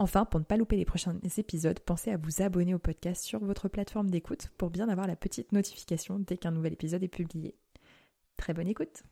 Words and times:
Enfin, 0.00 0.24
pour 0.24 0.38
ne 0.38 0.44
pas 0.44 0.56
louper 0.56 0.76
les 0.76 0.84
prochains 0.84 1.18
épisodes, 1.38 1.80
pensez 1.80 2.12
à 2.12 2.16
vous 2.16 2.40
abonner 2.40 2.72
au 2.72 2.78
podcast 2.78 3.24
sur 3.24 3.40
votre 3.40 3.68
plateforme 3.68 4.10
d'écoute 4.10 4.48
pour 4.56 4.70
bien 4.70 4.88
avoir 4.88 5.08
la 5.08 5.16
petite 5.16 5.50
notification 5.50 6.20
dès 6.20 6.36
qu'un 6.36 6.52
nouvel 6.52 6.74
épisode 6.74 7.02
est 7.02 7.08
publié. 7.08 7.56
Très 8.36 8.54
bonne 8.54 8.68
écoute. 8.68 9.02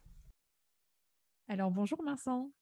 Alors 1.48 1.72
bonjour 1.72 2.00
Vincent. 2.04 2.52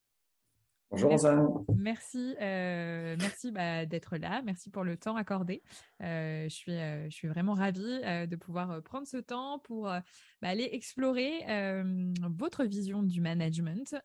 Bonjour 0.90 1.10
Rosanne. 1.10 1.48
Merci, 1.76 2.36
euh, 2.40 3.16
merci 3.18 3.50
bah, 3.50 3.84
d'être 3.84 4.16
là. 4.16 4.42
Merci 4.42 4.70
pour 4.70 4.84
le 4.84 4.96
temps 4.96 5.16
accordé. 5.16 5.62
Euh, 6.02 6.44
je, 6.44 6.54
suis, 6.54 6.72
euh, 6.72 7.04
je 7.10 7.14
suis 7.14 7.28
vraiment 7.28 7.54
ravie 7.54 8.00
de 8.27 8.36
pouvoir 8.36 8.82
prendre 8.82 9.06
ce 9.06 9.16
temps 9.16 9.58
pour 9.58 9.84
bah, 9.84 10.02
aller 10.42 10.68
explorer 10.72 11.40
votre 12.38 12.64
vision 12.64 13.02
du 13.02 13.20
management. 13.20 13.96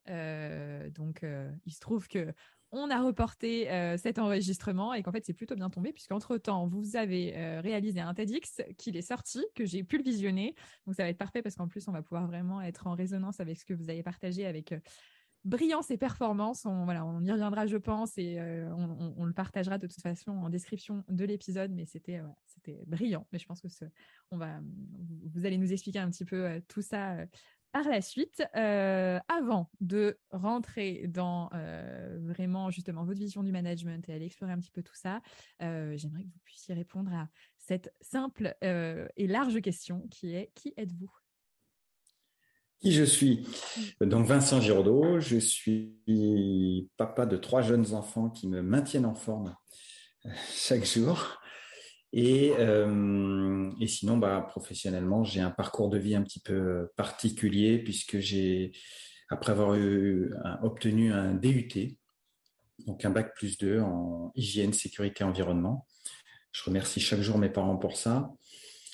donc, 0.96 1.24
il 1.66 1.74
se 1.74 1.80
trouve 1.80 2.08
que 2.08 2.34
on 2.72 2.90
a 2.90 3.02
reporté 3.02 3.72
euh, 3.72 3.98
cet 3.98 4.20
enregistrement 4.20 4.94
et 4.94 5.02
qu'en 5.02 5.12
fait 5.12 5.26
c'est 5.26 5.34
plutôt 5.34 5.56
bien 5.56 5.70
tombé 5.70 5.92
puisqu'entre 5.92 6.38
temps 6.38 6.68
vous 6.68 6.96
avez 6.96 7.36
euh, 7.36 7.62
réalisé 7.62 8.00
un 8.00 8.14
TEDx 8.14 8.62
qu'il 8.78 8.96
est 8.96 9.02
sorti, 9.02 9.44
que 9.56 9.66
j'ai 9.66 9.84
pu 9.84 9.98
le 9.98 10.04
visionner. 10.04 10.56
Donc 10.86 10.96
ça 10.96 11.04
va 11.04 11.10
être 11.10 11.18
parfait 11.18 11.42
parce 11.42 11.56
qu'en 11.56 11.68
plus 11.68 11.88
on 11.88 11.92
va 11.92 12.02
pouvoir 12.02 12.28
vraiment 12.28 12.62
être 12.62 12.88
en 12.88 12.94
résonance 12.94 13.40
avec 13.40 13.58
ce 13.58 13.66
que 13.66 13.74
vous 13.74 13.90
avez 13.90 14.04
partagé 14.04 14.46
avec 14.46 14.72
euh, 14.72 14.80
brillance 15.46 15.90
et 15.90 15.98
performance. 15.98 16.66
On, 16.66 16.88
y 17.26 17.32
reviendra 17.32 17.66
je 17.66 17.78
pense 17.78 18.18
et 18.18 18.40
on, 18.76 19.24
le 19.24 19.32
partagera 19.32 19.78
de 19.78 19.88
toute 19.88 20.02
façon 20.02 20.32
en 20.32 20.50
description 20.50 21.06
de 21.08 21.24
l'épisode. 21.24 21.72
Mais 21.72 21.86
c'était 21.86 22.22
brillant. 22.86 23.26
Mais 23.32 23.40
je 23.40 23.46
pense 23.46 23.62
que 23.62 23.68
on 24.32 24.38
va, 24.38 24.60
vous 25.34 25.46
allez 25.46 25.58
nous 25.58 25.72
expliquer 25.72 26.00
un 26.00 26.10
petit 26.10 26.26
peu 26.26 26.62
tout 26.68 26.82
ça 26.82 27.16
par 27.72 27.88
la 27.88 28.02
suite, 28.02 28.44
euh, 28.56 29.20
avant 29.28 29.70
de 29.80 30.18
rentrer 30.32 31.06
dans 31.08 31.50
euh, 31.54 32.18
vraiment 32.22 32.72
justement 32.72 33.04
votre 33.04 33.20
vision 33.20 33.44
du 33.44 33.52
management 33.52 34.08
et 34.10 34.14
aller 34.14 34.26
explorer 34.26 34.54
un 34.54 34.60
petit 34.60 34.72
peu 34.72 34.82
tout 34.82 34.96
ça, 34.96 35.22
euh, 35.62 35.96
j'aimerais 35.96 36.24
que 36.24 36.30
vous 36.30 36.40
puissiez 36.46 36.74
répondre 36.74 37.14
à 37.14 37.28
cette 37.58 37.94
simple 38.02 38.56
et 38.62 39.28
large 39.28 39.62
question 39.62 40.08
qui 40.10 40.34
est 40.34 40.52
qui 40.56 40.74
êtes-vous? 40.78 41.12
Qui 42.80 42.94
je 42.94 43.04
suis? 43.04 43.46
Donc 44.02 44.26
Vincent 44.26 44.62
Giraudot, 44.62 45.20
je 45.20 45.38
suis 45.38 46.90
papa 46.98 47.26
de 47.26 47.38
trois 47.38 47.62
jeunes 47.62 47.94
enfants 47.94 48.30
qui 48.30 48.48
me 48.48 48.62
maintiennent 48.62 49.06
en 49.06 49.16
forme 49.16 49.56
chaque 50.52 50.86
jour. 50.86 51.40
Et, 52.12 52.54
euh, 52.58 53.72
et 53.80 53.88
sinon, 53.88 54.18
bah, 54.18 54.46
professionnellement, 54.50 55.24
j'ai 55.24 55.42
un 55.42 55.52
parcours 55.52 55.90
de 55.90 55.98
vie 55.98 56.16
un 56.16 56.24
petit 56.24 56.40
peu 56.40 56.90
particulier 56.96 57.78
puisque 57.80 58.20
j'ai, 58.20 58.72
après 59.30 59.52
avoir 59.52 59.76
eu, 59.76 60.34
obtenu 60.64 61.14
un 61.14 61.34
DUT, 61.34 61.98
donc 62.88 63.06
un 63.06 63.10
bac 63.10 63.36
plus 63.36 63.58
2 63.58 63.80
en 63.80 64.32
hygiène, 64.36 64.74
sécurité, 64.74 65.24
environnement. 65.24 65.86
Je 66.52 66.64
remercie 66.64 67.00
chaque 67.00 67.22
jour 67.22 67.38
mes 67.38 67.50
parents 67.50 67.78
pour 67.78 67.96
ça. 67.96 68.32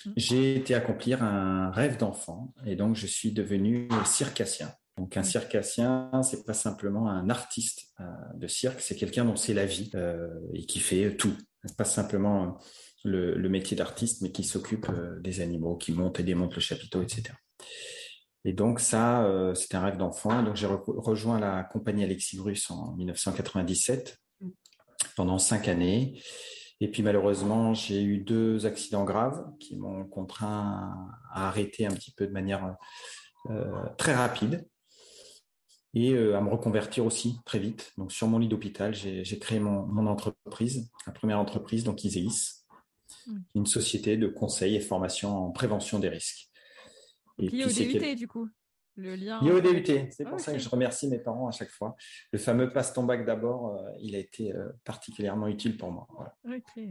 Mmh. 0.05 0.11
J'ai 0.17 0.55
été 0.55 0.75
accomplir 0.75 1.23
un 1.23 1.71
rêve 1.71 1.97
d'enfant 1.97 2.53
et 2.65 2.75
donc 2.75 2.95
je 2.95 3.07
suis 3.07 3.31
devenu 3.31 3.87
circassien. 4.05 4.73
Donc 4.97 5.15
un 5.17 5.21
mmh. 5.21 5.25
circassien, 5.25 6.11
c'est 6.23 6.45
pas 6.45 6.53
simplement 6.53 7.09
un 7.09 7.29
artiste 7.29 7.93
euh, 7.99 8.05
de 8.35 8.47
cirque, 8.47 8.81
c'est 8.81 8.95
quelqu'un 8.95 9.25
dont 9.25 9.35
c'est 9.35 9.53
la 9.53 9.65
vie 9.65 9.89
euh, 9.95 10.27
et 10.53 10.65
qui 10.65 10.79
fait 10.79 11.15
tout. 11.15 11.35
Pas 11.77 11.85
simplement 11.85 12.59
le, 13.05 13.49
métier 13.49 13.77
d'artiste, 13.77 14.21
mais 14.21 14.31
qui 14.31 14.43
s'occupe 14.43 14.87
euh, 14.89 15.19
des 15.19 15.41
animaux, 15.41 15.75
qui 15.77 15.93
monte 15.93 16.19
et 16.19 16.23
démonte 16.23 16.55
le 16.55 16.61
chapiteau, 16.61 17.01
etc. 17.01 17.23
Et 18.43 18.53
donc 18.53 18.79
ça, 18.79 19.25
euh, 19.25 19.53
c'était 19.53 19.75
un 19.75 19.81
rêve 19.81 19.97
d'enfant. 19.97 20.43
Donc 20.43 20.55
j'ai 20.55 20.67
rejoint 20.67 21.39
la 21.39 21.63
compagnie 21.63 22.03
Alexis 22.03 22.37
Bruce 22.37 22.69
en 22.69 22.93
1997 22.95 24.17
pendant 25.15 25.39
cinq 25.39 25.67
années. 25.67 26.19
Et 26.81 26.91
puis 26.91 27.03
malheureusement, 27.03 27.73
j'ai 27.73 28.03
eu 28.03 28.17
deux 28.19 28.65
accidents 28.65 29.05
graves 29.05 29.45
qui 29.59 29.77
m'ont 29.77 30.05
contraint 30.05 30.93
à 31.31 31.47
arrêter 31.47 31.85
un 31.85 31.91
petit 31.91 32.11
peu 32.11 32.27
de 32.27 32.33
manière 32.33 32.75
euh, 33.49 33.71
très 33.97 34.13
rapide 34.13 34.67
et 35.93 36.13
à 36.17 36.41
me 36.41 36.49
reconvertir 36.49 37.05
aussi 37.05 37.37
très 37.45 37.57
vite. 37.57 37.93
Donc 37.97 38.11
sur 38.11 38.27
mon 38.27 38.37
lit 38.37 38.49
d'hôpital, 38.49 38.93
j'ai 38.93 39.39
créé 39.39 39.59
mon, 39.59 39.85
mon, 39.85 40.07
entreprise, 40.07 40.91
la 41.07 41.13
première 41.13 41.39
entreprise, 41.39 41.85
donc 41.85 42.03
Iséis, 42.03 42.64
une 43.53 43.65
société 43.65 44.17
de 44.17 44.27
conseil 44.27 44.75
et 44.75 44.79
formation 44.79 45.29
en 45.29 45.51
prévention 45.51 45.99
des 45.99 46.09
risques. 46.09 46.49
Et 47.39 47.47
lié 47.49 47.65
au 47.65 47.69
DUT, 47.69 48.15
du 48.15 48.27
coup 48.27 48.49
le 48.97 49.15
lien. 49.15 49.41
Lié 49.41 49.51
au 49.51 49.59
DUT, 49.59 49.83
c'est 50.11 50.23
pour 50.23 50.39
ça 50.39 50.53
que 50.53 50.59
je 50.59 50.69
remercie 50.69 51.09
mes 51.09 51.19
parents 51.19 51.47
à 51.47 51.51
chaque 51.51 51.69
fois. 51.69 51.95
Le 52.31 52.39
fameux 52.39 52.71
passe 52.71 52.93
ton 52.93 53.03
bac 53.03 53.25
d'abord, 53.25 53.75
euh, 53.75 53.91
il 53.99 54.15
a 54.15 54.19
été 54.19 54.53
euh, 54.53 54.69
particulièrement 54.85 55.47
utile 55.47 55.75
pour 55.75 55.91
moi. 55.91 56.07
Ok. 56.45 56.83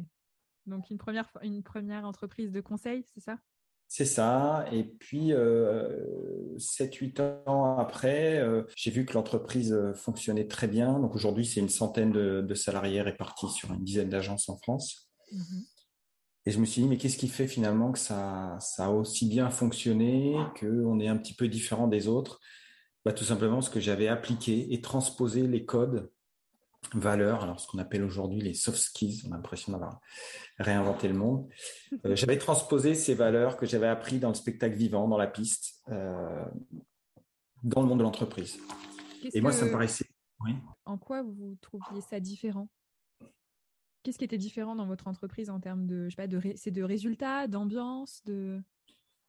Donc 0.66 0.90
une 0.90 0.98
première, 0.98 1.30
une 1.42 1.62
première 1.62 2.04
entreprise 2.04 2.52
de 2.52 2.60
conseil, 2.60 3.04
c'est 3.14 3.20
ça? 3.20 3.38
C'est 3.86 4.04
ça. 4.06 4.66
Et 4.72 4.84
puis, 4.84 5.32
euh, 5.32 6.56
7-8 6.56 7.20
ans 7.46 7.76
après, 7.78 8.38
euh, 8.38 8.64
j'ai 8.76 8.90
vu 8.90 9.04
que 9.04 9.12
l'entreprise 9.12 9.76
fonctionnait 9.94 10.48
très 10.48 10.66
bien. 10.66 10.98
Donc 10.98 11.14
aujourd'hui, 11.14 11.44
c'est 11.44 11.60
une 11.60 11.68
centaine 11.68 12.10
de, 12.10 12.54
salariés 12.54 13.02
répartis 13.02 13.48
sur 13.50 13.72
une 13.72 13.84
dizaine 13.84 14.08
d'agences 14.08 14.48
en 14.48 14.56
France. 14.56 15.10
Mhm. 15.30 15.64
Et 16.46 16.50
je 16.50 16.58
me 16.58 16.66
suis 16.66 16.82
dit, 16.82 16.88
mais 16.88 16.98
qu'est-ce 16.98 17.16
qui 17.16 17.28
fait 17.28 17.46
finalement 17.46 17.92
que 17.92 17.98
ça, 17.98 18.56
ça 18.60 18.86
a 18.86 18.90
aussi 18.90 19.26
bien 19.26 19.48
fonctionné, 19.50 20.36
qu'on 20.60 21.00
est 21.00 21.08
un 21.08 21.16
petit 21.16 21.34
peu 21.34 21.48
différent 21.48 21.88
des 21.88 22.06
autres? 22.06 22.40
Bah, 23.04 23.12
Tout 23.12 23.24
simplement 23.24 23.56
parce 23.56 23.70
que 23.70 23.80
j'avais 23.80 24.08
appliqué 24.08 24.72
et 24.72 24.80
transposé 24.80 25.46
les 25.46 25.64
codes 25.64 26.10
valeurs, 26.92 27.42
alors 27.42 27.60
ce 27.60 27.66
qu'on 27.66 27.78
appelle 27.78 28.04
aujourd'hui 28.04 28.40
les 28.40 28.52
soft 28.52 28.76
skills, 28.76 29.22
on 29.26 29.32
a 29.32 29.36
l'impression 29.36 29.72
d'avoir 29.72 30.00
réinventé 30.58 31.08
le 31.08 31.14
monde. 31.14 31.48
Euh, 32.04 32.14
j'avais 32.16 32.36
transposé 32.36 32.94
ces 32.94 33.14
valeurs 33.14 33.56
que 33.56 33.64
j'avais 33.64 33.88
appris 33.88 34.18
dans 34.18 34.28
le 34.28 34.34
spectacle 34.34 34.76
vivant, 34.76 35.08
dans 35.08 35.16
la 35.16 35.26
piste, 35.26 35.82
euh, 35.88 36.44
dans 37.62 37.80
le 37.80 37.88
monde 37.88 37.98
de 37.98 38.04
l'entreprise. 38.04 38.58
Et 39.32 39.40
moi, 39.40 39.52
ça 39.52 39.64
me 39.64 39.72
paraissait... 39.72 40.06
Oui. 40.40 40.56
En 40.84 40.98
quoi 40.98 41.22
vous 41.22 41.56
trouviez 41.62 42.02
ça 42.02 42.20
différent? 42.20 42.68
Qu'est-ce 44.04 44.18
qui 44.18 44.24
était 44.24 44.38
différent 44.38 44.76
dans 44.76 44.86
votre 44.86 45.08
entreprise 45.08 45.48
en 45.48 45.58
termes 45.60 45.86
de, 45.86 46.04
je 46.04 46.10
sais 46.10 46.16
pas, 46.16 46.26
de, 46.26 46.70
de 46.70 46.82
résultats, 46.82 47.48
d'ambiance, 47.48 48.22
de. 48.26 48.60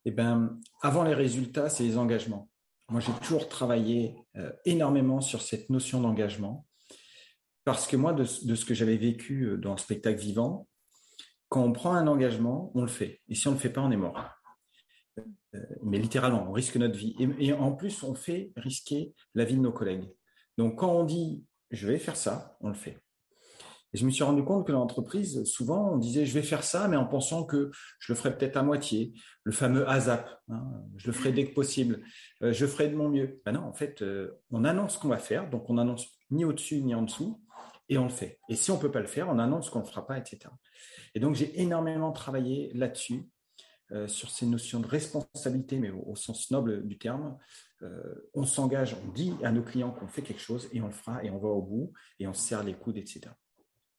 Eh 0.03 0.11
ben, 0.11 0.59
avant 0.81 1.03
les 1.03 1.15
résultats, 1.15 1.69
c'est 1.69 1.83
les 1.83 1.97
engagements. 1.97 2.50
Moi, 2.89 3.00
j'ai 3.00 3.13
toujours 3.23 3.47
travaillé 3.47 4.15
euh, 4.35 4.51
énormément 4.65 5.21
sur 5.21 5.41
cette 5.41 5.69
notion 5.69 6.01
d'engagement 6.01 6.67
parce 7.63 7.88
que 7.88 7.95
moi, 7.97 8.13
de, 8.13 8.25
ce 8.25 8.65
que 8.65 8.73
j'avais 8.73 8.97
vécu 8.97 9.45
euh, 9.45 9.57
dans 9.57 9.71
le 9.71 9.79
spectacle 9.79 10.19
vivant, 10.19 10.67
quand 11.50 11.63
on 11.63 11.71
prend 11.71 11.94
un 11.94 12.07
engagement, 12.07 12.71
on 12.75 12.81
le 12.81 12.88
fait. 12.88 13.21
Et 13.29 13.35
si 13.35 13.47
on 13.47 13.51
ne 13.51 13.55
le 13.55 13.61
fait 13.61 13.71
pas, 13.71 13.81
on 13.81 13.91
est 13.91 13.97
mort. 13.97 14.23
Euh, 15.17 15.23
mais 15.83 15.97
littéralement, 15.97 16.47
on 16.50 16.51
risque 16.51 16.75
notre 16.75 16.97
vie. 16.97 17.15
Et, 17.39 17.53
en 17.53 17.71
plus, 17.71 18.03
on 18.03 18.13
fait 18.13 18.51
risquer 18.57 19.15
la 19.33 19.45
vie 19.45 19.55
de 19.55 19.61
nos 19.61 19.71
collègues. 19.71 20.11
Donc, 20.57 20.79
quand 20.79 20.91
on 20.91 21.05
dit 21.05 21.44
je 21.71 21.88
vais 21.88 21.97
faire 21.97 22.15
ça, 22.15 22.57
on 22.61 22.67
le 22.67 22.75
fait. 22.75 23.04
Et 23.95 23.97
je 23.97 24.06
me 24.06 24.12
suis 24.12 24.25
rendu 24.25 24.44
compte 24.44 24.68
que 24.68 24.74
dans 24.74 24.80
l'entreprise, 24.80 25.45
souvent, 25.45 25.94
on 25.94 25.97
disait, 25.97 26.25
je 26.25 26.33
vais 26.33 26.42
faire 26.42 26.65
ça, 26.65 26.89
mais 26.89 26.97
en 26.97 27.06
pensant 27.06 27.45
que 27.45 27.71
je 28.00 28.12
le 28.12 28.18
ferai 28.18 28.38
peut-être 28.38 28.57
à 28.57 28.62
moitié. 28.62 29.13
Le 29.45 29.53
fameux 29.53 29.89
ASAP, 29.89 30.30
hein, 30.50 30.69
je 30.97 31.07
le 31.07 31.13
ferai 31.13 31.31
dès 31.31 31.47
que 31.47 31.53
possible, 31.53 32.03
euh, 32.42 32.51
je 32.51 32.65
ferai 32.65 32.89
de 32.89 32.95
mon 32.97 33.07
mieux. 33.07 33.42
Ben 33.45 33.53
non, 33.53 33.62
en 33.62 33.71
fait, 33.71 34.01
euh, 34.01 34.42
on 34.51 34.65
annonce 34.65 34.95
ce 34.95 35.00
qu'on 35.00 35.07
va 35.07 35.18
faire, 35.18 35.50
donc 35.50 35.69
on 35.69 35.77
annonce 35.77 36.09
ni 36.30 36.44
au-dessus 36.44 36.81
ni 36.81 36.94
en 36.94 37.03
dessous, 37.03 37.42
et 37.88 37.97
on 37.97 38.03
le 38.03 38.09
fait. 38.09 38.38
Et 38.50 38.57
si 38.57 38.69
on 38.69 38.77
peut 38.77 38.92
pas 38.92 39.00
le 39.00 39.07
faire, 39.07 39.30
on 39.30 39.39
annonce 39.39 39.69
qu'on 39.69 39.80
ne 39.80 39.86
le 39.86 39.89
fera 39.89 40.06
pas, 40.06 40.18
etc. 40.18 40.39
Et 41.13 41.21
donc, 41.21 41.36
j'ai 41.36 41.62
énormément 41.62 42.12
travaillé 42.12 42.74
là-dessus 42.74 43.24
sur 44.07 44.30
ces 44.30 44.45
notions 44.45 44.81
de 44.81 44.88
responsabilité, 44.88 45.80
mais 45.80 45.91
au, 45.91 46.18
sens 46.18 46.51
noble 46.51 46.86
du 46.86 46.98
terme. 46.98 47.38
on 48.33 48.44
s'engage, 48.44 48.98
on 49.07 49.12
dit 49.13 49.33
à 49.41 49.51
nos 49.51 49.62
clients 49.62 49.91
qu'on 49.91 50.07
fait 50.07 50.24
quelque 50.24 50.41
chose 50.41 50.68
et 50.74 50.81
on 50.81 50.88
le 50.88 50.91
fera 50.91 51.24
et 51.24 51.30
on 51.30 51.38
va 51.38 51.50
au 51.50 51.62
bout 51.62 51.94
et 52.19 52.27
on 52.27 52.33
se 52.33 52.41
serre 52.41 52.63
les 52.63 52.74
coudes, 52.74 52.98
etc. 52.98 53.30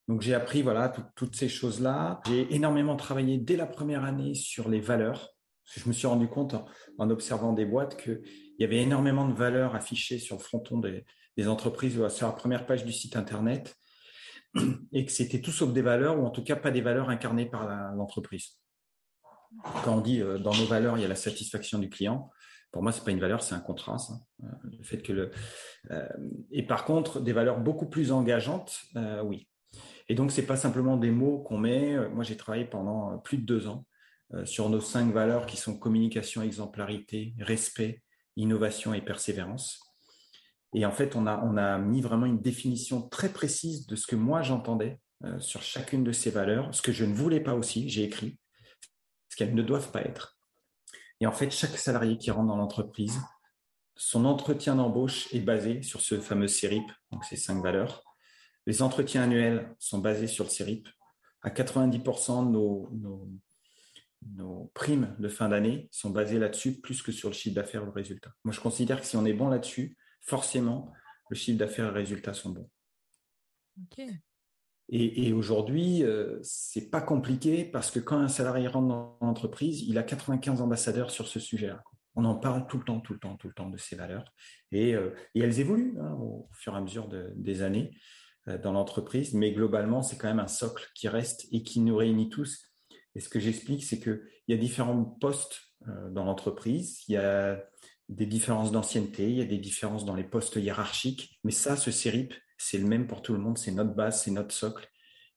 Donc 0.08 0.22
j'ai 0.22 0.34
appris 0.34 0.62
voilà 0.62 0.92
toutes 1.16 1.36
ces 1.36 1.48
choses-là. 1.48 2.20
J'ai 2.26 2.54
énormément 2.54 2.96
travaillé 2.96 3.38
dès 3.38 3.56
la 3.56 3.66
première 3.66 4.04
année 4.04 4.34
sur 4.34 4.68
les 4.68 4.80
valeurs. 4.80 5.30
Je 5.64 5.88
me 5.88 5.92
suis 5.92 6.06
rendu 6.06 6.28
compte 6.28 6.54
en, 6.98 7.10
observant 7.10 7.52
des 7.52 7.64
boîtes 7.64 8.00
qu'il 8.00 8.20
y 8.60 8.64
avait 8.64 8.82
énormément 8.82 9.28
de 9.28 9.34
valeurs 9.34 9.74
affichées 9.74 10.18
sur 10.18 10.36
le 10.36 10.42
fronton 10.42 10.78
des, 10.78 11.04
des 11.36 11.48
entreprises 11.48 11.98
ou 11.98 12.08
sur 12.08 12.28
la 12.28 12.32
première 12.32 12.66
page 12.66 12.84
du 12.84 12.92
site 12.92 13.16
internet 13.16 13.76
et 14.92 15.04
que 15.04 15.12
c'était 15.12 15.40
tout 15.40 15.50
sauf 15.50 15.72
des 15.72 15.82
valeurs 15.82 16.18
ou 16.18 16.24
en 16.24 16.30
tout 16.30 16.42
cas 16.42 16.56
pas 16.56 16.70
des 16.70 16.80
valeurs 16.80 17.10
incarnées 17.10 17.46
par 17.46 17.94
l'entreprise. 17.94 18.58
Quand 19.84 19.96
on 19.96 20.00
dit 20.00 20.20
euh, 20.20 20.38
dans 20.38 20.54
nos 20.54 20.66
valeurs 20.66 20.98
il 20.98 21.02
y 21.02 21.04
a 21.04 21.08
la 21.08 21.14
satisfaction 21.14 21.78
du 21.78 21.88
client, 21.88 22.30
pour 22.72 22.82
moi 22.82 22.92
c'est 22.92 23.04
pas 23.04 23.10
une 23.10 23.20
valeur, 23.20 23.42
c'est 23.42 23.54
un 23.54 23.60
contrat. 23.60 23.96
Euh, 24.42 24.98
que 25.02 25.12
le 25.12 25.30
euh, 25.90 26.08
et 26.50 26.64
par 26.64 26.84
contre 26.84 27.20
des 27.20 27.32
valeurs 27.32 27.60
beaucoup 27.60 27.86
plus 27.88 28.12
engageantes, 28.12 28.80
oui. 29.24 29.48
Et 30.08 30.14
donc, 30.14 30.30
ce 30.30 30.40
n'est 30.40 30.46
pas 30.46 30.56
simplement 30.56 30.96
des 30.96 31.10
mots 31.10 31.38
qu'on 31.38 31.58
met. 31.58 32.08
Moi, 32.10 32.24
j'ai 32.24 32.36
travaillé 32.36 32.64
pendant 32.64 33.18
plus 33.18 33.38
de 33.38 33.44
deux 33.44 33.66
ans 33.66 33.86
euh, 34.34 34.44
sur 34.44 34.68
nos 34.70 34.80
cinq 34.80 35.12
valeurs 35.12 35.46
qui 35.46 35.56
sont 35.56 35.78
communication, 35.78 36.42
exemplarité, 36.42 37.34
respect, 37.38 38.02
innovation 38.36 38.92
et 38.92 39.00
persévérance. 39.00 39.80
Et 40.74 40.84
en 40.84 40.90
fait, 40.90 41.14
on 41.14 41.26
a, 41.26 41.40
on 41.44 41.56
a 41.56 41.78
mis 41.78 42.00
vraiment 42.00 42.26
une 42.26 42.40
définition 42.40 43.02
très 43.08 43.32
précise 43.32 43.86
de 43.86 43.94
ce 43.94 44.06
que 44.06 44.16
moi 44.16 44.42
j'entendais 44.42 44.98
euh, 45.24 45.38
sur 45.38 45.62
chacune 45.62 46.02
de 46.02 46.10
ces 46.10 46.30
valeurs, 46.30 46.74
ce 46.74 46.82
que 46.82 46.90
je 46.90 47.04
ne 47.04 47.14
voulais 47.14 47.40
pas 47.40 47.54
aussi, 47.54 47.88
j'ai 47.88 48.02
écrit, 48.02 48.36
ce 49.28 49.36
qu'elles 49.36 49.54
ne 49.54 49.62
doivent 49.62 49.92
pas 49.92 50.02
être. 50.02 50.36
Et 51.20 51.26
en 51.26 51.32
fait, 51.32 51.50
chaque 51.52 51.78
salarié 51.78 52.18
qui 52.18 52.32
rentre 52.32 52.48
dans 52.48 52.56
l'entreprise, 52.56 53.20
son 53.94 54.24
entretien 54.24 54.74
d'embauche 54.74 55.32
est 55.32 55.40
basé 55.40 55.82
sur 55.82 56.00
ce 56.00 56.20
fameux 56.20 56.48
CERIP, 56.48 56.90
donc 57.12 57.24
ces 57.24 57.36
cinq 57.36 57.62
valeurs. 57.62 58.02
Les 58.66 58.82
entretiens 58.82 59.22
annuels 59.22 59.74
sont 59.78 59.98
basés 59.98 60.26
sur 60.26 60.44
le 60.44 60.50
CIRIP. 60.50 60.88
À 61.42 61.50
90%, 61.50 62.50
nos, 62.50 62.90
nos, 64.34 64.70
primes 64.74 65.14
de 65.20 65.28
fin 65.28 65.48
d'année 65.48 65.88
sont 65.92 66.10
basées 66.10 66.38
là-dessus, 66.38 66.80
plus 66.80 67.00
que 67.02 67.12
sur 67.12 67.28
le 67.28 67.34
chiffre 67.34 67.54
d'affaires 67.54 67.82
ou 67.82 67.86
le 67.86 67.92
résultat. 67.92 68.32
Moi, 68.42 68.52
je 68.52 68.60
considère 68.60 69.00
que 69.00 69.06
si 69.06 69.16
on 69.16 69.24
est 69.24 69.32
bon 69.32 69.48
là-dessus, 69.48 69.96
forcément, 70.20 70.92
le 71.30 71.36
chiffre 71.36 71.58
d'affaires 71.58 71.86
et 71.86 71.90
le 71.90 71.94
résultat 71.94 72.34
sont 72.34 72.50
bons. 72.50 72.68
Et, 74.88 75.32
aujourd'hui, 75.32 76.02
euh, 76.04 76.38
c'est 76.42 76.90
pas 76.90 77.00
compliqué 77.00 77.64
parce 77.64 77.90
que 77.90 77.98
quand 77.98 78.18
un 78.18 78.28
salarié 78.28 78.68
rentre 78.68 78.88
dans 78.88 79.18
l'entreprise, 79.20 79.82
il 79.82 79.98
a 79.98 80.02
95 80.02 80.60
ambassadeurs 80.60 81.10
sur 81.10 81.26
ce 81.26 81.40
sujet-là. 81.40 81.82
On 82.14 82.24
en 82.24 82.36
parle 82.36 82.66
tout 82.66 82.78
le 82.78 82.84
temps, 82.84 83.00
tout 83.00 83.12
le 83.12 83.18
temps, 83.18 83.36
tout 83.36 83.48
le 83.48 83.54
temps 83.54 83.68
de 83.68 83.76
ces 83.76 83.96
valeurs. 83.96 84.32
Et, 84.72 84.94
euh, 84.94 85.10
elles 85.34 85.60
évoluent 85.60 85.98
hein, 86.00 86.12
au 86.20 86.48
fur 86.52 86.74
et 86.74 86.76
à 86.76 86.80
mesure 86.80 87.08
des 87.08 87.62
années. 87.62 87.92
Euh, 88.48 88.58
dans 88.58 88.72
l'entreprise, 88.72 89.34
mais 89.34 89.52
globalement, 89.52 90.02
c'est 90.02 90.16
quand 90.16 90.28
même 90.28 90.38
un 90.38 90.46
socle 90.46 90.88
qui 90.94 91.08
reste 91.08 91.46
et 91.50 91.62
qui 91.64 91.80
nous 91.80 91.96
réunit 91.96 92.28
tous. 92.28 92.72
Et 93.14 93.20
ce 93.20 93.28
que 93.28 93.40
j'explique, 93.40 93.82
c'est 93.82 93.98
qu'il 93.98 94.20
y 94.46 94.54
a 94.54 94.56
différents 94.56 95.04
postes 95.04 95.72
euh, 95.88 96.10
dans 96.10 96.24
l'entreprise, 96.24 97.02
il 97.08 97.12
y 97.12 97.16
a 97.16 97.60
des 98.08 98.26
différences 98.26 98.70
d'ancienneté, 98.70 99.28
il 99.28 99.38
y 99.38 99.42
a 99.42 99.46
des 99.46 99.58
différences 99.58 100.04
dans 100.04 100.14
les 100.14 100.22
postes 100.22 100.56
hiérarchiques, 100.56 101.40
mais 101.42 101.50
ça, 101.50 101.76
ce 101.76 101.90
CERIP, 101.90 102.34
c'est 102.56 102.78
le 102.78 102.86
même 102.86 103.08
pour 103.08 103.20
tout 103.20 103.32
le 103.32 103.40
monde, 103.40 103.58
c'est 103.58 103.72
notre 103.72 103.94
base, 103.94 104.22
c'est 104.22 104.30
notre 104.30 104.54
socle. 104.54 104.88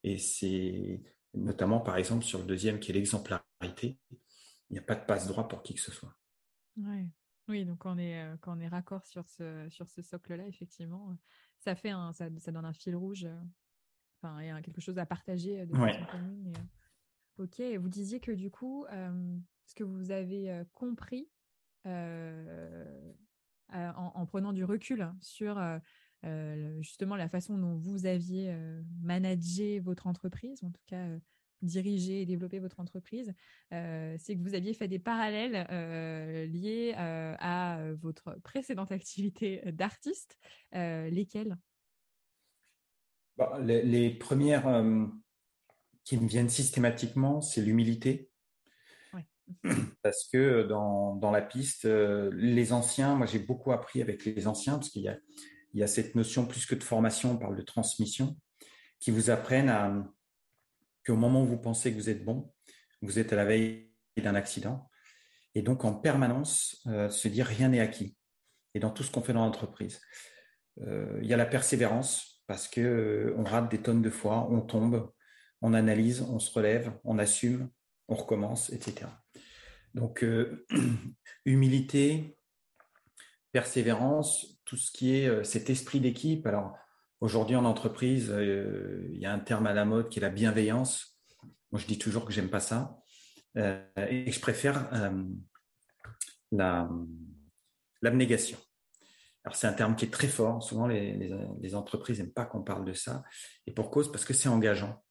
Et 0.03 0.19
c'est 0.19 1.01
notamment, 1.33 1.79
par 1.79 1.97
exemple, 1.97 2.23
sur 2.23 2.39
le 2.39 2.45
deuxième 2.45 2.79
qui 2.79 2.91
est 2.91 2.93
l'exemplarité, 2.93 3.97
il 4.11 4.73
n'y 4.73 4.77
a 4.77 4.83
pas 4.83 4.95
de 4.95 5.05
passe-droit 5.05 5.47
pour 5.47 5.63
qui 5.63 5.73
que 5.73 5.81
ce 5.81 5.91
soit. 5.91 6.13
Oui, 7.47 7.65
donc 7.65 7.83
on 7.85 7.97
est, 7.97 8.21
euh, 8.21 8.37
quand 8.41 8.55
on 8.55 8.59
est 8.59 8.67
raccord 8.67 9.07
sur 9.07 9.27
ce, 9.27 9.67
sur 9.71 9.89
ce 9.89 10.03
socle-là, 10.03 10.45
effectivement, 10.47 11.17
ça 11.59 11.75
fait 11.75 11.89
un, 11.89 12.13
ça, 12.13 12.29
donne 12.29 12.65
un 12.65 12.73
fil 12.73 12.95
rouge. 12.95 13.25
Euh, 13.25 13.35
enfin, 14.21 14.41
il 14.41 14.47
y 14.47 14.49
a 14.49 14.61
quelque 14.61 14.81
chose 14.81 14.97
à 14.97 15.05
partager 15.05 15.61
euh, 15.61 15.65
de 15.65 15.75
façon 15.75 16.05
commune. 16.05 16.53
Euh, 16.55 17.43
ok, 17.43 17.61
vous 17.79 17.89
disiez 17.89 18.19
que 18.19 18.31
du 18.31 18.49
coup, 18.49 18.85
ce 19.65 19.75
que 19.75 19.83
vous 19.83 20.11
avez 20.11 20.63
compris 20.73 21.29
en, 21.85 22.85
prenant 24.27 24.53
du 24.53 24.63
recul 24.63 25.11
sur 25.21 25.61
justement 26.79 27.15
la 27.15 27.29
façon 27.29 27.57
dont 27.57 27.77
vous 27.77 28.05
aviez 28.05 28.53
managé 29.01 29.79
votre 29.79 30.07
entreprise, 30.07 30.63
en 30.63 30.71
tout 30.71 30.83
cas 30.85 31.07
diriger 31.61 32.21
et 32.21 32.25
développer 32.25 32.59
votre 32.59 32.79
entreprise, 32.79 33.33
c'est 33.71 34.35
que 34.35 34.41
vous 34.41 34.55
aviez 34.55 34.73
fait 34.73 34.87
des 34.87 34.99
parallèles 34.99 35.65
liés 36.51 36.93
à 36.95 37.79
votre 38.01 38.37
précédente 38.43 38.91
activité 38.91 39.61
d'artiste. 39.71 40.37
lesquelles 40.73 41.57
bah, 43.37 43.57
les, 43.61 44.09
premières 44.11 44.83
qui 46.03 46.17
me 46.17 46.27
viennent 46.27 46.49
systématiquement, 46.49 47.41
c'est 47.41 47.61
l'humilité. 47.61 48.29
Parce 50.03 50.27
que 50.31 50.63
dans, 50.63 51.15
dans, 51.15 51.31
la 51.31 51.41
piste, 51.41 51.85
les 51.85 52.71
anciens, 52.73 53.15
moi 53.15 53.25
j'ai 53.25 53.39
beaucoup 53.39 53.71
appris 53.71 54.01
avec 54.01 54.25
les 54.25 54.47
anciens, 54.47 54.75
parce 54.75 54.89
qu'il 54.89 55.01
y 55.01 55.07
a, 55.07 55.17
il 55.73 55.79
y 55.79 55.83
a 55.83 55.87
cette 55.87 56.15
notion 56.15 56.45
plus 56.45 56.65
que 56.65 56.75
de 56.75 56.83
formation, 56.83 57.31
on 57.31 57.37
parle 57.37 57.55
de 57.55 57.61
transmission, 57.61 58.37
qui 58.99 59.11
vous 59.11 59.29
apprennent 59.29 59.69
à, 59.69 60.03
au 61.07 61.15
moment 61.15 61.43
où 61.43 61.45
vous 61.45 61.57
pensez 61.57 61.91
que 61.91 61.97
vous 61.97 62.09
êtes 62.09 62.23
bon, 62.23 62.51
vous 63.01 63.19
êtes 63.19 63.33
à 63.33 63.35
la 63.35 63.45
veille 63.45 63.91
d'un 64.17 64.35
accident. 64.35 64.89
Et 65.55 65.61
donc, 65.61 65.85
en 65.85 65.93
permanence, 65.93 66.81
euh, 66.87 67.09
se 67.09 67.27
dire 67.27 67.45
rien 67.45 67.69
n'est 67.69 67.79
acquis. 67.79 68.15
Et 68.75 68.79
dans 68.79 68.91
tout 68.91 69.03
ce 69.03 69.11
qu'on 69.11 69.21
fait 69.21 69.33
dans 69.33 69.45
l'entreprise. 69.45 70.01
Euh, 70.81 71.19
il 71.21 71.27
y 71.27 71.33
a 71.33 71.37
la 71.37 71.45
persévérance, 71.45 72.43
parce 72.47 72.67
que 72.67 72.81
euh, 72.81 73.35
on 73.37 73.43
rate 73.43 73.71
des 73.71 73.81
tonnes 73.81 74.01
de 74.01 74.09
fois, 74.09 74.47
on 74.51 74.61
tombe, 74.61 75.11
on 75.61 75.73
analyse, 75.73 76.21
on 76.21 76.39
se 76.39 76.51
relève, 76.51 76.91
on 77.03 77.17
assume, 77.17 77.69
on 78.07 78.15
recommence, 78.15 78.71
etc. 78.71 79.07
Donc, 79.93 80.25
humilité, 81.45 82.37
persévérance, 83.51 84.59
tout 84.65 84.77
ce 84.77 84.91
qui 84.91 85.15
est 85.15 85.43
cet 85.43 85.69
esprit 85.69 85.99
d'équipe. 85.99 86.45
Alors, 86.45 86.77
Aujourd'hui, 87.21 87.57
en 87.57 87.65
entreprise, 87.65 88.31
euh, 88.31 89.09
il 89.11 89.19
y 89.19 89.25
a 89.25 89.33
un 89.33 89.39
terme 89.39 89.67
à 89.67 89.73
la 89.73 89.83
mode 89.83 90.07
qui 90.07 90.19
est 90.19 90.21
la 90.21 90.29
bienveillance. 90.29 91.19
Moi, 91.71 91.81
je 91.81 91.85
dis 91.85 91.97
toujours 91.97 92.23
que 92.23 92.31
j'aime 92.31 92.49
pas 92.49 92.61
ça. 92.61 92.97
Euh, 93.57 93.83
et 93.97 94.31
je 94.31 94.39
préfère 94.39 94.87
euh, 94.93 95.23
l'abnégation. 98.01 98.57
Alors, 99.43 99.57
c'est 99.57 99.67
un 99.67 99.73
terme 99.73 99.97
qui 99.97 100.05
est 100.05 100.13
très 100.13 100.29
fort. 100.29 100.63
Souvent, 100.63 100.87
les, 100.87 101.75
entreprises 101.75 102.19
n'aiment 102.19 102.31
pas 102.31 102.45
qu'on 102.45 102.63
parle 102.63 102.85
de 102.85 102.93
ça. 102.93 103.23
Et 103.67 103.73
pour 103.73 103.91
cause, 103.91 104.09
parce 104.11 104.23
que 104.23 104.33
c'est 104.33 104.49
engageant. 104.49 105.03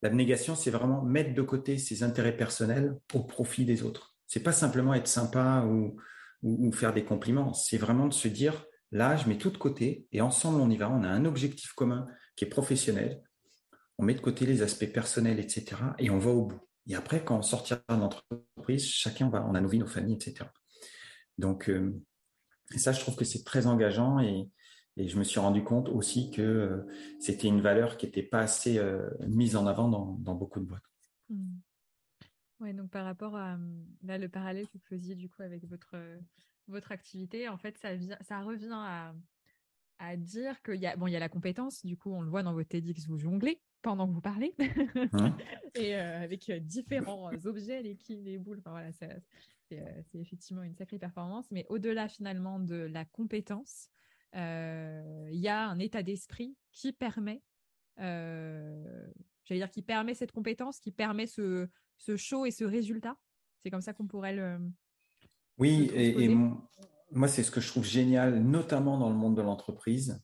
L'abnégation, 0.00 0.54
c'est 0.54 0.70
vraiment 0.70 1.02
mettre 1.02 1.34
de 1.34 1.42
côté 1.42 1.76
ses 1.76 2.02
intérêts 2.02 2.36
personnels 2.36 2.96
au 3.12 3.22
profit 3.22 3.66
des 3.66 3.82
autres. 3.82 4.16
C'est 4.26 4.42
pas 4.42 4.52
simplement 4.52 4.94
être 4.94 5.08
sympa 5.08 5.66
ou 6.42 6.72
faire 6.72 6.94
des 6.94 7.04
compliments. 7.04 7.52
C'est 7.52 7.78
vraiment 7.78 8.06
de 8.06 8.14
se 8.14 8.28
dire, 8.28 8.64
Là, 8.94 9.16
je 9.16 9.28
mets 9.28 9.38
tout 9.38 9.50
de 9.50 9.58
côté 9.58 10.06
et 10.12 10.20
ensemble, 10.20 10.60
on 10.60 10.70
y 10.70 10.76
va. 10.76 10.88
On 10.88 11.02
a 11.02 11.08
un 11.08 11.24
objectif 11.24 11.72
commun 11.72 12.06
qui 12.36 12.44
est 12.44 12.48
professionnel. 12.48 13.24
On 13.98 14.04
met 14.04 14.14
de 14.14 14.20
côté 14.20 14.46
les 14.46 14.62
aspects 14.62 14.90
personnels, 14.92 15.40
etc. 15.40 15.76
Et 15.98 16.10
on 16.10 16.18
va 16.18 16.30
au 16.30 16.46
bout. 16.46 16.60
Et 16.86 16.94
après, 16.94 17.24
quand 17.24 17.36
on 17.36 17.42
sortira 17.42 17.80
d'entreprise, 17.88 18.86
chacun 18.86 19.28
va, 19.30 19.44
on 19.48 19.56
a 19.56 19.60
nos 19.60 19.68
vies, 19.68 19.80
nos 19.80 19.88
familles, 19.88 20.14
etc. 20.14 20.48
Donc, 21.38 21.68
euh, 21.68 22.00
ça, 22.76 22.92
je 22.92 23.00
trouve 23.00 23.16
que 23.16 23.24
c'est 23.24 23.42
très 23.42 23.66
engageant 23.66 24.20
et, 24.20 24.48
je 24.96 25.18
me 25.18 25.24
suis 25.24 25.40
rendu 25.40 25.64
compte 25.64 25.88
aussi 25.88 26.30
que 26.30 26.40
euh, 26.40 26.86
c'était 27.18 27.48
une 27.48 27.60
valeur 27.60 27.96
qui 27.96 28.06
n'était 28.06 28.22
pas 28.22 28.38
assez 28.38 28.78
euh, 28.78 29.10
mise 29.26 29.56
en 29.56 29.66
avant 29.66 29.88
dans, 29.88 30.34
beaucoup 30.36 30.60
de 30.60 30.66
boîtes. 30.66 30.88
Mmh. 31.30 31.56
Oui, 32.60 32.74
donc 32.74 32.90
par 32.92 33.04
rapport 33.04 33.34
à 33.34 33.58
là, 34.04 34.18
le 34.18 34.28
parallèle 34.28 34.68
que 34.68 34.74
vous 34.74 34.84
faisiez 34.88 35.16
du 35.16 35.28
coup 35.28 35.42
avec 35.42 35.64
votre 35.64 35.96
votre 36.68 36.92
activité, 36.92 37.48
en 37.48 37.58
fait, 37.58 37.76
ça, 37.78 37.94
vient, 37.94 38.16
ça 38.20 38.40
revient 38.40 38.72
à, 38.72 39.14
à 39.98 40.16
dire 40.16 40.60
qu'il 40.62 40.76
y 40.76 40.86
a, 40.86 40.96
bon, 40.96 41.06
il 41.06 41.12
y 41.12 41.16
a 41.16 41.20
la 41.20 41.28
compétence, 41.28 41.84
du 41.84 41.96
coup, 41.96 42.12
on 42.12 42.22
le 42.22 42.28
voit 42.28 42.42
dans 42.42 42.52
votre 42.52 42.68
TEDx, 42.68 43.06
vous 43.06 43.18
jonglez 43.18 43.60
pendant 43.82 44.08
que 44.08 44.12
vous 44.12 44.20
parlez, 44.22 44.54
et 45.74 45.94
euh, 45.94 46.22
avec 46.22 46.48
euh, 46.48 46.58
différents 46.58 47.30
euh, 47.30 47.46
objets, 47.46 47.82
les 47.82 47.96
quilles, 47.96 48.22
les 48.22 48.38
boules, 48.38 48.58
enfin 48.58 48.70
voilà, 48.70 48.92
c'est, 48.92 49.22
effectivement 50.14 50.62
une 50.62 50.74
sacrée 50.74 50.98
performance, 50.98 51.50
mais 51.50 51.66
au-delà 51.68 52.08
finalement 52.08 52.60
de 52.60 52.76
la 52.76 53.04
compétence, 53.04 53.88
il 54.32 55.40
y 55.40 55.48
a 55.48 55.66
un 55.66 55.78
état 55.78 56.02
d'esprit 56.02 56.56
qui 56.72 56.92
permet, 56.92 57.42
j'allais 57.96 59.10
dire, 59.50 59.70
qui 59.70 59.82
permet 59.82 60.14
cette 60.14 60.32
compétence, 60.32 60.78
qui 60.78 60.92
permet 60.92 61.26
ce, 61.26 61.68
ce 61.96 62.16
show 62.16 62.46
et 62.46 62.52
ce 62.52 62.64
résultat. 62.64 63.16
C'est 63.62 63.70
comme 63.70 63.80
ça 63.80 63.94
qu'on 63.94 64.06
pourrait 64.06 64.34
le, 64.34 64.58
oui, 65.58 65.90
et, 65.94 66.28
moi, 67.10 67.28
c'est 67.28 67.44
ce 67.44 67.50
que 67.50 67.60
je 67.60 67.68
trouve 67.68 67.84
génial, 67.84 68.42
notamment 68.42 68.98
dans 68.98 69.08
le 69.08 69.14
monde 69.14 69.36
de 69.36 69.42
l'entreprise, 69.42 70.20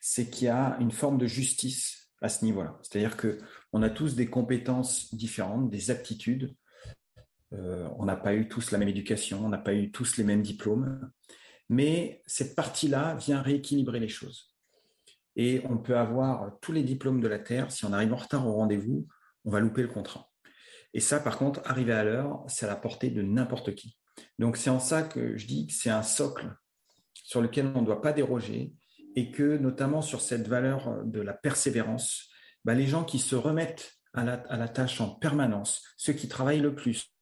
c'est 0.00 0.30
qu'il 0.30 0.46
y 0.46 0.48
a 0.48 0.78
une 0.80 0.90
forme 0.90 1.18
de 1.18 1.26
justice 1.26 2.10
à 2.22 2.30
ce 2.30 2.44
niveau-là. 2.44 2.78
C'est-à-dire 2.82 3.16
qu'on 3.16 3.82
a 3.82 3.90
tous 3.90 4.14
des 4.14 4.26
compétences 4.26 5.14
différentes, 5.14 5.70
des 5.70 5.90
aptitudes. 5.90 6.54
Euh, 7.52 7.88
on 7.98 8.04
n'a 8.06 8.16
pas 8.16 8.34
eu 8.34 8.48
tous 8.48 8.70
la 8.70 8.78
même 8.78 8.88
éducation, 8.88 9.44
on 9.44 9.48
n'a 9.50 9.58
pas 9.58 9.74
eu 9.74 9.90
tous 9.90 10.16
les 10.16 10.24
mêmes 10.24 10.42
diplômes, 10.42 11.10
mais 11.68 12.22
cette 12.26 12.54
partie-là 12.54 13.16
vient 13.16 13.42
rééquilibrer 13.42 14.00
les 14.00 14.08
choses. 14.08 14.56
Et 15.36 15.60
on 15.68 15.78
peut 15.78 15.96
avoir 15.96 16.58
tous 16.60 16.72
les 16.72 16.82
diplômes 16.82 17.20
de 17.20 17.28
la 17.28 17.38
Terre, 17.38 17.70
si 17.70 17.84
on 17.84 17.92
arrive 17.92 18.12
en 18.12 18.16
retard 18.16 18.46
au 18.46 18.52
rendez-vous, 18.52 19.06
on 19.44 19.50
va 19.50 19.60
louper 19.60 19.82
le 19.82 19.88
contrat. 19.88 20.30
Et 20.94 21.00
ça, 21.00 21.20
par 21.20 21.38
contre, 21.38 21.60
arriver 21.64 21.92
à 21.92 22.04
l'heure, 22.04 22.44
c'est 22.48 22.66
à 22.66 22.68
la 22.68 22.76
portée 22.76 23.10
de 23.10 23.22
n'importe 23.22 23.74
qui. 23.74 23.99
Donc 24.38 24.56
c'est 24.56 24.70
en 24.70 24.80
ça 24.80 25.02
que 25.02 25.36
je 25.36 25.46
dis 25.46 25.66
que 25.66 25.72
c'est 25.72 25.90
un 25.90 26.02
socle 26.02 26.54
sur 27.14 27.40
lequel 27.40 27.70
on 27.74 27.80
ne 27.80 27.86
doit 27.86 28.02
pas 28.02 28.12
déroger 28.12 28.72
et 29.16 29.30
que 29.30 29.56
notamment 29.58 30.02
sur 30.02 30.20
cette 30.20 30.48
valeur 30.48 31.04
de 31.04 31.20
la 31.20 31.32
persévérance, 31.32 32.28
bah, 32.64 32.74
les 32.74 32.86
gens 32.86 33.04
qui 33.04 33.18
se 33.18 33.34
remettent 33.34 33.94
à 34.12 34.24
la, 34.24 34.68
tâche 34.68 35.00
en 35.00 35.08
permanence, 35.08 35.82
ceux 35.96 36.12
qui 36.12 36.28
travaillent 36.28 36.60
le 36.60 36.74
plus, 36.74 37.14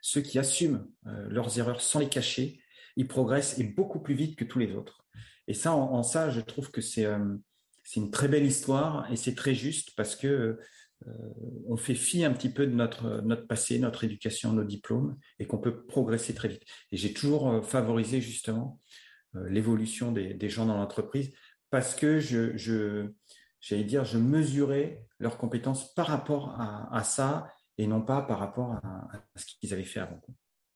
ceux 0.00 0.22
qui 0.22 0.38
assument 0.38 0.86
euh, 1.06 1.28
leurs 1.28 1.58
erreurs 1.58 1.82
sans 1.82 1.98
les 1.98 2.08
cacher, 2.08 2.60
ils 2.96 3.06
progressent 3.06 3.58
et 3.58 3.64
beaucoup 3.64 4.00
plus 4.00 4.14
vite 4.14 4.36
que 4.36 4.44
tous 4.44 4.58
les 4.58 4.72
autres. 4.74 5.06
Et 5.46 5.54
ça, 5.54 5.72
en, 5.72 6.02
ça, 6.02 6.30
je 6.30 6.40
trouve 6.40 6.70
que 6.70 6.80
euh, 7.00 7.36
c'est 7.84 8.00
une 8.00 8.10
très 8.10 8.28
belle 8.28 8.44
histoire 8.44 9.10
et 9.12 9.16
c'est 9.16 9.34
très 9.34 9.54
juste 9.54 9.94
parce 9.96 10.16
que 10.16 10.26
euh, 10.26 10.60
on 11.66 11.76
fait 11.76 11.94
fi 11.94 12.24
un 12.24 12.32
petit 12.32 12.50
peu 12.50 12.66
de 12.66 12.72
notre, 12.72 13.20
passé, 13.46 13.78
notre 13.78 14.04
éducation, 14.04 14.52
nos 14.52 14.64
diplômes, 14.64 15.16
et 15.38 15.46
qu'on 15.46 15.58
peut 15.58 15.84
progresser 15.86 16.34
très 16.34 16.48
vite. 16.48 16.62
Et 16.92 16.96
j'ai 16.96 17.12
toujours 17.12 17.50
euh, 17.50 17.62
favorisé 17.62 18.20
justement 18.20 18.80
l'évolution 19.34 20.10
des, 20.10 20.48
gens 20.48 20.64
dans 20.64 20.76
l'entreprise 20.76 21.30
parce 21.70 21.94
que 21.94 22.18
je, 22.18 23.06
j'allais 23.60 23.84
dire, 23.84 24.04
je 24.04 24.18
mesurais 24.18 25.04
leurs 25.18 25.36
compétences 25.36 25.94
par 25.94 26.06
rapport 26.06 26.58
à, 26.58 27.04
ça 27.04 27.52
et 27.76 27.86
non 27.86 28.00
pas 28.00 28.22
par 28.22 28.38
rapport 28.38 28.72
à, 28.72 29.08
ce 29.36 29.44
qu'ils 29.44 29.74
avaient 29.74 29.84
fait 29.84 30.00
avant. 30.00 30.20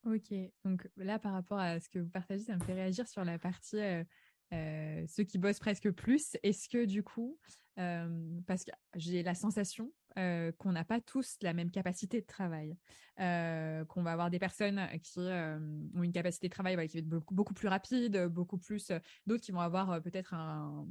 Ok, 0.05 0.35
donc 0.64 0.87
là, 0.97 1.19
par 1.19 1.33
rapport 1.33 1.59
à 1.59 1.81
ce 1.81 1.88
que 1.88 1.99
vous 1.99 2.11
partagez, 2.11 2.45
ça 2.45 2.57
me 2.57 2.62
fait 2.62 2.75
réagir 2.75 3.09
sur 3.09 3.25
la 3.25 3.38
partie 3.38 4.05
euh, 4.52 5.05
ceux 5.09 5.25
qui 5.25 5.38
bossent 5.38 5.61
presque 5.61 5.91
plus. 5.91 6.37
Est-ce 6.43 6.69
que 6.69 6.85
du 6.85 7.02
coup, 7.02 7.38
euh, 7.79 8.38
parce 8.47 8.64
que 8.64 8.71
j'ai 8.97 9.23
la 9.23 9.35
sensation 9.35 9.91
euh, 10.19 10.52
qu'on 10.52 10.73
n'a 10.73 10.85
pas 10.85 11.00
tous 11.00 11.37
la 11.42 11.52
même 11.52 11.71
capacité 11.71 12.21
de 12.21 12.26
travail, 12.26 12.76
qu'on 13.16 14.02
va 14.02 14.12
avoir 14.12 14.31
des 14.31 14.38
personnes 14.38 14.81
qui 15.02 15.19
ont 15.19 16.02
une 16.02 16.12
capacité 16.12 16.49
de 16.49 16.52
travail 16.52 16.73
qui 16.88 16.97
va 16.97 16.99
être 17.00 17.09
beaucoup, 17.09 17.54
plus 17.54 17.69
rapide, 17.69 18.26
beaucoup 18.26 18.59
plus, 18.59 18.90
d'autres 19.26 19.42
qui 19.42 19.52
vont 19.52 19.61
avoir 19.61 20.02
peut-être 20.02 20.35
un, 20.35 20.87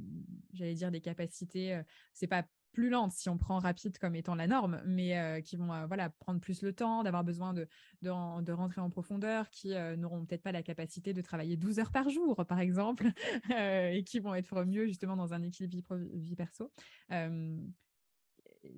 j'allais 0.54 0.74
dire 0.74 0.90
des 0.90 1.00
capacités, 1.00 1.80
c'est 2.14 2.26
pas 2.26 2.44
plus 2.72 2.88
lentes 2.88 3.12
si 3.12 3.28
on 3.28 3.38
prend 3.38 3.58
rapide 3.58 3.98
comme 3.98 4.16
étant 4.16 4.34
la 4.34 4.46
norme, 4.46 4.82
mais 4.84 5.18
euh, 5.18 5.40
qui 5.40 5.56
vont 5.56 5.72
euh, 5.72 5.86
voilà 5.86 6.10
prendre 6.10 6.40
plus 6.40 6.62
le 6.62 6.72
temps, 6.72 7.02
d'avoir 7.02 7.22
besoin 7.22 7.54
de, 7.54 7.68
de, 8.00 8.52
rentrer 8.52 8.80
en 8.80 8.90
profondeur, 8.90 9.50
qui 9.50 9.74
euh, 9.74 9.96
n'auront 9.96 10.24
peut-être 10.24 10.42
pas 10.42 10.52
la 10.52 10.62
capacité 10.62 11.12
de 11.12 11.20
travailler 11.20 11.56
12 11.56 11.78
heures 11.78 11.92
par 11.92 12.08
jour, 12.08 12.44
par 12.46 12.60
exemple, 12.60 13.10
et 13.50 14.02
qui 14.04 14.18
vont 14.20 14.34
être 14.34 14.64
mieux 14.64 14.86
justement 14.86 15.16
dans 15.16 15.34
un 15.34 15.42
équilibre 15.42 15.96
vie, 15.96 16.34
perso. 16.34 16.72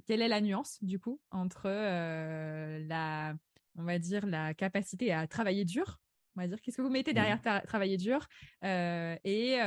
Quelle 0.07 0.23
est 0.23 0.29
la 0.29 0.41
nuance 0.41 0.79
du 0.83 0.99
coup 0.99 1.21
entre 1.31 1.69
la, 1.69 3.35
on 3.77 3.85
va 3.85 3.99
dire, 3.99 4.27
la 4.27 4.55
capacité 4.55 5.13
à 5.13 5.27
travailler 5.27 5.65
dur, 5.65 6.01
on 6.37 6.41
va 6.41 6.49
dire, 6.49 6.61
qu'est-ce 6.61 6.77
que 6.77 6.83
vous 6.83 6.91
mettez 6.91 7.13
derrière 7.13 7.41
travailler 7.65 7.97
dur 7.97 8.27
et 8.63 9.59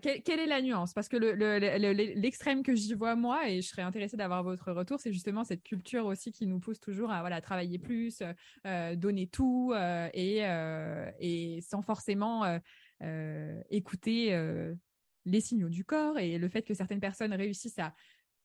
quelle, 0.00 0.40
est 0.40 0.46
la 0.46 0.62
nuance? 0.62 0.94
Parce 0.94 1.08
que 1.08 1.16
l'extrême 1.16 2.62
que 2.62 2.74
j'y 2.74 2.94
vois 2.94 3.14
moi, 3.14 3.48
et 3.48 3.60
je 3.60 3.68
serais 3.68 3.82
intéressée 3.82 4.16
d'avoir 4.16 4.42
votre 4.42 4.72
retour, 4.72 4.98
c'est 4.98 5.12
justement 5.12 5.44
cette 5.44 5.62
culture 5.62 6.06
aussi 6.06 6.32
qui 6.32 6.46
nous 6.46 6.60
pousse 6.60 6.80
toujours 6.80 7.10
à 7.10 7.20
voilà 7.20 7.40
travailler 7.42 7.78
plus, 7.78 8.22
euh, 8.66 8.96
donner 8.96 9.26
tout 9.26 9.72
euh, 9.74 10.08
et, 10.14 10.46
euh, 10.46 11.10
et 11.20 11.60
sans 11.60 11.82
forcément 11.82 12.44
écouter 13.70 14.34
les 15.26 15.40
signaux 15.40 15.68
du 15.68 15.84
corps 15.84 16.18
et 16.18 16.38
le 16.38 16.48
fait 16.48 16.62
que 16.62 16.72
certaines 16.72 17.00
personnes 17.00 17.34
réussissent 17.34 17.78
à 17.78 17.94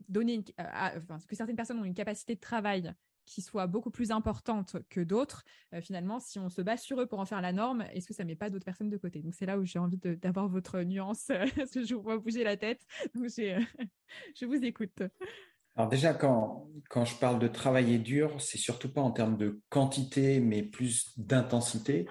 donner, 0.09 0.43
enfin, 0.57 1.19
que 1.27 1.35
certaines 1.35 1.55
personnes 1.55 1.79
ont 1.79 1.85
une 1.85 1.93
capacité 1.93 2.35
de 2.35 2.39
travail 2.39 2.93
qui 3.25 3.41
soit 3.41 3.67
beaucoup 3.67 3.91
plus 3.91 4.11
importante 4.11 4.77
que 4.89 4.99
d'autres, 4.99 5.45
euh, 5.73 5.81
finalement, 5.81 6.19
si 6.19 6.39
on 6.39 6.49
se 6.49 6.61
base 6.61 6.81
sur 6.81 6.99
eux 6.99 7.05
pour 7.05 7.19
en 7.19 7.25
faire 7.25 7.39
la 7.39 7.53
norme, 7.53 7.85
est-ce 7.93 8.07
que 8.07 8.13
ça 8.13 8.23
met 8.23 8.35
pas 8.35 8.49
d'autres 8.49 8.65
personnes 8.65 8.89
de 8.89 8.97
côté? 8.97 9.21
Donc 9.21 9.35
c'est 9.35 9.45
là 9.45 9.57
où 9.57 9.63
j'ai 9.63 9.79
envie 9.79 9.97
d'avoir 9.97 10.47
votre 10.47 10.81
nuance, 10.81 11.27
parce 11.55 11.71
que 11.71 11.85
je 11.85 11.95
vous 11.95 12.01
vois 12.01 12.17
bouger 12.17 12.43
la 12.43 12.57
tête. 12.57 12.81
Donc 13.15 13.27
je 14.35 14.45
vous 14.45 14.65
écoute. 14.65 15.03
Alors 15.75 15.89
déjà, 15.89 16.13
quand, 16.13 16.67
quand 16.89 17.05
je 17.05 17.15
parle 17.15 17.39
de 17.39 17.47
travailler 17.47 17.97
dur, 17.97 18.41
c'est 18.41 18.57
surtout 18.57 18.91
pas 18.91 19.01
en 19.01 19.11
termes 19.11 19.37
de 19.37 19.61
quantité, 19.69 20.39
mais 20.39 20.63
plus 20.63 21.17
d'intensité. 21.17 22.07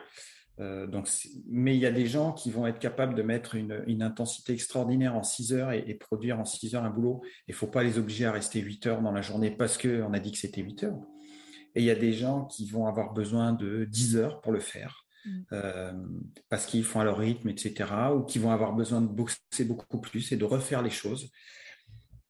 Euh, 0.59 0.87
donc, 0.87 1.09
mais 1.49 1.75
il 1.75 1.81
y 1.81 1.87
a 1.87 1.91
des 1.91 2.07
gens 2.07 2.33
qui 2.33 2.51
vont 2.51 2.67
être 2.67 2.79
capables 2.79 3.15
de 3.15 3.23
mettre 3.23 3.55
une, 3.55 3.83
une 3.87 4.03
intensité 4.03 4.53
extraordinaire 4.53 5.15
en 5.15 5.23
6 5.23 5.55
heures 5.55 5.73
et, 5.73 5.95
produire 5.95 6.39
en 6.39 6.45
6 6.45 6.75
heures 6.75 6.85
un 6.85 6.91
boulot. 6.91 7.23
Il 7.49 7.53
ne 7.53 7.57
faut 7.57 7.67
pas 7.67 7.83
les 7.83 7.99
obliger 7.99 8.27
à 8.27 8.33
rester 8.33 8.61
8 8.61 8.87
heures 8.87 9.03
dans 9.03 9.13
la 9.13 9.23
journée 9.23 9.51
parce 9.51 9.79
qu'on 9.79 10.13
a 10.13 10.19
dit 10.19 10.33
que 10.33 10.39
c'était 10.39 10.61
8 10.63 10.85
heures. 10.85 11.01
Et 11.75 11.81
il 11.81 11.85
y 11.85 11.91
a 11.91 11.95
des 11.95 12.13
gens 12.13 12.45
qui 12.47 12.67
vont 12.67 12.87
avoir 12.87 13.13
besoin 13.13 13.53
de 13.53 13.85
10 13.85 14.17
heures 14.17 14.41
pour 14.41 14.53
le 14.53 14.61
faire. 14.61 15.07
Mm. 15.25 15.41
Euh, 15.53 15.93
parce 16.49 16.67
qu'ils 16.67 16.85
font 16.85 17.01
à 17.01 17.05
leur 17.05 17.19
rythme, 17.19 17.49
etc., 17.49 17.91
ou 18.15 18.23
qui 18.23 18.39
vont 18.39 18.51
avoir 18.51 18.75
besoin 18.75 19.01
de 19.01 19.07
bosser 19.07 19.65
beaucoup 19.65 20.01
plus 20.01 20.33
et 20.33 20.37
de 20.37 20.45
refaire 20.45 20.83
les 20.83 20.91
choses. 20.91 21.31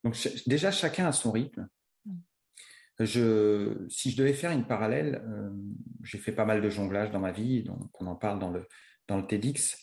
Donc 0.03 0.17
déjà, 0.47 0.71
chacun 0.71 1.07
a 1.07 1.11
son 1.11 1.31
rythme 1.31 1.67
si 3.05 4.11
je 4.11 4.17
devais 4.17 4.33
faire 4.33 4.51
une 4.51 4.65
parallèle, 4.65 5.23
euh, 5.27 5.49
j'ai 6.03 6.17
fait 6.17 6.31
pas 6.31 6.45
mal 6.45 6.61
de 6.61 6.69
jonglage 6.69 7.11
dans 7.11 7.19
ma 7.19 7.31
vie, 7.31 7.63
donc 7.63 7.89
on 8.01 8.07
en 8.07 8.15
parle 8.15 8.39
dans 8.39 8.49
le, 8.49 8.67
dans 9.07 9.17
le 9.17 9.25
TEDx, 9.25 9.77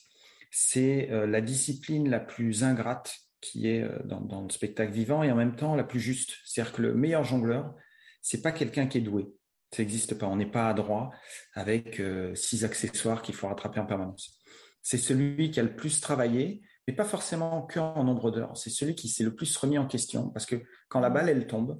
c'est 0.50 1.10
euh, 1.10 1.26
la 1.26 1.40
discipline 1.40 2.08
la 2.08 2.20
plus 2.20 2.64
ingrate 2.64 3.14
qui 3.40 3.68
est 3.68 3.82
euh, 3.82 3.98
dans, 4.04 4.42
le 4.42 4.50
spectacle 4.50 4.92
vivant 4.92 5.22
et 5.22 5.30
en 5.30 5.36
même 5.36 5.56
temps 5.56 5.74
la 5.76 5.84
plus 5.84 6.00
juste. 6.00 6.36
C'est-à-dire 6.44 6.72
que 6.72 6.82
le 6.82 6.94
meilleur 6.94 7.24
jongleur, 7.24 7.74
c'est 8.20 8.42
pas 8.42 8.52
quelqu'un 8.52 8.86
qui 8.86 8.98
est 8.98 9.02
doué. 9.02 9.26
Ça 9.72 9.82
n'existe 9.82 10.18
pas. 10.18 10.26
On 10.26 10.36
n'est 10.36 10.50
pas 10.50 10.68
adroit 10.68 11.10
avec 11.54 12.00
six 12.34 12.64
accessoires 12.64 13.20
qu'il 13.20 13.34
faut 13.34 13.48
rattraper 13.48 13.80
en 13.80 13.84
permanence. 13.84 14.40
C'est 14.80 14.96
celui 14.96 15.50
qui 15.50 15.60
a 15.60 15.62
le 15.62 15.76
plus 15.76 16.00
travaillé, 16.00 16.62
mais 16.86 16.94
pas 16.94 17.04
forcément 17.04 17.66
qu'en 17.66 18.02
nombre 18.02 18.30
d'heures. 18.30 18.56
C'est 18.56 18.70
celui 18.70 18.94
qui 18.94 19.08
s'est 19.08 19.24
le 19.24 19.34
plus 19.34 19.54
remis 19.58 19.76
en 19.76 19.86
question 19.86 20.30
parce 20.30 20.46
que 20.46 20.56
quand 20.88 21.00
la 21.00 21.10
balle 21.10 21.28
elle 21.28 21.46
tombe, 21.46 21.78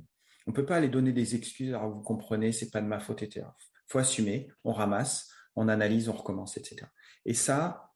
on 0.48 0.50
ne 0.50 0.56
peut 0.56 0.64
pas 0.64 0.76
aller 0.76 0.88
donner 0.88 1.12
des 1.12 1.34
excuses. 1.34 1.74
Alors 1.74 1.90
vous 1.90 2.00
comprenez, 2.00 2.52
c'est 2.52 2.70
pas 2.70 2.80
de 2.80 2.86
ma 2.86 3.00
faute, 3.00 3.22
etc. 3.22 3.46
Faut 3.86 3.98
assumer. 3.98 4.50
On 4.64 4.72
ramasse, 4.72 5.30
on 5.54 5.68
analyse, 5.68 6.08
on 6.08 6.14
recommence, 6.14 6.56
etc. 6.56 6.86
Et 7.26 7.34
ça, 7.34 7.92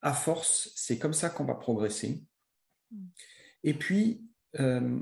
à 0.00 0.14
force, 0.14 0.72
c'est 0.76 0.98
comme 0.98 1.12
ça 1.12 1.28
qu'on 1.28 1.44
va 1.44 1.54
progresser. 1.54 2.24
Mm. 2.90 3.06
Et 3.64 3.74
puis, 3.74 4.24
euh, 4.58 4.98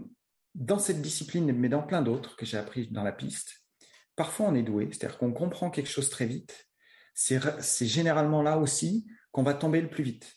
dans 0.56 0.80
cette 0.80 1.00
discipline, 1.00 1.52
mais 1.52 1.68
dans 1.68 1.84
plein 1.84 2.02
d'autres 2.02 2.34
que 2.34 2.44
j'ai 2.44 2.56
appris 2.56 2.88
dans 2.88 3.04
la 3.04 3.12
piste, 3.12 3.62
parfois 4.16 4.48
on 4.48 4.56
est 4.56 4.64
doué, 4.64 4.88
c'est-à-dire 4.90 5.18
qu'on 5.18 5.32
comprend 5.32 5.70
quelque 5.70 5.90
chose 5.90 6.10
très 6.10 6.26
vite. 6.26 6.68
C'est 7.14 7.86
généralement 7.86 8.42
là 8.42 8.58
aussi 8.58 9.06
qu'on 9.30 9.44
va 9.44 9.54
tomber 9.54 9.80
le 9.80 9.88
plus 9.88 10.02
vite. 10.02 10.34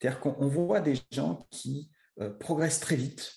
C'est-à-dire 0.00 0.20
qu'on 0.20 0.48
voit 0.48 0.80
des 0.80 0.94
gens 1.10 1.46
qui 1.50 1.90
euh, 2.18 2.30
progressent 2.30 2.80
très 2.80 2.96
vite, 2.96 3.30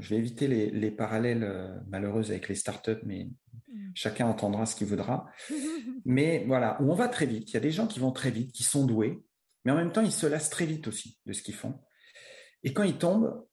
je 0.00 0.10
vais 0.10 0.16
éviter 0.16 0.46
les, 0.46 0.90
parallèles 0.90 1.44
euh, 1.44 1.78
malheureux 1.88 2.30
avec 2.30 2.48
les 2.48 2.54
startups, 2.54 3.00
mais 3.04 3.30
mm. 3.68 3.92
chacun 3.94 4.26
entendra 4.26 4.66
ce 4.66 4.76
qu'il 4.76 4.86
voudra. 4.86 5.26
mais 6.04 6.44
voilà, 6.46 6.80
où 6.82 6.90
on 6.90 6.94
va 6.94 7.08
très 7.08 7.26
vite. 7.26 7.50
Il 7.50 7.54
y 7.54 7.56
a 7.56 7.60
des 7.60 7.70
gens 7.70 7.86
qui 7.86 7.98
vont 7.98 8.12
très 8.12 8.30
vite, 8.30 8.52
qui 8.52 8.62
sont 8.62 8.84
doués, 8.84 9.22
mais 9.64 9.72
en 9.72 9.76
même 9.76 9.92
temps, 9.92 10.02
ils 10.02 10.12
se 10.12 10.26
lassent 10.26 10.50
très 10.50 10.66
vite 10.66 10.86
aussi 10.88 11.18
de 11.26 11.32
ce 11.32 11.42
qu'ils 11.42 11.54
font. 11.54 11.80
Et 12.62 12.72
quand 12.72 12.82
ils 12.82 12.98
tombent, 12.98 13.46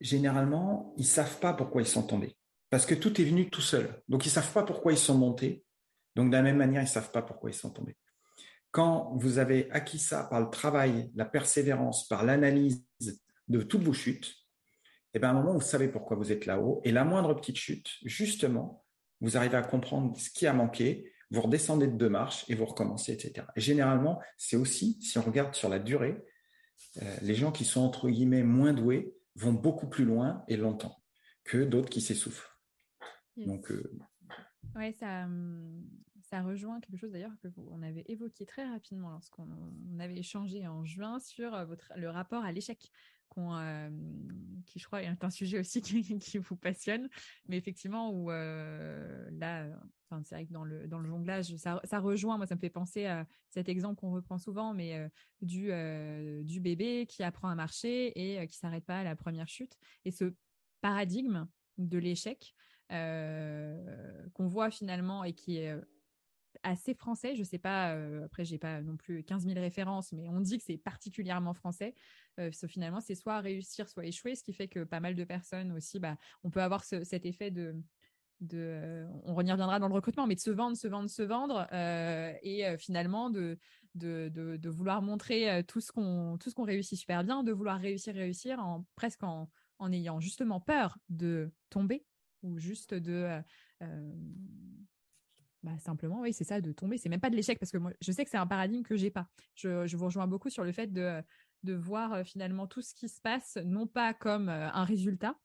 généralement, 0.00 0.94
ils 0.96 1.06
savent 1.06 1.38
pas 1.40 1.54
pourquoi 1.54 1.82
ils 1.82 1.88
sont 1.88 2.02
tombés. 2.02 2.36
Parce 2.68 2.86
que 2.86 2.94
tout 2.94 3.20
est 3.20 3.24
venu 3.24 3.50
tout 3.50 3.62
seul. 3.62 4.02
Donc, 4.08 4.26
ils 4.26 4.30
savent 4.30 4.52
pas 4.52 4.62
pourquoi 4.62 4.92
ils 4.92 4.98
sont 4.98 5.16
montés. 5.16 5.64
Donc, 6.14 6.30
de 6.30 6.36
la 6.36 6.42
même 6.42 6.56
manière, 6.56 6.82
ils 6.82 6.88
savent 6.88 7.10
pas 7.10 7.22
pourquoi 7.22 7.50
ils 7.50 7.54
sont 7.54 7.70
tombés. 7.70 7.96
Quand 8.70 9.12
vous 9.16 9.38
avez 9.38 9.70
acquis 9.72 9.98
ça 9.98 10.24
par 10.24 10.40
le 10.40 10.50
travail, 10.50 11.10
la 11.14 11.24
persévérance, 11.24 12.06
par 12.06 12.24
l'analyse 12.24 12.84
de 13.48 13.62
toutes 13.62 13.82
vos 13.82 13.92
chutes, 13.92 14.39
et 15.12 15.16
eh 15.16 15.18
bien 15.18 15.30
à 15.30 15.32
un 15.32 15.34
moment, 15.34 15.54
vous 15.54 15.60
savez 15.60 15.88
pourquoi 15.88 16.16
vous 16.16 16.30
êtes 16.30 16.46
là-haut. 16.46 16.80
Et 16.84 16.92
la 16.92 17.04
moindre 17.04 17.34
petite 17.34 17.56
chute, 17.56 17.88
justement, 18.04 18.84
vous 19.20 19.36
arrivez 19.36 19.56
à 19.56 19.62
comprendre 19.62 20.16
ce 20.16 20.30
qui 20.30 20.46
a 20.46 20.52
manqué, 20.52 21.12
vous 21.32 21.40
redescendez 21.40 21.88
de 21.88 21.96
deux 21.96 22.08
marches 22.08 22.44
et 22.48 22.54
vous 22.54 22.64
recommencez, 22.64 23.12
etc. 23.12 23.44
Et 23.56 23.60
généralement, 23.60 24.20
c'est 24.38 24.56
aussi, 24.56 25.02
si 25.02 25.18
on 25.18 25.22
regarde 25.22 25.54
sur 25.56 25.68
la 25.68 25.80
durée, 25.80 26.16
euh, 27.02 27.16
les 27.22 27.34
gens 27.34 27.50
qui 27.50 27.64
sont 27.64 27.80
entre 27.80 28.08
guillemets 28.08 28.44
moins 28.44 28.72
doués 28.72 29.12
vont 29.34 29.52
beaucoup 29.52 29.88
plus 29.88 30.04
loin 30.04 30.44
et 30.46 30.56
longtemps 30.56 31.02
que 31.42 31.64
d'autres 31.64 31.90
qui 31.90 32.00
s'essoufflent. 32.00 32.56
Donc, 33.36 33.72
euh, 33.72 33.98
ouais, 34.76 34.92
ça, 34.92 35.24
hum, 35.24 35.84
ça 36.30 36.42
rejoint 36.42 36.80
quelque 36.80 36.96
chose 36.96 37.10
d'ailleurs 37.10 37.36
que 37.42 37.48
on 37.56 37.82
avait 37.82 38.04
évoqué 38.06 38.46
très 38.46 38.64
rapidement 38.64 39.10
lorsqu'on 39.10 39.48
avait 39.98 40.18
échangé 40.18 40.66
en 40.68 40.84
juin 40.84 41.18
sur 41.18 41.54
euh, 41.54 41.64
votre, 41.64 41.92
le 41.96 42.08
rapport 42.08 42.44
à 42.44 42.52
l'échec 42.52 42.90
qui 44.66 44.78
je 44.78 44.86
crois 44.86 45.02
est 45.02 45.24
un 45.24 45.30
sujet 45.30 45.58
aussi 45.58 45.80
qui, 46.20 46.38
vous 46.38 46.56
passionne, 46.56 47.08
mais 47.48 47.56
effectivement 47.56 48.12
où 48.12 48.30
là, 48.30 49.66
Enfin, 50.12 50.22
c'est 50.24 50.34
vrai 50.34 50.46
que 50.46 50.52
dans 50.52 50.64
le, 50.64 50.88
dans 50.88 50.98
le 50.98 51.08
jonglage, 51.08 51.54
ça, 51.56 51.80
ça, 51.84 52.00
rejoint, 52.00 52.36
moi, 52.36 52.44
ça 52.44 52.56
me 52.56 52.60
fait 52.60 52.68
penser 52.68 53.06
à 53.06 53.28
cet 53.48 53.68
exemple 53.68 54.00
qu'on 54.00 54.10
reprend 54.10 54.38
souvent, 54.38 54.74
mais 54.74 55.08
du, 55.40 55.70
du 56.44 56.58
bébé 56.58 57.06
qui 57.08 57.22
apprend 57.22 57.48
à 57.48 57.54
marcher 57.54 58.08
et 58.18 58.44
qui 58.48 58.56
s'arrête 58.56 58.84
pas 58.84 58.98
à 58.98 59.04
la 59.04 59.14
première 59.14 59.48
chute. 59.48 59.78
Et 60.04 60.10
ce 60.10 60.34
paradigme 60.80 61.46
de 61.78 61.98
l'échec 61.98 62.56
qu'on 62.88 64.48
voit 64.48 64.72
finalement 64.72 65.22
et 65.22 65.32
qui 65.32 65.58
est 65.58 65.76
assez 66.62 66.94
français. 66.94 67.34
Je 67.36 67.42
sais 67.42 67.58
pas, 67.58 67.94
euh, 67.94 68.24
après, 68.24 68.44
j'ai 68.44 68.58
pas 68.58 68.80
non 68.82 68.96
plus 68.96 69.22
15 69.24 69.46
000 69.46 69.58
références, 69.58 70.12
mais 70.12 70.28
on 70.28 70.40
dit 70.40 70.58
que 70.58 70.64
c'est 70.64 70.78
particulièrement 70.78 71.54
français. 71.54 71.94
Euh, 72.38 72.50
finalement, 72.68 73.00
c'est 73.00 73.14
soit 73.14 73.40
réussir, 73.40 73.88
soit 73.88 74.04
échouer, 74.04 74.34
ce 74.34 74.42
qui 74.42 74.52
fait 74.52 74.68
que 74.68 74.84
pas 74.84 75.00
mal 75.00 75.14
de 75.14 75.24
personnes 75.24 75.72
aussi, 75.72 75.98
bah, 75.98 76.16
on 76.44 76.50
peut 76.50 76.62
avoir 76.62 76.84
cet 76.84 77.26
effet 77.26 77.50
de. 77.50 77.74
euh, 78.54 79.06
on 79.24 79.44
y 79.44 79.50
reviendra 79.50 79.78
dans 79.78 79.88
le 79.88 79.94
recrutement, 79.94 80.26
mais 80.26 80.34
de 80.34 80.40
se 80.40 80.50
vendre, 80.50 80.76
se 80.76 80.88
vendre, 80.88 81.10
se 81.10 81.22
vendre, 81.22 81.66
euh, 81.72 82.32
et 82.42 82.76
finalement 82.78 83.30
de, 83.30 83.58
vouloir 84.64 85.02
montrer 85.02 85.62
tout 85.66 85.80
ce 85.80 85.92
qu'on 85.92 86.64
réussit 86.64 86.98
super 86.98 87.24
bien, 87.24 87.42
de 87.42 87.52
vouloir 87.52 87.78
réussir, 87.78 88.14
réussir, 88.14 88.60
en 88.60 88.86
presque 88.96 89.22
en 89.22 89.92
ayant 89.92 90.20
justement 90.20 90.60
peur 90.60 90.98
de 91.08 91.50
tomber 91.70 92.04
ou 92.42 92.58
juste 92.58 92.94
de 92.94 93.42
bah, 95.62 95.78
simplement, 95.78 96.20
oui, 96.20 96.32
c'est 96.32 96.44
ça, 96.44 96.60
de 96.60 96.72
tomber. 96.72 96.96
C'est 96.96 97.10
même 97.10 97.20
pas 97.20 97.30
de 97.30 97.36
l'échec 97.36 97.58
parce 97.58 97.70
que 97.70 97.78
moi, 97.78 97.92
je 98.00 98.12
sais 98.12 98.24
que 98.24 98.30
c'est 98.30 98.38
un 98.38 98.46
paradigme 98.46 98.82
que 98.82 98.96
j'ai 98.96 99.10
pas. 99.10 99.28
Je, 99.54 99.86
je, 99.86 99.96
vous 99.96 100.06
rejoins 100.06 100.26
beaucoup 100.26 100.48
sur 100.48 100.64
le 100.64 100.72
fait 100.72 100.86
de, 100.86 101.22
de 101.62 101.74
voir 101.74 102.14
euh, 102.14 102.24
finalement 102.24 102.66
tout 102.66 102.82
ce 102.82 102.94
qui 102.94 103.08
se 103.08 103.20
passe, 103.20 103.58
non 103.64 103.86
pas 103.86 104.14
comme 104.14 104.48
euh, 104.48 104.70
un 104.72 104.84
résultat, 104.84 105.38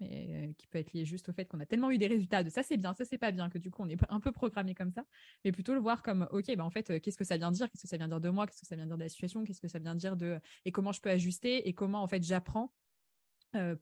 mais 0.00 0.48
euh, 0.48 0.52
qui 0.56 0.66
peut 0.66 0.78
être 0.78 0.92
lié 0.92 1.04
juste 1.04 1.28
au 1.28 1.32
fait 1.32 1.44
qu'on 1.44 1.60
a 1.60 1.66
tellement 1.66 1.90
eu 1.90 1.98
des 1.98 2.06
résultats 2.06 2.42
de 2.42 2.50
ça 2.50 2.62
c'est 2.62 2.76
bien, 2.76 2.94
ça 2.94 3.04
c'est 3.04 3.18
pas 3.18 3.30
bien, 3.30 3.50
que 3.50 3.58
du 3.58 3.70
coup 3.70 3.82
on 3.82 3.88
est 3.88 3.98
un 4.08 4.20
peu 4.20 4.32
programmé 4.32 4.74
comme 4.74 4.90
ça, 4.90 5.04
mais 5.44 5.52
plutôt 5.52 5.74
le 5.74 5.80
voir 5.80 6.02
comme 6.02 6.26
ok, 6.30 6.56
bah 6.56 6.64
en 6.64 6.70
fait, 6.70 7.00
qu'est-ce 7.00 7.18
que 7.18 7.24
ça 7.24 7.36
vient 7.36 7.52
dire, 7.52 7.70
qu'est-ce 7.70 7.82
que 7.82 7.88
ça 7.88 7.98
vient 7.98 8.08
dire 8.08 8.20
de 8.20 8.30
moi, 8.30 8.46
qu'est-ce 8.46 8.62
que 8.62 8.66
ça 8.66 8.76
vient 8.76 8.86
dire 8.86 8.96
de 8.96 9.02
la 9.02 9.08
situation, 9.08 9.44
qu'est-ce 9.44 9.60
que 9.60 9.68
ça 9.68 9.78
vient 9.78 9.94
dire 9.94 10.16
de 10.16 10.40
et 10.64 10.72
comment 10.72 10.92
je 10.92 11.00
peux 11.00 11.10
ajuster 11.10 11.68
et 11.68 11.74
comment 11.74 12.02
en 12.02 12.08
fait 12.08 12.22
j'apprends 12.22 12.72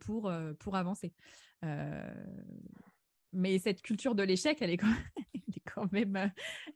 pour 0.00 0.32
pour 0.58 0.74
avancer. 0.74 1.14
mais 3.32 3.58
cette 3.60 3.82
culture 3.82 4.16
de 4.16 4.24
l'échec, 4.24 4.60
elle 4.60 4.70
est 4.70 4.76
quand 4.76 4.88
même, 4.88 4.96
quand 5.74 5.90
même, 5.92 6.16
euh, 6.16 6.28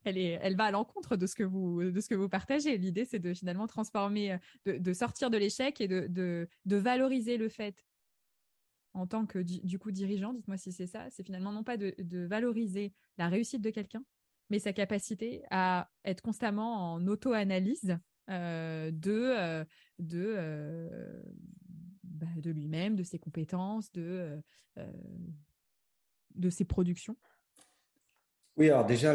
elle, 0.04 0.56
va 0.56 0.64
à 0.64 0.70
l'encontre 0.70 1.16
de 1.16 1.26
ce 1.26 1.34
que 1.34 1.44
vous, 1.44 2.28
partagez. 2.28 2.76
L'idée, 2.78 3.04
c'est 3.04 3.18
de 3.18 3.34
finalement 3.34 3.66
transformer, 3.66 4.38
euh, 4.66 4.78
de, 4.78 4.92
sortir 4.92 5.30
de 5.30 5.36
l'échec 5.36 5.80
et 5.80 5.88
de, 5.88 6.48
valoriser 6.66 7.36
le 7.36 7.48
fait 7.48 7.84
en 8.92 9.06
tant 9.08 9.26
que 9.26 9.40
du, 9.40 9.78
coup 9.78 9.90
dirigeant, 9.90 10.32
dites-moi 10.32 10.56
si 10.56 10.70
c'est 10.70 10.86
ça, 10.86 11.08
c'est 11.10 11.24
finalement 11.24 11.50
non 11.50 11.64
pas 11.64 11.76
de, 11.76 12.26
valoriser 12.26 12.92
la 13.18 13.28
réussite 13.28 13.60
de 13.60 13.70
quelqu'un, 13.70 14.04
mais 14.50 14.60
sa 14.60 14.72
capacité 14.72 15.42
à 15.50 15.90
être 16.04 16.20
constamment 16.20 16.92
en 16.94 17.06
auto-analyse 17.08 17.98
euh, 18.30 18.92
bah, 22.04 22.26
de 22.36 22.50
lui-même, 22.50 22.94
de 22.94 23.02
ses 23.02 23.18
compétences, 23.18 23.90
de 23.90 24.40
ses 26.50 26.64
productions. 26.64 27.16
Oui, 28.56 28.70
alors 28.70 28.86
déjà, 28.86 29.12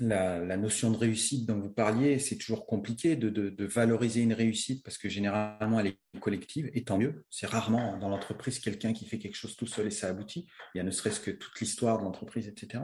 la, 0.00 0.56
notion 0.56 0.90
de 0.90 0.96
réussite 0.96 1.46
dont 1.46 1.60
vous 1.60 1.70
parliez, 1.70 2.18
c'est 2.18 2.36
toujours 2.36 2.66
compliqué 2.66 3.14
de, 3.14 3.64
valoriser 3.64 4.20
une 4.22 4.32
réussite 4.32 4.82
parce 4.82 4.98
que 4.98 5.08
généralement, 5.08 5.78
elle 5.78 5.86
est 5.88 5.98
collective, 6.20 6.70
et 6.74 6.82
tant 6.84 6.98
mieux. 6.98 7.24
C'est 7.30 7.46
rarement 7.46 7.96
dans 7.98 8.08
l'entreprise 8.08 8.58
quelqu'un 8.58 8.92
qui 8.92 9.06
fait 9.06 9.18
quelque 9.18 9.36
chose 9.36 9.56
tout 9.56 9.66
seul 9.66 9.86
et 9.86 9.92
ça 9.92 10.08
aboutit. 10.08 10.48
Il 10.74 10.78
y 10.78 10.80
a 10.80 10.84
ne 10.84 10.90
serait-ce 10.90 11.20
que 11.20 11.30
toute 11.30 11.60
l'histoire 11.60 11.98
de 11.98 12.04
l'entreprise, 12.04 12.48
etc. 12.48 12.82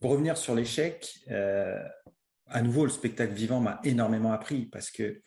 Pour 0.00 0.12
revenir 0.12 0.36
sur 0.36 0.54
l'échec, 0.54 1.18
euh, 1.30 1.82
à 2.46 2.62
nouveau, 2.62 2.84
le 2.84 2.90
spectacle 2.90 3.34
vivant 3.34 3.60
m'a 3.60 3.80
énormément 3.84 4.32
appris 4.32 4.66
parce 4.66 4.90
que 4.90 5.20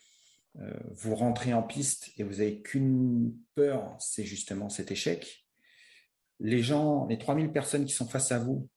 euh, 0.60 0.72
vous 0.92 1.14
rentrez 1.14 1.52
en 1.52 1.62
piste 1.62 2.10
et 2.16 2.22
vous 2.22 2.36
n'avez 2.36 2.62
qu'une 2.62 3.34
peur, 3.54 3.96
c'est 3.98 4.24
justement 4.24 4.68
cet 4.70 4.90
échec 4.90 5.43
les 6.40 6.62
gens, 6.62 7.06
les 7.06 7.18
3000 7.18 7.52
personnes 7.52 7.84
qui 7.84 7.92
sont 7.92 8.06
face 8.06 8.32
à 8.32 8.38
vous, 8.38 8.68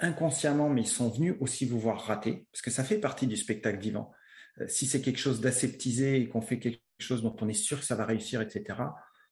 inconsciemment, 0.00 0.68
mais 0.68 0.82
ils 0.82 0.88
sont 0.88 1.08
venus 1.08 1.34
aussi 1.40 1.66
vous 1.66 1.78
voir 1.78 2.00
rater, 2.00 2.46
parce 2.52 2.62
que 2.62 2.70
ça 2.70 2.84
fait 2.84 2.98
partie 2.98 3.26
du 3.26 3.36
spectacle 3.36 3.78
vivant. 3.78 4.12
Euh, 4.60 4.68
si 4.68 4.86
c'est 4.86 5.00
quelque 5.00 5.18
chose 5.18 5.40
d'aseptisé 5.40 6.20
et 6.20 6.28
qu'on 6.28 6.40
fait 6.40 6.58
quelque 6.58 6.82
chose 6.98 7.22
dont 7.22 7.36
on 7.40 7.48
est 7.48 7.54
sûr 7.54 7.80
que 7.80 7.84
ça 7.84 7.94
va 7.94 8.04
réussir, 8.04 8.40
etc., 8.40 8.78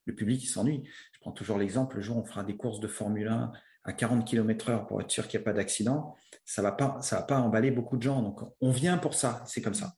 le 0.04 0.14
public, 0.14 0.46
s'ennuie. 0.46 0.88
Je 1.12 1.20
prends 1.20 1.32
toujours 1.32 1.58
l'exemple, 1.58 1.96
le 1.96 2.02
jour 2.02 2.16
où 2.16 2.20
on 2.20 2.24
fera 2.24 2.42
des 2.42 2.56
courses 2.56 2.80
de 2.80 2.88
Formule 2.88 3.28
1 3.28 3.52
à 3.84 3.92
40 3.92 4.26
km 4.26 4.70
heure 4.70 4.86
pour 4.86 5.00
être 5.02 5.10
sûr 5.10 5.28
qu'il 5.28 5.38
n'y 5.38 5.44
a 5.44 5.44
pas 5.44 5.52
d'accident, 5.52 6.14
ça 6.44 6.62
va 6.62 6.70
va 6.70 7.22
pas 7.22 7.40
emballer 7.40 7.70
beaucoup 7.70 7.96
de 7.96 8.02
gens. 8.02 8.22
Donc, 8.22 8.40
on 8.60 8.70
vient 8.70 8.96
pour 8.96 9.14
ça, 9.14 9.42
c'est 9.46 9.60
comme 9.60 9.74
ça. 9.74 9.94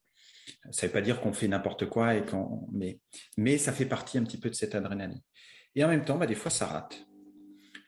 Ça 0.72 0.86
ne 0.86 0.88
veut 0.88 0.92
pas 0.92 1.00
dire 1.00 1.20
qu'on 1.20 1.32
fait 1.32 1.48
n'importe 1.48 1.88
quoi 1.88 2.14
et 2.14 2.24
mais 3.36 3.58
ça 3.58 3.72
fait 3.72 3.86
partie 3.86 4.18
un 4.18 4.24
petit 4.24 4.38
peu 4.38 4.50
de 4.50 4.54
cette 4.54 4.74
adrénaline. 4.74 5.20
Et 5.76 5.84
en 5.84 5.88
même 5.88 6.04
temps, 6.04 6.18
bah, 6.18 6.26
des 6.26 6.34
fois, 6.34 6.50
ça 6.50 6.66
rate. 6.66 7.06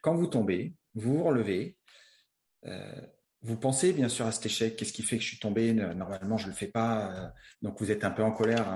Quand 0.02 0.14
vous 0.14 0.26
tombez, 0.26 0.74
vous 0.94 1.18
vous 1.18 1.24
relevez, 1.24 1.78
euh, 2.66 3.00
vous 3.42 3.56
pensez 3.56 3.92
bien 3.92 4.08
sûr 4.08 4.26
à 4.26 4.32
cet 4.32 4.46
échec, 4.46 4.76
qu'est-ce 4.76 4.92
qui 4.92 5.02
fait 5.02 5.16
que 5.16 5.22
je 5.22 5.28
suis 5.28 5.38
tombé, 5.38 5.72
normalement 5.72 6.36
je 6.36 6.46
ne 6.46 6.50
le 6.50 6.56
fais 6.56 6.68
pas, 6.68 7.12
euh, 7.12 7.28
donc 7.62 7.80
vous 7.80 7.90
êtes 7.90 8.04
un 8.04 8.10
peu 8.10 8.22
en 8.22 8.32
colère 8.32 8.68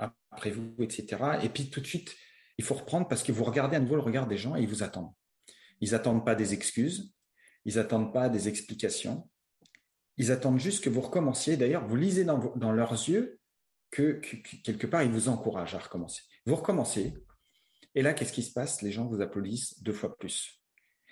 euh, 0.00 0.06
après 0.30 0.50
vous, 0.50 0.74
etc. 0.80 1.38
Et 1.42 1.48
puis 1.48 1.70
tout 1.70 1.80
de 1.80 1.86
suite, 1.86 2.14
il 2.58 2.64
faut 2.64 2.74
reprendre 2.74 3.08
parce 3.08 3.22
que 3.22 3.32
vous 3.32 3.44
regardez 3.44 3.76
à 3.76 3.80
nouveau 3.80 3.96
le 3.96 4.02
regard 4.02 4.26
des 4.26 4.36
gens 4.36 4.56
et 4.56 4.62
ils 4.62 4.68
vous 4.68 4.82
attendent. 4.82 5.12
Ils 5.80 5.92
n'attendent 5.92 6.24
pas 6.24 6.34
des 6.34 6.52
excuses, 6.52 7.14
ils 7.64 7.76
n'attendent 7.76 8.12
pas 8.12 8.28
des 8.28 8.48
explications, 8.48 9.28
ils 10.16 10.30
attendent 10.32 10.60
juste 10.60 10.84
que 10.84 10.90
vous 10.90 11.00
recommenciez. 11.00 11.56
D'ailleurs, 11.56 11.86
vous 11.86 11.96
lisez 11.96 12.24
dans, 12.24 12.38
dans 12.56 12.72
leurs 12.72 12.92
yeux 12.92 13.40
que, 13.90 14.20
que, 14.20 14.36
quelque 14.62 14.86
part, 14.86 15.02
ils 15.02 15.10
vous 15.10 15.28
encouragent 15.28 15.74
à 15.74 15.78
recommencer. 15.78 16.22
Vous 16.44 16.56
recommencez, 16.56 17.14
et 17.94 18.02
là, 18.02 18.14
qu'est-ce 18.14 18.32
qui 18.32 18.42
se 18.42 18.52
passe? 18.52 18.82
Les 18.82 18.92
gens 18.92 19.06
vous 19.06 19.20
applaudissent 19.20 19.82
deux 19.82 19.92
fois 19.92 20.16
plus. 20.16 20.60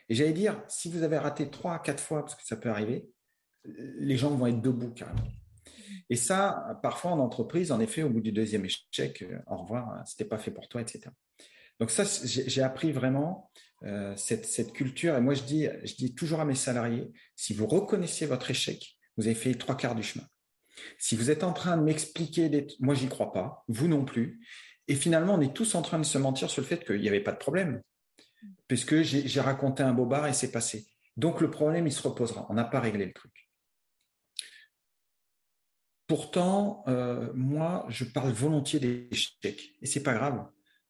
Et 0.08 0.14
j'allais 0.14 0.32
dire, 0.32 0.62
si 0.68 0.90
vous 0.90 1.02
avez 1.02 1.18
raté 1.18 1.50
trois, 1.50 1.78
quatre 1.80 2.02
fois, 2.02 2.22
parce 2.22 2.34
que 2.34 2.44
ça 2.44 2.56
peut 2.56 2.70
arriver, 2.70 3.08
les 3.64 4.16
gens 4.16 4.30
vont 4.30 4.46
être 4.46 4.62
debout 4.62 4.90
carrément. 4.90 5.26
Et 6.10 6.16
ça, 6.16 6.78
parfois 6.82 7.12
en 7.12 7.18
entreprise, 7.18 7.72
en 7.72 7.80
effet, 7.80 8.02
au 8.02 8.10
bout 8.10 8.20
du 8.20 8.32
deuxième 8.32 8.64
échec, 8.64 9.22
euh, 9.22 9.38
au 9.46 9.58
revoir, 9.58 9.90
hein, 9.90 10.04
c'était 10.06 10.24
pas 10.24 10.38
fait 10.38 10.50
pour 10.50 10.68
toi, 10.68 10.80
etc. 10.80 11.10
Donc 11.80 11.90
ça, 11.90 12.04
j'ai 12.24 12.62
appris 12.62 12.92
vraiment 12.92 13.50
euh, 13.84 14.14
cette, 14.16 14.46
cette, 14.46 14.72
culture. 14.72 15.16
Et 15.16 15.20
moi, 15.20 15.34
je 15.34 15.42
dis, 15.42 15.68
je 15.84 15.94
dis 15.94 16.14
toujours 16.14 16.40
à 16.40 16.44
mes 16.44 16.54
salariés, 16.54 17.12
si 17.36 17.52
vous 17.52 17.66
reconnaissez 17.66 18.26
votre 18.26 18.50
échec, 18.50 18.96
vous 19.16 19.26
avez 19.26 19.34
fait 19.34 19.54
trois 19.54 19.76
quarts 19.76 19.94
du 19.94 20.02
chemin. 20.02 20.26
Si 20.98 21.16
vous 21.16 21.30
êtes 21.30 21.44
en 21.44 21.52
train 21.52 21.76
de 21.76 21.82
m'expliquer, 21.82 22.48
des... 22.48 22.66
moi, 22.80 22.94
j'y 22.94 23.08
crois 23.08 23.32
pas, 23.32 23.64
vous 23.68 23.88
non 23.88 24.04
plus. 24.04 24.40
Et 24.88 24.94
finalement, 24.94 25.34
on 25.34 25.40
est 25.40 25.54
tous 25.54 25.74
en 25.74 25.82
train 25.82 25.98
de 25.98 26.04
se 26.04 26.18
mentir 26.18 26.50
sur 26.50 26.62
le 26.62 26.66
fait 26.66 26.84
qu'il 26.84 27.00
n'y 27.00 27.08
avait 27.08 27.20
pas 27.20 27.32
de 27.32 27.38
problème, 27.38 27.82
puisque 28.66 29.02
j'ai 29.02 29.40
raconté 29.40 29.82
un 29.82 29.92
bobard 29.92 30.26
et 30.26 30.32
c'est 30.32 30.50
passé. 30.50 30.86
Donc 31.16 31.40
le 31.40 31.50
problème, 31.50 31.86
il 31.86 31.92
se 31.92 32.06
reposera. 32.06 32.46
On 32.48 32.54
n'a 32.54 32.64
pas 32.64 32.80
réglé 32.80 33.04
le 33.04 33.12
truc. 33.12 33.48
Pourtant, 36.06 36.84
euh, 36.88 37.30
moi, 37.34 37.84
je 37.90 38.04
parle 38.04 38.32
volontiers 38.32 38.80
d'échecs, 38.80 39.74
et 39.82 39.86
c'est 39.86 40.02
pas 40.02 40.14
grave. 40.14 40.46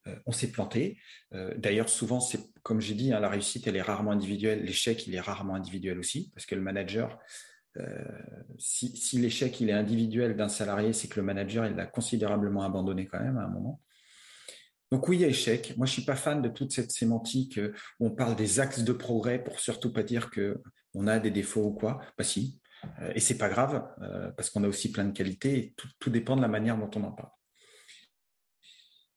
Euh, 0.07 0.15
on 0.27 0.33
s'est 0.33 0.53
planté. 0.53 0.97
Euh, 1.35 1.53
d'ailleurs, 1.57 1.89
souvent, 1.89 2.21
c'est 2.21 2.39
comme 2.63 2.81
j'ai 2.81 2.95
dit, 2.95 3.13
hein, 3.13 3.19
la 3.19 3.29
réussite, 3.29 3.67
elle 3.67 3.75
est 3.75 3.83
rarement 3.83 4.13
individuelle. 4.13 4.63
L'échec, 4.63 5.09
il 5.09 5.15
est 5.17 5.21
rarement 5.21 5.57
individuel 5.57 5.99
aussi, 5.99 6.31
parce 6.35 6.47
que 6.47 6.55
le 6.55 6.61
manager, 6.61 7.19
si, 8.59 8.97
si 8.97 9.19
l'échec 9.19 9.61
il 9.61 9.71
est 9.71 9.73
individuel 9.73 10.37
d'un 10.37 10.49
salarié, 10.49 10.93
c'est 10.93 11.07
que 11.07 11.21
le 11.21 11.25
manager 11.25 11.65
il 11.65 11.77
l'a 11.77 11.87
considérablement 11.87 12.65
abandonné 12.65 13.07
quand 13.07 13.21
même 13.21 13.39
à 13.39 13.43
un 13.43 13.49
moment. 13.49 13.81
Donc 14.91 15.07
oui, 15.09 15.19
il 15.19 15.21
y 15.21 15.25
a 15.25 15.29
échec. 15.29 15.75
Moi, 15.77 15.87
je 15.87 15.93
suis 15.93 16.05
pas 16.05 16.17
fan 16.17 16.41
de 16.41 16.49
toute 16.49 16.73
cette 16.73 16.91
sémantique 16.93 17.59
euh, 17.59 17.75
où 18.01 18.07
on 18.07 18.11
parle 18.11 18.37
des 18.37 18.61
axes 18.61 18.83
de 18.83 18.93
progrès 18.93 19.43
pour 19.43 19.61
surtout 19.61 19.93
pas 19.93 20.03
dire 20.03 20.31
que 20.31 20.61
on 20.95 21.07
a 21.07 21.19
des 21.19 21.31
défauts 21.31 21.65
ou 21.65 21.73
quoi. 21.73 22.01
Bah 22.17 22.25
si, 22.25 22.61
euh, 23.03 23.13
et 23.15 23.21
c'est 23.21 23.37
pas 23.37 23.51
grave 23.51 23.87
euh, 24.01 24.31
parce 24.31 24.49
qu'on 24.49 24.65
a 24.65 24.69
aussi 24.69 24.91
plein 24.91 25.05
de 25.05 25.13
qualités. 25.13 25.59
Et 25.59 25.75
tout, 25.99 26.11
dépend 26.11 26.37
de 26.37 26.43
la 26.43 26.49
manière 26.49 26.79
dont 26.79 26.91
on 26.97 27.05
en 27.05 27.13
parle. 27.13 27.31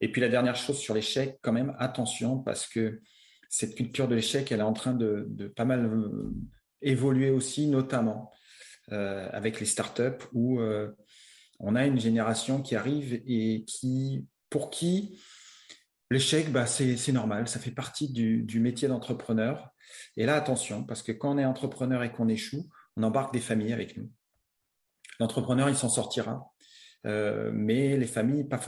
Et 0.02 0.12
puis 0.12 0.20
la 0.20 0.30
dernière 0.30 0.56
chose 0.56 0.78
sur 0.78 0.94
l'échec, 0.94 1.40
quand 1.42 1.54
même, 1.54 1.76
attention 1.80 2.40
parce 2.40 2.68
que 2.68 3.02
cette 3.50 3.76
culture 3.76 4.08
de 4.08 4.16
l'échec, 4.16 4.52
elle 4.52 4.60
est 4.60 4.64
en 4.64 4.74
train 4.74 4.94
de, 4.94 5.28
de 5.30 5.48
pas 5.48 5.66
mal 5.66 5.90
évoluer 6.82 7.30
aussi, 7.30 7.68
notamment 7.68 8.32
avec 8.88 9.60
les 9.60 9.68
startups 9.68 10.26
où 10.34 10.60
on 11.60 11.76
a 11.76 11.86
une 11.86 12.00
génération 12.00 12.62
qui 12.64 12.76
arrive 12.76 13.22
et 13.28 13.64
qui, 13.68 14.26
pour 14.50 14.72
qui 14.72 15.20
L'échec, 16.12 16.52
bah, 16.52 16.66
c'est 16.66 17.12
normal, 17.14 17.48
ça 17.48 17.58
fait 17.58 17.72
partie 17.72 18.12
du, 18.12 18.60
métier 18.60 18.90
d'entrepreneur. 18.90 19.70
Et 20.18 20.26
là, 20.26 20.36
attention, 20.36 20.84
parce 20.84 21.04
que 21.04 21.14
quand 21.14 21.36
on 21.36 21.38
est 21.38 21.46
entrepreneur 21.46 22.04
et 22.04 22.12
qu'on 22.12 22.28
échoue, 22.28 22.70
on 22.98 23.04
embarque 23.04 23.34
des 23.34 23.40
familles 23.40 23.72
avec 23.72 23.96
nous. 23.96 24.12
L'entrepreneur, 25.22 25.70
il 25.70 25.76
s'en 25.78 25.88
sortira, 25.88 26.52
euh, 27.08 27.50
mais 27.54 27.96
les 27.96 28.08
familles, 28.08 28.44
pas 28.44 28.60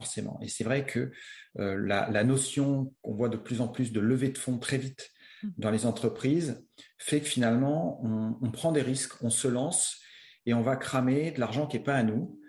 forcément. 0.00 0.40
Et 0.40 0.48
c'est 0.48 0.64
vrai 0.64 0.86
que 0.86 1.12
euh, 1.58 1.76
la, 1.76 2.24
notion 2.24 2.94
qu'on 3.02 3.12
voit 3.12 3.28
de 3.28 3.36
plus 3.36 3.60
en 3.60 3.68
plus 3.68 3.92
de 3.92 4.00
levée 4.00 4.30
de 4.30 4.38
fonds 4.38 4.58
très 4.58 4.78
vite, 4.78 5.10
mmh. 5.42 5.48
dans 5.58 5.70
les 5.70 5.84
entreprises 5.84 6.66
fait 6.96 7.20
que 7.20 7.26
finalement, 7.26 8.00
on, 8.02 8.50
prend 8.50 8.72
des 8.72 8.80
risques, 8.80 9.22
on 9.22 9.28
se 9.28 9.46
lance 9.46 10.00
et 10.46 10.54
on 10.54 10.62
va 10.62 10.76
cramer 10.76 11.32
de 11.32 11.40
l'argent 11.40 11.66
qui 11.66 11.76
n'est 11.76 11.84
pas 11.84 11.96
à 11.96 12.02
nous 12.02 12.40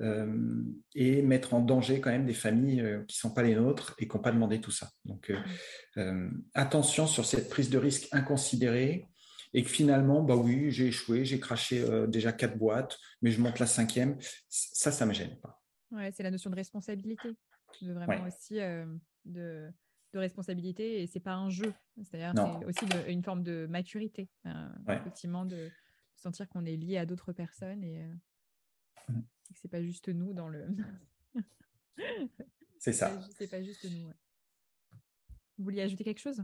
euh, 0.00 0.62
et 0.94 1.22
mettre 1.22 1.54
en 1.54 1.60
danger 1.60 2.00
quand 2.00 2.10
même 2.10 2.26
des 2.26 2.34
familles 2.34 2.80
euh, 2.80 2.98
qui 3.04 3.16
ne 3.16 3.28
sont 3.28 3.34
pas 3.34 3.42
les 3.42 3.54
nôtres 3.54 3.94
et 3.98 4.06
qui 4.06 4.16
n'ont 4.16 4.22
pas 4.22 4.32
demandé 4.32 4.60
tout 4.60 4.70
ça. 4.70 4.90
Donc, 5.04 5.32
mmh. 5.96 6.42
attention 6.54 7.06
sur 7.06 7.24
cette 7.24 7.48
prise 7.48 7.70
de 7.70 7.78
risque 7.78 8.08
inconsidérée 8.12 9.08
et 9.54 9.62
que 9.62 9.70
finalement, 9.70 10.22
bah 10.22 10.36
oui, 10.36 10.70
j'ai 10.70 10.88
échoué, 10.88 11.24
j'ai 11.24 11.40
craché 11.40 11.82
déjà 12.08 12.32
quatre 12.32 12.58
boîtes, 12.58 12.98
mais 13.22 13.30
je 13.30 13.40
monte 13.40 13.58
la 13.58 13.66
cinquième. 13.66 14.18
Ça, 14.48 14.92
ça 14.92 15.04
ne 15.04 15.10
me 15.10 15.14
gêne 15.14 15.38
pas. 15.40 15.62
Ouais, 15.92 16.10
c'est 16.12 16.22
la 16.22 16.30
notion 16.30 16.50
de 16.50 16.56
responsabilité, 16.56 17.30
de 17.80 17.92
vraiment 17.92 18.26
aussi 18.26 18.58
de 19.24 19.72
de 20.16 20.18
responsabilité 20.18 21.02
et 21.02 21.06
c'est 21.06 21.20
pas 21.20 21.34
un 21.34 21.50
jeu. 21.50 21.72
C'est-à-dire 22.02 22.32
c'est 22.34 22.64
aussi 22.64 22.84
une 23.08 23.22
forme 23.22 23.42
de 23.42 23.66
maturité, 23.68 24.28
euh, 24.46 24.68
effectivement, 24.88 25.44
de 25.44 25.70
sentir 26.16 26.48
qu'on 26.48 26.64
est 26.64 26.76
lié 26.76 26.98
à 26.98 27.06
d'autres 27.06 27.32
personnes 27.32 27.84
et, 27.84 28.02
euh, 28.02 29.12
mmh. 29.12 29.22
Que 29.54 29.60
c'est 29.60 29.70
pas 29.70 29.82
juste 29.82 30.08
nous 30.08 30.32
dans 30.32 30.48
le. 30.48 30.66
c'est 32.78 32.92
ça. 32.92 33.20
C'est 33.38 33.50
pas 33.50 33.62
juste 33.62 33.84
nous. 33.90 34.08
Vous 35.58 35.64
vouliez 35.64 35.82
ajouter 35.82 36.04
quelque 36.04 36.20
chose? 36.20 36.42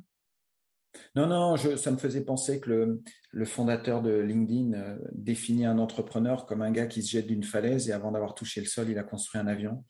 Non, 1.14 1.26
non, 1.26 1.56
je, 1.56 1.76
ça 1.76 1.90
me 1.90 1.96
faisait 1.96 2.24
penser 2.24 2.60
que 2.60 2.68
le, 2.68 3.02
le 3.30 3.44
fondateur 3.44 4.02
de 4.02 4.18
LinkedIn 4.18 4.74
euh, 4.74 4.98
définit 5.12 5.64
un 5.64 5.78
entrepreneur 5.78 6.44
comme 6.44 6.62
un 6.62 6.70
gars 6.70 6.86
qui 6.86 7.02
se 7.02 7.10
jette 7.10 7.26
d'une 7.26 7.44
falaise 7.44 7.88
et 7.88 7.92
avant 7.92 8.12
d'avoir 8.12 8.34
touché 8.34 8.60
le 8.60 8.66
sol, 8.66 8.90
il 8.90 8.98
a 8.98 9.02
construit 9.02 9.40
un 9.40 9.46
avion. 9.46 9.84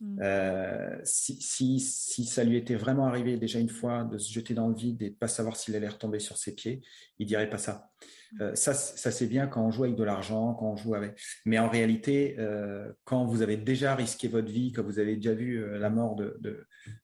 Mm. 0.00 0.18
Euh, 0.20 1.00
si, 1.04 1.40
si, 1.40 1.80
si, 1.80 2.24
ça 2.24 2.44
lui 2.44 2.56
était 2.56 2.74
vraiment 2.74 3.06
arrivé 3.06 3.36
déjà 3.36 3.60
une 3.60 3.68
fois 3.68 4.04
de 4.04 4.18
se 4.18 4.32
jeter 4.32 4.52
dans 4.52 4.68
le 4.68 4.74
vide 4.74 5.00
et 5.02 5.10
de 5.10 5.14
pas 5.14 5.28
savoir 5.28 5.56
s'il 5.56 5.76
allait 5.76 5.88
retomber 5.88 6.18
sur 6.18 6.36
ses 6.36 6.54
pieds, 6.54 6.82
il 7.18 7.26
dirait 7.26 7.48
pas 7.48 7.58
ça. 7.58 7.90
Euh, 8.40 8.54
ça, 8.54 8.72
ça 8.74 9.10
c'est 9.10 9.26
bien 9.26 9.46
quand 9.46 9.62
on 9.62 9.70
joue 9.70 9.84
avec 9.84 9.96
de 9.96 10.04
l'argent, 10.04 10.54
quand 10.54 10.72
on 10.72 10.76
joue 10.76 10.94
avec. 10.94 11.20
Mais 11.44 11.58
en 11.58 11.68
réalité, 11.68 12.36
euh, 12.38 12.90
quand 13.04 13.24
vous 13.24 13.42
avez 13.42 13.56
déjà 13.56 13.94
risqué 13.94 14.28
votre 14.28 14.50
vie, 14.50 14.72
quand 14.72 14.82
vous 14.82 14.98
avez 14.98 15.16
déjà 15.16 15.34
vu 15.34 15.78
la 15.78 15.90
mort 15.90 16.16
de, 16.16 16.40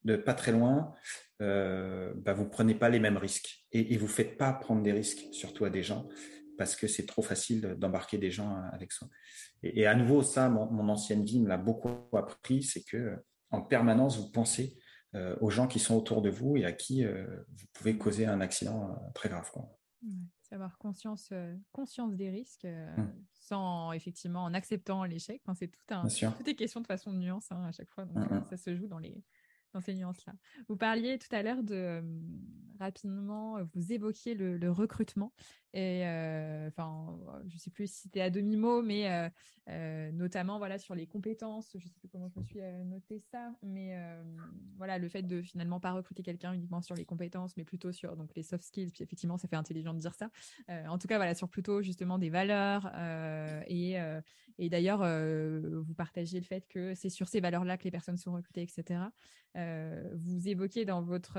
de, 0.04 0.16
pas 0.16 0.34
très 0.34 0.52
loin, 0.52 0.92
bah 1.40 2.32
vous 2.34 2.48
prenez 2.48 2.74
pas 2.74 2.88
les 2.88 2.98
mêmes 2.98 3.16
risques 3.16 3.66
et, 3.72 3.94
et 3.94 3.96
vous 3.96 4.08
faites 4.08 4.36
pas 4.36 4.52
prendre 4.52 4.82
des 4.82 4.92
risques, 4.92 5.26
surtout 5.32 5.64
à 5.64 5.70
des 5.70 5.82
gens 5.82 6.08
parce 6.58 6.74
que 6.76 6.86
c'est 6.88 7.06
trop 7.06 7.22
facile 7.22 7.76
d'embarquer 7.78 8.18
des 8.18 8.30
gens 8.30 8.60
avec 8.72 8.92
soi. 8.92 9.08
Et, 9.62 9.86
à 9.86 9.94
nouveau, 9.94 10.22
ça, 10.22 10.50
mon, 10.50 10.88
ancienne 10.88 11.24
vie 11.24 11.40
me 11.40 11.48
l'a 11.48 11.56
beaucoup 11.56 11.90
appris, 12.14 12.62
c'est 12.62 12.82
que 12.82 13.16
en 13.50 13.62
permanence, 13.62 14.18
vous 14.18 14.30
pensez 14.30 14.76
euh, 15.14 15.36
aux 15.40 15.48
gens 15.48 15.68
qui 15.68 15.78
sont 15.78 15.96
autour 15.96 16.20
de 16.20 16.28
vous 16.28 16.58
et 16.58 16.66
à 16.66 16.72
qui 16.72 17.04
euh, 17.04 17.24
vous 17.56 17.66
pouvez 17.72 17.96
causer 17.96 18.26
un 18.26 18.42
accident 18.42 18.90
euh, 18.90 19.10
très 19.14 19.30
grave. 19.30 19.50
Avoir 20.50 20.78
conscience, 20.78 21.32
conscience 21.72 22.14
des 22.14 22.30
risques 22.30 22.66
mmh. 22.66 23.12
sans 23.34 23.92
effectivement 23.92 24.44
en 24.44 24.54
acceptant 24.54 25.04
l'échec. 25.04 25.42
c'est 25.54 25.68
tout 25.68 25.94
un, 25.94 26.06
tout 26.06 26.48
est 26.48 26.54
question 26.54 26.80
de 26.80 26.86
façon 26.86 27.12
de 27.12 27.18
nuance 27.18 27.50
hein, 27.52 27.64
à 27.64 27.72
chaque 27.72 27.90
fois. 27.90 28.04
Donc, 28.04 28.30
mmh, 28.30 28.34
mmh. 28.34 28.46
ça 28.50 28.56
se 28.56 28.74
joue 28.74 28.86
dans 28.86 28.98
les, 28.98 29.22
dans 29.72 29.80
ces 29.80 29.94
nuances-là. 29.94 30.34
Vous 30.68 30.76
parliez 30.76 31.18
tout 31.18 31.34
à 31.34 31.42
l'heure 31.42 31.62
de 31.62 32.02
rapidement, 32.78 33.58
vous 33.74 33.92
évoquiez 33.92 34.34
le, 34.34 34.70
recrutement 34.70 35.32
et 35.74 36.02
enfin, 36.68 37.18
je 37.46 37.58
sais 37.58 37.70
plus 37.70 37.92
si 37.92 38.02
c'était 38.02 38.20
à 38.20 38.30
demi 38.30 38.56
mot, 38.56 38.82
mais 38.82 39.30
notamment 40.12 40.58
voilà 40.58 40.78
sur 40.78 40.94
les 40.94 41.06
compétences. 41.06 41.70
Je 41.72 41.84
ne 41.84 41.88
sais 41.88 41.98
plus 42.00 42.08
comment 42.08 42.28
je 42.28 42.40
me 42.40 42.44
suis 42.44 42.60
noté 42.86 43.20
ça, 43.30 43.52
mais 43.62 43.96
voilà 44.76 44.98
le 44.98 45.08
fait 45.08 45.22
de 45.22 45.42
finalement 45.42 45.78
pas 45.78 45.92
recruter 45.92 46.22
quelqu'un 46.22 46.52
uniquement 46.52 46.80
sur 46.80 46.94
les 46.94 47.04
compétences, 47.04 47.56
mais 47.56 47.64
plutôt 47.64 47.92
sur 47.92 48.16
donc 48.16 48.34
les 48.34 48.42
soft 48.42 48.64
skills. 48.64 48.90
Puis 48.92 49.04
effectivement, 49.04 49.36
ça 49.36 49.46
fait 49.46 49.56
intelligent 49.56 49.92
de 49.92 49.98
dire 49.98 50.14
ça. 50.14 50.30
en 50.88 50.98
tout 50.98 51.06
cas, 51.06 51.16
voilà 51.16 51.34
sur 51.34 51.48
plutôt 51.48 51.82
justement 51.82 52.18
des 52.18 52.30
valeurs 52.30 52.90
et 53.66 53.98
d'ailleurs 54.70 55.00
vous 55.00 55.94
partagez 55.94 56.38
le 56.38 56.46
fait 56.46 56.66
que 56.66 56.94
c'est 56.94 57.10
sur 57.10 57.28
ces 57.28 57.40
valeurs-là 57.40 57.76
que 57.76 57.84
les 57.84 57.90
personnes 57.90 58.16
sont 58.16 58.32
recrutées, 58.32 58.62
etc. 58.62 59.02
vous 59.54 60.48
évoquez 60.48 60.86
dans 60.86 61.02
votre 61.02 61.38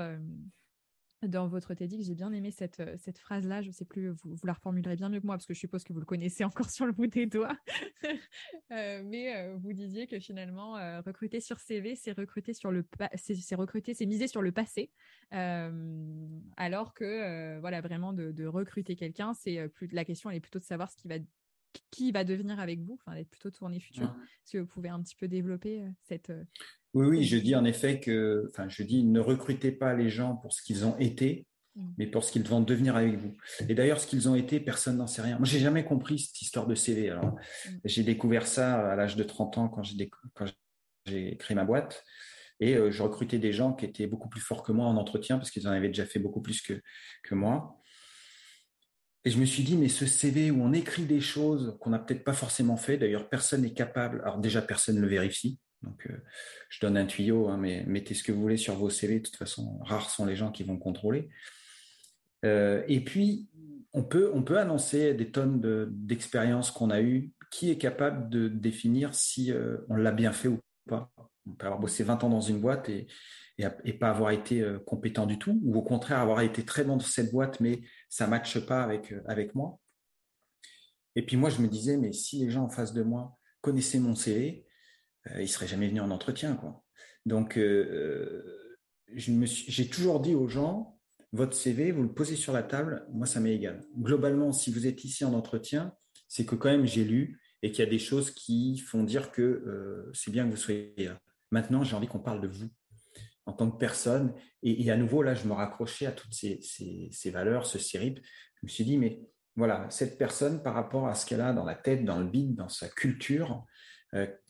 dans 1.22 1.48
votre 1.48 1.74
TEDx, 1.74 2.06
j'ai 2.06 2.14
bien 2.14 2.32
aimé 2.32 2.50
cette, 2.50 2.80
euh, 2.80 2.96
cette 2.98 3.18
phrase-là. 3.18 3.62
Je 3.62 3.68
ne 3.68 3.72
sais 3.72 3.84
plus, 3.84 4.08
vous, 4.08 4.36
la 4.44 4.54
reformulerez 4.54 4.96
bien 4.96 5.08
mieux 5.08 5.20
que 5.20 5.26
moi 5.26 5.36
parce 5.36 5.46
que 5.46 5.54
je 5.54 5.58
suppose 5.58 5.84
que 5.84 5.92
vous 5.92 6.00
le 6.00 6.06
connaissez 6.06 6.44
encore 6.44 6.70
sur 6.70 6.86
le 6.86 6.92
bout 6.92 7.06
des 7.06 7.26
doigts. 7.26 7.56
Euh, 8.72 9.02
mais 9.04 9.36
euh, 9.36 9.56
vous 9.56 9.72
disiez 9.72 10.06
que 10.06 10.20
finalement, 10.20 10.74
recruter 11.04 11.40
sur 11.40 11.58
CV, 11.58 11.96
c'est 11.96 12.12
recruter 12.12 12.54
sur 12.54 12.70
le, 12.70 12.84
c'est 13.16 13.54
recruter, 13.56 13.94
c'est 13.94 14.06
miser 14.06 14.28
sur 14.28 14.42
le 14.42 14.52
passé, 14.52 14.92
alors 15.32 16.94
que 16.94 17.58
voilà, 17.58 17.80
vraiment 17.80 18.12
de, 18.12 18.30
de 18.30 18.46
recruter 18.46 18.94
quelqu'un, 18.94 19.34
c'est 19.34 19.68
plus 19.70 19.88
la 19.88 20.04
question, 20.04 20.30
elle 20.30 20.36
est 20.36 20.40
plutôt 20.40 20.60
de 20.60 20.64
savoir 20.64 20.88
ce 20.90 20.96
qui 20.96 21.08
va 21.08 21.18
qui 21.90 22.12
va 22.12 22.24
devenir 22.24 22.60
avec 22.60 22.80
vous, 22.80 22.98
enfin, 23.00 23.16
d'être 23.16 23.30
plutôt 23.30 23.50
tourné 23.50 23.80
futur. 23.80 24.14
Est-ce 24.44 24.52
que 24.52 24.58
vous 24.58 24.66
pouvez 24.66 24.88
un 24.88 25.00
petit 25.02 25.16
peu 25.16 25.28
développer 25.28 25.84
cette, 26.02 26.32
oui, 26.94 27.06
oui, 27.06 27.24
je 27.24 27.36
dis 27.36 27.54
en 27.54 27.64
effet 27.64 28.00
que, 28.00 28.46
enfin, 28.50 28.68
je 28.68 28.82
dis 28.82 29.04
ne 29.04 29.20
recrutez 29.20 29.70
pas 29.70 29.94
les 29.94 30.10
gens 30.10 30.36
pour 30.36 30.52
ce 30.52 30.62
qu'ils 30.62 30.84
ont 30.84 30.96
été, 30.98 31.46
mm. 31.76 31.90
mais 31.98 32.06
pour 32.06 32.24
ce 32.24 32.32
qu'ils 32.32 32.42
vont 32.42 32.60
devenir 32.60 32.96
avec 32.96 33.16
vous. 33.16 33.36
Et 33.68 33.74
d'ailleurs, 33.74 34.00
ce 34.00 34.06
qu'ils 34.06 34.28
ont 34.28 34.34
été, 34.34 34.58
personne 34.58 34.96
n'en 34.96 35.06
sait 35.06 35.22
rien. 35.22 35.38
Moi, 35.38 35.46
j'ai 35.46 35.60
jamais 35.60 35.84
compris 35.84 36.18
cette 36.18 36.42
histoire 36.42 36.66
de 36.66 36.74
CV. 36.74 37.10
Alors, 37.10 37.26
mm. 37.26 37.70
j'ai 37.84 38.02
découvert 38.02 38.46
ça 38.46 38.90
à 38.90 38.96
l'âge 38.96 39.14
de 39.14 39.22
30 39.22 39.58
ans 39.58 39.68
quand 39.68 39.82
j'ai 39.84 41.36
créé 41.36 41.54
ma 41.54 41.64
boîte. 41.64 42.04
Et 42.62 42.76
euh, 42.76 42.90
je 42.90 43.02
recrutais 43.02 43.38
des 43.38 43.52
gens 43.52 43.72
qui 43.72 43.86
étaient 43.86 44.06
beaucoup 44.06 44.28
plus 44.28 44.40
forts 44.40 44.62
que 44.62 44.72
moi 44.72 44.86
en 44.86 44.96
entretien 44.96 45.38
parce 45.38 45.50
qu'ils 45.50 45.66
en 45.66 45.70
avaient 45.70 45.88
déjà 45.88 46.04
fait 46.04 46.18
beaucoup 46.18 46.42
plus 46.42 46.60
que, 46.60 46.82
que 47.22 47.34
moi. 47.34 47.79
Et 49.24 49.30
je 49.30 49.38
me 49.38 49.44
suis 49.44 49.62
dit, 49.62 49.76
mais 49.76 49.88
ce 49.88 50.06
CV 50.06 50.50
où 50.50 50.62
on 50.62 50.72
écrit 50.72 51.04
des 51.04 51.20
choses 51.20 51.76
qu'on 51.80 51.90
n'a 51.90 51.98
peut-être 51.98 52.24
pas 52.24 52.32
forcément 52.32 52.76
fait, 52.76 52.96
d'ailleurs 52.96 53.28
personne 53.28 53.62
n'est 53.62 53.74
capable, 53.74 54.20
alors 54.22 54.38
déjà 54.38 54.62
personne 54.62 54.96
ne 54.96 55.02
le 55.02 55.08
vérifie, 55.08 55.58
donc, 55.82 56.06
euh, 56.10 56.16
je 56.68 56.80
donne 56.80 56.96
un 56.96 57.06
tuyau, 57.06 57.48
hein, 57.48 57.56
mais 57.56 57.84
mettez 57.86 58.14
ce 58.14 58.22
que 58.22 58.32
vous 58.32 58.40
voulez 58.40 58.56
sur 58.56 58.74
vos 58.74 58.90
CV. 58.90 59.20
De 59.20 59.24
toute 59.24 59.36
façon, 59.36 59.78
rares 59.80 60.10
sont 60.10 60.26
les 60.26 60.36
gens 60.36 60.50
qui 60.50 60.62
vont 60.62 60.78
contrôler. 60.78 61.28
Euh, 62.44 62.82
et 62.88 63.00
puis, 63.00 63.48
on 63.92 64.02
peut, 64.02 64.30
on 64.34 64.42
peut 64.42 64.58
annoncer 64.58 65.14
des 65.14 65.30
tonnes 65.30 65.60
d'expériences 65.90 66.70
qu'on 66.70 66.90
a 66.90 67.00
eues. 67.00 67.32
Qui 67.50 67.70
est 67.70 67.78
capable 67.78 68.28
de 68.28 68.46
définir 68.46 69.12
si 69.12 69.50
euh, 69.50 69.78
on 69.88 69.96
l'a 69.96 70.12
bien 70.12 70.30
fait 70.30 70.46
ou 70.46 70.60
pas? 70.88 71.10
On 71.46 71.52
peut 71.52 71.66
avoir 71.66 71.80
bossé 71.80 72.04
20 72.04 72.22
ans 72.22 72.28
dans 72.28 72.40
une 72.40 72.60
boîte 72.60 72.88
et, 72.88 73.08
et, 73.58 73.92
pas 73.92 74.10
avoir 74.10 74.30
été 74.30 74.64
compétent 74.86 75.26
du 75.26 75.36
tout, 75.36 75.58
ou 75.64 75.76
au 75.76 75.82
contraire 75.82 76.20
avoir 76.20 76.42
été 76.42 76.64
très 76.64 76.84
bon 76.84 76.96
dans 76.96 77.02
cette 77.02 77.32
boîte, 77.32 77.58
mais 77.58 77.80
ça 78.10 78.26
ne 78.26 78.30
matche 78.30 78.58
pas 78.58 78.82
avec, 78.82 79.14
avec 79.26 79.54
moi. 79.54 79.80
Et 81.16 81.24
puis 81.24 81.36
moi, 81.36 81.48
je 81.48 81.62
me 81.62 81.68
disais, 81.68 81.96
mais 81.96 82.12
si 82.12 82.44
les 82.44 82.50
gens 82.50 82.64
en 82.64 82.68
face 82.68 82.92
de 82.92 83.02
moi 83.02 83.38
connaissaient 83.62 83.98
mon 83.98 84.14
CV, 84.14 84.66
euh, 85.28 85.42
il 85.42 85.48
serait 85.48 85.66
jamais 85.66 85.88
venu 85.88 86.00
en 86.00 86.10
entretien. 86.10 86.60
Donc, 87.26 87.56
euh, 87.56 88.78
j'ai 89.14 89.88
toujours 89.88 90.20
dit 90.20 90.34
aux 90.34 90.48
gens, 90.48 90.98
votre 91.32 91.56
CV, 91.56 91.92
vous 91.92 92.02
le 92.02 92.12
posez 92.12 92.36
sur 92.36 92.52
la 92.52 92.62
table, 92.62 93.06
moi, 93.12 93.26
ça 93.26 93.40
m'est 93.40 93.54
égal. 93.54 93.84
Globalement, 93.96 94.52
si 94.52 94.72
vous 94.72 94.86
êtes 94.86 95.04
ici 95.04 95.24
en 95.24 95.32
entretien, 95.32 95.94
c'est 96.28 96.44
que 96.44 96.54
quand 96.54 96.70
même 96.70 96.86
j'ai 96.86 97.04
lu 97.04 97.40
et 97.62 97.70
qu'il 97.70 97.84
y 97.84 97.86
a 97.86 97.90
des 97.90 97.98
choses 97.98 98.30
qui 98.30 98.78
font 98.78 99.04
dire 99.04 99.30
que 99.30 99.42
euh, 99.42 100.10
c'est 100.14 100.30
bien 100.30 100.46
que 100.46 100.50
vous 100.50 100.56
soyez 100.56 100.94
là. 100.96 101.20
Maintenant, 101.50 101.82
j'ai 101.82 101.94
envie 101.96 102.06
qu'on 102.06 102.20
parle 102.20 102.40
de 102.40 102.48
vous 102.48 102.68
en 103.46 103.52
tant 103.52 103.70
que 103.70 103.78
personne. 103.78 104.34
Et, 104.62 104.90
à 104.90 104.96
nouveau, 104.96 105.22
là, 105.22 105.34
je 105.34 105.46
me 105.46 105.52
raccrochais 105.52 106.06
à 106.06 106.12
toutes 106.12 106.34
ces, 106.34 107.30
valeurs, 107.32 107.66
ce 107.66 107.78
CIRIP. 107.78 108.18
Je 108.18 108.60
me 108.62 108.68
suis 108.68 108.84
dit, 108.84 108.98
mais 108.98 109.20
voilà, 109.56 109.88
cette 109.90 110.18
personne, 110.18 110.62
par 110.62 110.74
rapport 110.74 111.08
à 111.08 111.14
ce 111.14 111.26
qu'elle 111.26 111.40
a 111.40 111.52
dans 111.52 111.64
la 111.64 111.74
tête, 111.74 112.04
dans 112.04 112.18
le 112.18 112.26
bide, 112.26 112.56
dans 112.56 112.68
sa 112.68 112.88
culture, 112.88 113.64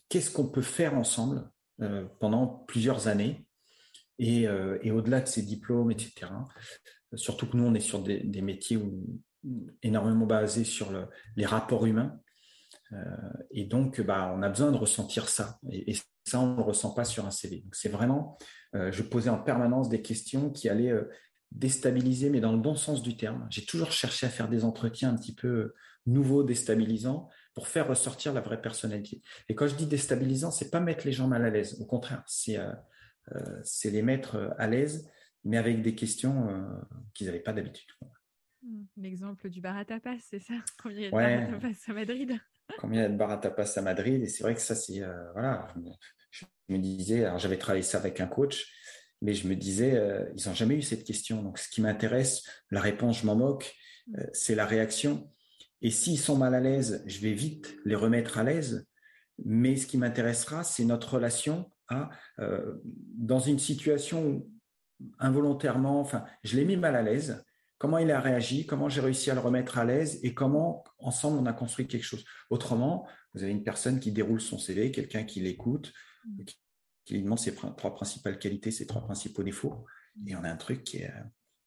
qu'est-ce 0.08 0.30
qu'on 0.30 0.48
peut 0.48 0.62
faire 0.62 0.94
ensemble 0.94 1.50
euh, 1.82 2.04
pendant 2.18 2.46
plusieurs 2.46 3.08
années 3.08 3.46
euh, 4.20 4.78
et, 4.82 4.90
au-delà 4.90 5.22
de 5.22 5.26
ces 5.26 5.40
diplômes, 5.40 5.90
etc. 5.90 6.26
Surtout 7.14 7.46
que 7.46 7.56
nous, 7.56 7.64
on 7.64 7.72
est 7.72 7.80
sur 7.80 8.02
des, 8.02 8.42
métiers 8.42 8.76
où, 8.76 9.02
énormément 9.82 10.26
basés 10.26 10.64
sur 10.64 10.92
les 11.36 11.46
rapports 11.46 11.86
humains. 11.86 12.20
Euh, 12.92 12.96
et 13.50 13.64
donc, 13.64 14.02
bah, 14.02 14.30
on 14.36 14.42
a 14.42 14.50
besoin 14.50 14.70
de 14.72 14.76
ressentir 14.76 15.30
ça. 15.30 15.58
Et, 15.70 15.94
ça, 16.24 16.40
on 16.40 16.52
ne 16.52 16.56
le 16.56 16.62
ressent 16.62 16.92
pas 16.92 17.04
sur 17.04 17.26
un 17.26 17.30
CV. 17.30 17.60
Donc, 17.60 17.74
c'est 17.74 17.88
vraiment, 17.88 18.38
je 18.74 19.02
posais 19.02 19.30
en 19.30 19.38
permanence 19.38 19.88
des 19.88 20.02
questions 20.02 20.50
qui 20.50 20.68
allaient 20.68 20.94
déstabiliser, 21.52 22.30
mais 22.30 22.40
dans 22.40 22.52
le 22.52 22.58
bon 22.58 22.76
sens 22.76 23.02
du 23.02 23.16
terme. 23.16 23.46
J'ai 23.50 23.64
toujours 23.64 23.92
cherché 23.92 24.26
à 24.26 24.28
faire 24.28 24.48
des 24.48 24.64
entretiens 24.64 25.10
un 25.10 25.16
petit 25.16 25.34
peu 25.34 25.74
nouveaux, 26.06 26.44
déstabilisants, 26.44 27.28
pour 27.54 27.68
faire 27.68 27.88
ressortir 27.88 28.32
la 28.32 28.40
vraie 28.40 28.60
personnalité. 28.60 29.22
Et 29.48 29.54
quand 29.54 29.66
je 29.66 29.74
dis 29.74 29.86
déstabilisant, 29.86 30.50
c'est 30.50 30.70
pas 30.70 30.80
mettre 30.80 31.06
les 31.06 31.12
gens 31.12 31.28
mal 31.28 31.44
à 31.44 31.50
l'aise. 31.50 31.80
Au 31.80 31.86
contraire, 31.86 32.22
c'est 32.26 32.58
euh, 32.58 32.72
euh, 33.32 33.62
les 33.84 34.02
mettre 34.02 34.54
à 34.58 34.66
l'aise, 34.66 35.10
mais 35.44 35.56
avec 35.56 35.82
des 35.82 35.94
questions 35.94 36.48
euh, 36.48 36.62
qu'ils 37.14 37.26
n'avaient 37.26 37.40
pas 37.40 37.52
d'habitude. 37.52 37.90
Mmh, 38.62 38.82
l'exemple 38.96 39.50
du 39.50 39.60
bar 39.60 39.76
à 39.76 39.84
tapas, 39.84 40.18
c'est 40.20 40.40
ça? 40.40 40.54
Bar 40.84 41.24
à 41.24 41.46
tapas 41.46 41.68
à 41.88 41.92
Madrid 41.92 42.40
Combien 42.78 43.08
de 43.08 43.16
bar 43.16 43.30
à 43.30 43.38
tapas 43.38 43.72
à 43.76 43.82
Madrid 43.82 44.22
Et 44.22 44.26
c'est 44.26 44.42
vrai 44.42 44.54
que 44.54 44.60
ça, 44.60 44.74
c'est 44.74 45.02
voilà. 45.34 45.68
Je 46.70 46.76
me 46.76 46.78
disais, 46.78 47.24
alors 47.24 47.38
j'avais 47.38 47.58
travaillé 47.58 47.82
ça 47.82 47.98
avec 47.98 48.20
un 48.20 48.26
coach. 48.26 48.72
mais 49.22 49.34
je 49.34 49.48
me 49.48 49.56
disais, 49.56 49.96
euh, 49.96 50.24
ils 50.36 50.48
n'ont 50.48 50.54
jamais 50.54 50.76
eu 50.76 50.82
cette 50.82 51.04
question. 51.04 51.42
Donc, 51.42 51.58
ce 51.58 51.68
qui 51.68 51.82
m'intéresse, 51.82 52.44
la 52.70 52.80
réponse, 52.80 53.20
je 53.20 53.26
m'en 53.26 53.34
moque, 53.34 53.74
euh, 54.16 54.24
c'est 54.32 54.54
la 54.54 54.66
réaction. 54.66 55.30
Et 55.82 55.90
s'ils 55.90 56.18
sont 56.18 56.36
mal 56.36 56.54
à 56.54 56.60
l'aise, 56.60 57.02
je 57.06 57.20
vais 57.20 57.32
vite 57.32 57.74
les 57.84 57.96
remettre 57.96 58.38
à 58.38 58.44
l'aise. 58.44 58.86
Mais 59.44 59.76
ce 59.76 59.86
qui 59.86 59.98
m'intéressera, 59.98 60.62
c'est 60.62 60.84
notre 60.84 61.14
relation 61.14 61.70
à, 61.88 62.10
euh, 62.38 62.76
dans 62.84 63.40
une 63.40 63.58
situation 63.58 64.46
involontairement, 65.18 66.00
enfin, 66.00 66.24
je 66.44 66.56
l'ai 66.56 66.64
mis 66.64 66.76
mal 66.76 66.94
à 66.94 67.02
l'aise. 67.02 67.44
Comment 67.80 67.98
il 67.98 68.12
a 68.12 68.20
réagi, 68.20 68.64
comment 68.66 68.88
j'ai 68.88 69.00
réussi 69.00 69.30
à 69.32 69.34
le 69.34 69.40
remettre 69.40 69.78
à 69.78 69.84
l'aise 69.84 70.20
et 70.22 70.34
comment 70.34 70.84
ensemble 70.98 71.38
on 71.38 71.46
a 71.46 71.52
construit 71.52 71.88
quelque 71.88 72.04
chose. 72.04 72.24
Autrement, 72.50 73.08
vous 73.34 73.42
avez 73.42 73.50
une 73.50 73.64
personne 73.64 73.98
qui 73.98 74.12
déroule 74.12 74.40
son 74.40 74.58
CV, 74.58 74.92
quelqu'un 74.92 75.24
qui 75.24 75.40
l'écoute, 75.40 75.92
mm 76.24 76.44
qui 77.10 77.14
lui 77.14 77.22
demande 77.24 77.40
ses 77.40 77.54
trois 77.54 77.94
principales 77.94 78.38
qualités, 78.38 78.70
ses 78.70 78.86
trois 78.86 79.02
principaux 79.02 79.42
défauts. 79.42 79.84
Et 80.28 80.36
on 80.36 80.44
a 80.44 80.48
un 80.48 80.56
truc 80.56 80.84
qui 80.84 80.98
est, 80.98 81.12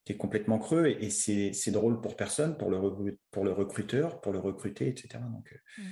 qui 0.05 0.13
est 0.13 0.17
complètement 0.17 0.57
creux 0.57 0.87
et, 0.87 1.09
c'est 1.09 1.71
drôle 1.71 1.99
pour 1.99 2.15
personne, 2.15 2.57
pour 2.57 2.69
le, 2.69 3.17
pour 3.29 3.43
le 3.43 3.51
recruteur, 3.51 4.21
pour 4.21 4.31
le 4.31 4.39
recruter, 4.39 4.87
etc. 4.87 5.19
Donc, 5.31 5.51
euh, 5.51 5.83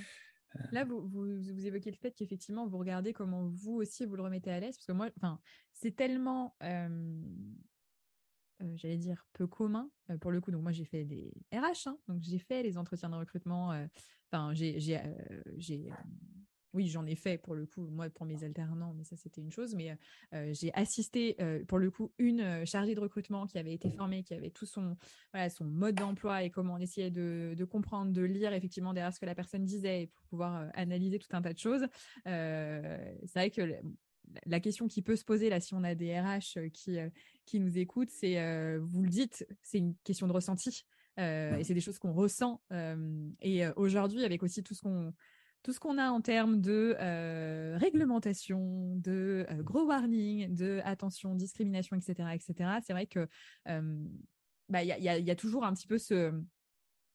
euh, 0.56 0.64
Là, 0.72 0.84
vous, 0.84 1.06
vous, 1.06 1.66
évoquez 1.66 1.90
le 1.90 1.96
fait 1.96 2.12
qu'effectivement, 2.12 2.66
vous 2.66 2.78
regardez 2.78 3.12
comment 3.12 3.46
vous 3.48 3.74
aussi 3.74 4.06
vous 4.06 4.16
le 4.16 4.22
remettez 4.22 4.50
à 4.50 4.60
l'aise, 4.60 4.76
parce 4.76 4.86
que 4.86 4.92
moi, 4.92 5.10
enfin, 5.18 5.38
c'est 5.74 5.94
tellement, 5.94 6.56
euh, 6.62 6.88
j'allais 8.74 8.98
dire, 8.98 9.26
peu 9.32 9.46
commun 9.46 9.90
pour 10.20 10.30
le 10.30 10.40
coup. 10.40 10.50
Donc 10.50 10.62
moi, 10.62 10.72
j'ai 10.72 10.84
fait 10.84 11.04
des 11.04 11.32
RH, 11.52 11.86
hein, 11.88 11.98
donc 12.08 12.22
j'ai 12.22 12.38
fait 12.38 12.62
les 12.62 12.78
entretiens 12.78 13.10
de 13.10 13.16
recrutement. 13.16 13.72
Enfin, 14.30 14.54
j'ai 14.54 14.78
oui, 16.74 16.88
j'en 16.88 17.04
ai 17.06 17.14
fait 17.14 17.38
pour 17.38 17.54
le 17.54 17.66
coup, 17.66 17.88
moi 17.90 18.08
pour 18.08 18.26
mes 18.26 18.44
alternants, 18.44 18.94
mais 18.94 19.04
ça 19.04 19.16
c'était 19.16 19.40
une 19.40 19.50
chose. 19.50 19.74
Mais 19.74 19.96
euh, 20.34 20.52
j'ai 20.54 20.72
assisté 20.74 21.36
euh, 21.40 21.64
pour 21.64 21.78
le 21.78 21.90
coup 21.90 22.12
une 22.18 22.40
euh, 22.40 22.64
chargée 22.64 22.94
de 22.94 23.00
recrutement 23.00 23.46
qui 23.46 23.58
avait 23.58 23.74
été 23.74 23.90
formée, 23.90 24.22
qui 24.22 24.34
avait 24.34 24.50
tout 24.50 24.66
son, 24.66 24.96
voilà, 25.32 25.50
son 25.50 25.64
mode 25.64 25.96
d'emploi 25.96 26.42
et 26.42 26.50
comment 26.50 26.74
on 26.74 26.78
essayait 26.78 27.10
de, 27.10 27.54
de, 27.56 27.64
comprendre, 27.64 28.12
de 28.12 28.22
lire 28.22 28.52
effectivement 28.52 28.94
derrière 28.94 29.12
ce 29.12 29.20
que 29.20 29.26
la 29.26 29.34
personne 29.34 29.64
disait 29.64 30.02
et 30.02 30.06
pour 30.06 30.24
pouvoir 30.24 30.70
analyser 30.74 31.18
tout 31.18 31.28
un 31.32 31.42
tas 31.42 31.52
de 31.52 31.58
choses. 31.58 31.86
c'est 32.24 33.34
vrai 33.34 33.50
que 33.50 33.62
la 34.46 34.60
question 34.60 34.88
qui 34.88 35.02
peut 35.02 35.16
se 35.16 35.24
poser 35.24 35.48
là, 35.48 35.60
si 35.60 35.74
on 35.74 35.84
a 35.84 35.94
des 35.94 36.18
RH 36.18 36.70
qui, 36.72 36.98
qui 37.46 37.60
nous 37.60 37.78
écoutent, 37.78 38.10
c'est, 38.10 38.78
vous 38.78 39.02
le 39.02 39.08
dites, 39.08 39.46
c'est 39.62 39.78
une 39.78 39.94
question 40.04 40.26
de 40.26 40.32
ressenti. 40.32 40.84
et 41.18 41.62
c'est 41.62 41.74
des 41.74 41.80
choses 41.80 41.98
qu'on 41.98 42.12
ressent. 42.12 42.60
et 43.40 43.66
aujourd'hui, 43.76 44.24
avec 44.24 44.42
aussi 44.42 44.62
tout 44.62 44.74
ce 44.74 44.82
qu'on 44.82 45.12
tout 45.62 45.72
ce 45.72 45.80
qu'on 45.80 45.98
a 45.98 46.10
en 46.10 46.20
termes 46.20 46.60
de 46.60 46.96
euh, 47.00 47.76
réglementation, 47.78 48.94
de 48.96 49.46
euh, 49.48 49.62
gros 49.62 49.86
warning, 49.86 50.54
de 50.54 50.80
attention, 50.84 51.34
discrimination, 51.34 51.96
etc., 51.96 52.30
etc. 52.34 52.70
C'est 52.84 52.92
vrai 52.92 53.06
que 53.06 53.28
euh, 53.68 54.04
bah, 54.68 54.82
il 54.82 54.88
y, 54.88 55.08
a, 55.08 55.18
y, 55.18 55.30
a, 55.30 55.36
toujours 55.36 55.64
un 55.64 55.72
petit 55.72 55.86
peu 55.86 55.98
ce, 55.98 56.32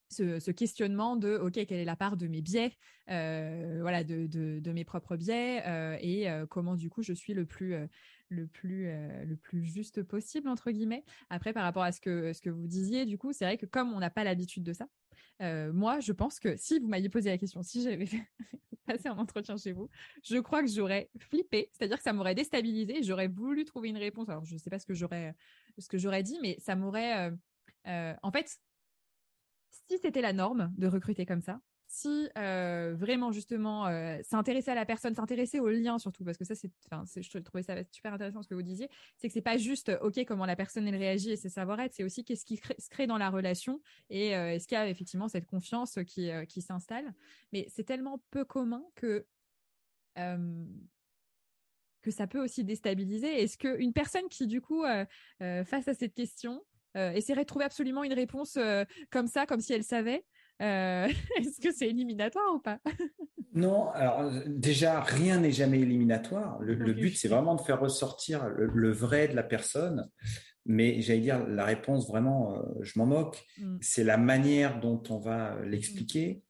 ce, 0.10 0.52
questionnement 0.52 1.16
de 1.16 1.38
ok 1.38 1.54
quelle 1.54 1.80
est 1.80 1.86
la 1.86 1.96
part 1.96 2.18
de 2.18 2.28
mes 2.28 2.42
biais 2.42 2.74
voilà 3.08 4.04
de, 4.04 4.28
de, 4.28 4.72
mes 4.72 4.86
propres 4.86 5.16
biais 5.16 5.64
et 6.02 6.28
comment 6.50 6.76
du 6.76 6.90
coup 6.90 7.04
je 7.04 7.14
suis 7.14 7.34
le 7.34 7.46
plus 7.46 7.76
le 8.30 8.48
plus 8.48 8.92
le 9.26 9.36
plus 9.36 9.64
juste 9.66 10.04
possible 10.04 10.50
entre 10.50 10.72
guillemets 10.72 11.04
après 11.30 11.54
par 11.54 11.64
rapport 11.64 11.84
à 11.84 11.92
ce 11.92 12.02
que 12.02 12.34
ce 12.34 12.42
que 12.42 12.50
vous 12.50 12.68
disiez 12.68 13.06
du 13.06 13.18
coup 13.18 13.34
c'est 13.34 13.46
vrai 13.46 13.58
que 13.58 13.66
comme 13.66 13.94
on 13.94 14.00
n'a 14.00 14.10
pas 14.10 14.24
l'habitude 14.24 14.64
de 14.64 14.74
ça 14.74 14.88
moi, 15.40 16.00
je 16.00 16.12
pense 16.12 16.40
que 16.40 16.56
si 16.58 16.80
vous 16.80 16.88
m'aviez 16.88 17.10
posé 17.10 17.30
la 17.30 17.38
question, 17.38 17.62
si 17.64 17.84
j'avais 17.84 18.08
passé 18.86 19.08
un 19.08 19.18
entretien 19.18 19.58
chez 19.58 19.74
vous, 19.74 19.90
je 20.24 20.38
crois 20.38 20.64
que 20.64 20.70
j'aurais 20.70 21.10
flippé, 21.20 21.70
c'est-à-dire 21.74 21.98
que 21.98 22.04
ça 22.04 22.14
m'aurait 22.14 22.36
déstabilisé, 22.36 23.04
j'aurais 23.04 23.28
voulu 23.28 23.66
trouver 23.66 23.90
une 23.90 23.98
réponse. 23.98 24.30
Alors, 24.30 24.46
je 24.46 24.58
sais 24.58 24.70
pas 24.70 24.80
ce 24.80 24.86
que 24.86 24.94
j'aurais, 24.94 25.36
ce 25.78 25.88
que 25.88 25.98
j'aurais 25.98 26.24
dit, 26.24 26.40
mais 26.42 26.58
ça 26.60 26.76
m'aurait, 26.76 27.32
en 27.86 28.32
fait, 28.32 28.58
si 29.70 29.98
c'était 30.00 30.22
la 30.22 30.34
norme 30.34 30.74
de 30.78 30.88
recruter 30.88 31.26
comme 31.26 31.42
ça, 31.42 31.60
si 31.88 32.30
euh, 32.38 32.96
vraiment 32.98 33.32
justement 33.32 33.88
euh, 33.88 34.18
s'intéresser 34.22 34.72
à 34.72 34.76
la 34.76 34.86
personne, 34.86 35.16
s'intéresser 35.16 35.60
au 35.60 35.70
lien 35.70 35.98
surtout, 35.98 36.24
parce 36.24 36.38
que 36.38 36.44
ça 36.44 36.54
c'est, 36.54 36.70
enfin, 36.92 37.04
je 37.16 37.38
trouvais 37.40 37.64
ça 37.64 37.82
super 37.92 38.14
intéressant 38.14 38.42
ce 38.42 38.48
que 38.48 38.56
vous 38.56 38.62
disiez, 38.62 38.90
c'est 39.16 39.28
que 39.28 39.34
c'est 39.34 39.42
pas 39.42 39.58
juste 39.58 39.92
ok 40.02 40.26
comment 40.26 40.46
la 40.46 40.56
personne 40.56 40.88
réagit 40.90 41.32
et 41.32 41.38
c'est 41.38 41.50
savoir-être, 41.50 41.94
c'est 41.94 42.04
aussi 42.04 42.24
qu'est-ce 42.26 42.46
qui 42.46 42.58
se 42.58 42.90
crée 42.90 43.08
dans 43.08 43.18
la 43.18 43.30
relation 43.30 43.82
et 44.10 44.36
euh, 44.36 44.54
est-ce 44.54 44.68
qu'il 44.68 44.78
y 44.78 44.82
a 44.82 44.90
effectivement 44.90 45.28
cette 45.28 45.46
confiance 45.46 45.98
qui 46.06 46.30
qui 46.50 46.62
s'installe. 46.62 47.14
Mais 47.54 47.66
c'est 47.70 47.84
tellement 47.84 48.22
peu 48.32 48.44
commun 48.44 48.84
que 48.96 49.26
que 52.02 52.12
ça 52.12 52.26
peut 52.26 52.44
aussi 52.44 52.64
déstabiliser. 52.64 53.44
Est-ce 53.44 53.58
qu'une 53.58 53.94
personne 53.94 54.28
qui 54.30 54.48
du 54.48 54.62
coup 54.62 54.84
face 55.40 55.88
à 55.88 55.94
cette 55.94 56.14
question 56.14 56.64
essaierait 56.98 57.44
de 57.44 57.48
trouver 57.48 57.66
absolument 57.66 58.04
une 58.04 58.14
réponse 58.14 58.58
comme 59.12 59.28
ça, 59.28 59.46
comme 59.46 59.60
si 59.60 59.74
elle 59.74 59.84
savait 59.84 60.24
euh, 60.62 61.08
est-ce 61.38 61.62
que 61.62 61.72
c'est 61.72 61.88
éliminatoire 61.88 62.56
ou 62.56 62.60
pas? 62.60 62.80
Non, 63.54 63.90
alors 63.90 64.30
déjà, 64.46 65.02
rien 65.02 65.40
n'est 65.40 65.52
jamais 65.52 65.80
éliminatoire. 65.80 66.60
Le, 66.60 66.94
but, 66.94 67.18
c'est 67.18 67.28
vraiment 67.28 67.56
de 67.56 67.62
faire 67.62 67.80
ressortir 67.80 68.48
le, 68.50 68.92
vrai 68.92 69.30
de 69.30 69.36
la 69.36 69.42
personne. 69.42 70.08
Mais 70.68 71.02
j'allais 71.02 71.22
dire, 71.22 71.48
la 71.48 71.66
réponse, 71.66 72.08
vraiment, 72.08 72.56
euh, 72.56 72.62
je 72.82 73.00
m'en 73.00 73.08
moque. 73.08 73.44
Mm. 73.58 73.78
C'est 73.82 74.04
la 74.04 74.18
manière 74.18 74.80
dont 74.80 75.02
on 75.10 75.18
va 75.18 75.60
l'expliquer. 75.64 76.44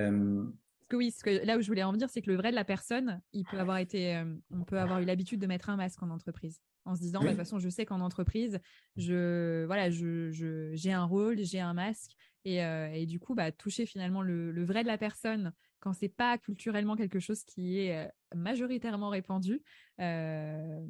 Euh, 0.00 0.44
que 0.88 0.96
oui, 0.96 1.14
que 1.22 1.46
là 1.46 1.56
où 1.56 1.60
je 1.60 1.68
voulais 1.68 1.84
en 1.84 1.92
venir, 1.92 2.08
c'est 2.10 2.22
que 2.22 2.30
le 2.30 2.36
vrai 2.36 2.50
de 2.50 2.56
la 2.56 2.64
personne, 2.64 3.20
il 3.32 3.44
peut 3.44 3.60
avoir 3.60 3.78
été, 3.78 4.20
on 4.50 4.64
peut 4.64 4.80
avoir 4.80 4.98
eu 4.98 5.04
l'habitude 5.04 5.40
de 5.40 5.46
mettre 5.46 5.70
un 5.70 5.76
masque 5.76 6.02
en 6.02 6.10
entreprise 6.10 6.58
en 6.84 6.94
se 6.94 7.00
disant 7.00 7.20
bah, 7.20 7.26
de 7.26 7.30
toute 7.30 7.38
façon 7.38 7.58
je 7.58 7.68
sais 7.68 7.86
qu'en 7.86 8.00
entreprise 8.00 8.60
je 8.96 9.64
voilà 9.66 9.90
je 9.90 10.70
j'ai 10.74 10.92
un 10.92 11.04
rôle 11.04 11.38
j'ai 11.42 11.60
un 11.60 11.74
masque 11.74 12.16
euh, 12.46 12.88
et, 12.92 13.06
du 13.06 13.18
coup, 13.18 13.34
bah, 13.34 13.52
toucher 13.52 13.86
finalement 13.86 14.22
le, 14.22 14.64
vrai 14.64 14.82
de 14.82 14.88
la 14.88 14.98
personne 14.98 15.52
quand 15.80 15.92
c'est 15.92 16.08
pas 16.08 16.38
culturellement 16.38 16.96
quelque 16.96 17.18
chose 17.18 17.44
qui 17.44 17.78
est 17.78 18.04
euh, 18.04 18.08
majoritairement 18.34 19.10
répandu. 19.10 19.62
Euh, 20.00 20.80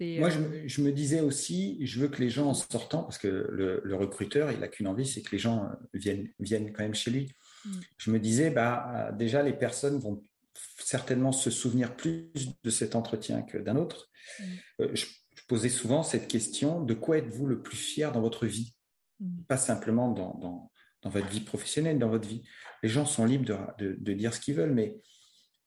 Moi, 0.00 0.30
je, 0.30 0.82
me 0.82 0.92
disais 0.92 1.20
aussi, 1.20 1.78
je 1.86 2.00
veux 2.00 2.08
que 2.08 2.20
les 2.20 2.30
gens 2.30 2.46
en 2.46 2.54
sortant, 2.54 3.02
parce 3.02 3.18
que 3.18 3.28
le, 3.28 3.96
recruteur, 3.96 4.50
il 4.50 4.60
n'a 4.60 4.68
qu'une 4.68 4.86
envie, 4.86 5.06
c'est 5.06 5.22
que 5.22 5.32
les 5.32 5.38
gens 5.38 5.70
viennent, 5.92 6.28
viennent 6.40 6.72
quand 6.72 6.82
même 6.82 6.94
chez 6.94 7.10
lui. 7.10 7.32
Mm. 7.64 7.70
Je 7.98 8.10
me 8.10 8.18
disais, 8.18 8.50
bah, 8.50 9.12
déjà, 9.12 9.42
les 9.42 9.54
personnes 9.54 9.98
vont 9.98 10.22
certainement 10.78 11.32
se 11.32 11.50
souvenir 11.50 11.96
plus 11.96 12.30
de 12.62 12.70
cet 12.70 12.94
entretien 12.94 13.42
que 13.42 13.58
d'un 13.58 13.76
autre. 13.76 14.10
Mm. 14.38 14.94
je 14.94 15.06
posais 15.48 15.68
souvent 15.68 16.02
cette 16.02 16.28
question, 16.28 16.82
de 16.82 16.94
quoi 16.94 17.18
êtes-vous 17.18 17.46
le 17.46 17.62
plus 17.62 17.76
fier 17.76 18.12
dans 18.12 18.20
votre 18.20 18.46
vie? 18.46 18.74
Mm. 19.20 19.42
pas 19.48 19.56
simplement 19.56 20.10
dans, 20.10 20.34
dans, 20.34 20.70
votre 21.10 21.28
vie 21.28 21.40
professionnelle, 21.40 21.98
dans 21.98 22.08
votre 22.08 22.28
vie. 22.28 22.42
Les 22.82 22.88
gens 22.88 23.04
sont 23.04 23.26
libres 23.26 23.74
de, 23.78 23.96
de, 23.98 24.12
dire 24.14 24.32
ce 24.32 24.40
qu'ils 24.40 24.54
veulent, 24.54 24.72
mais 24.72 24.96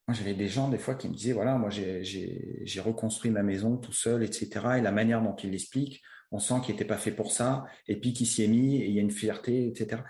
moi 0.08 0.16
j'avais 0.18 0.34
des 0.34 0.48
gens 0.48 0.68
des 0.68 0.80
fois 0.80 0.96
qui 0.96 1.08
me 1.08 1.14
disaient, 1.14 1.34
voilà, 1.34 1.58
moi 1.58 1.70
j'ai 1.70 2.82
reconstruit 2.84 3.30
ma 3.30 3.44
maison 3.44 3.78
tout 3.78 3.94
seul, 3.94 4.24
etc. 4.24 4.50
Et 4.78 4.82
la 4.82 4.92
manière 4.92 5.22
dont 5.22 5.36
ils 5.36 5.52
l'expliquent, 5.52 6.02
on 6.32 6.40
sent 6.40 6.56
qu'il 6.66 6.74
n'était 6.74 6.86
pas 6.86 6.98
fait 6.98 7.12
pour 7.12 7.32
ça, 7.32 7.66
et 7.88 8.00
puis 8.00 8.14
qu'il 8.14 8.28
s'y 8.28 8.44
est 8.44 8.48
mis, 8.48 8.78
et 8.78 8.88
il 8.88 8.94
y 8.94 9.00
a 9.00 9.02
une 9.02 9.12
fierté, 9.12 9.68
etc. 9.68 10.02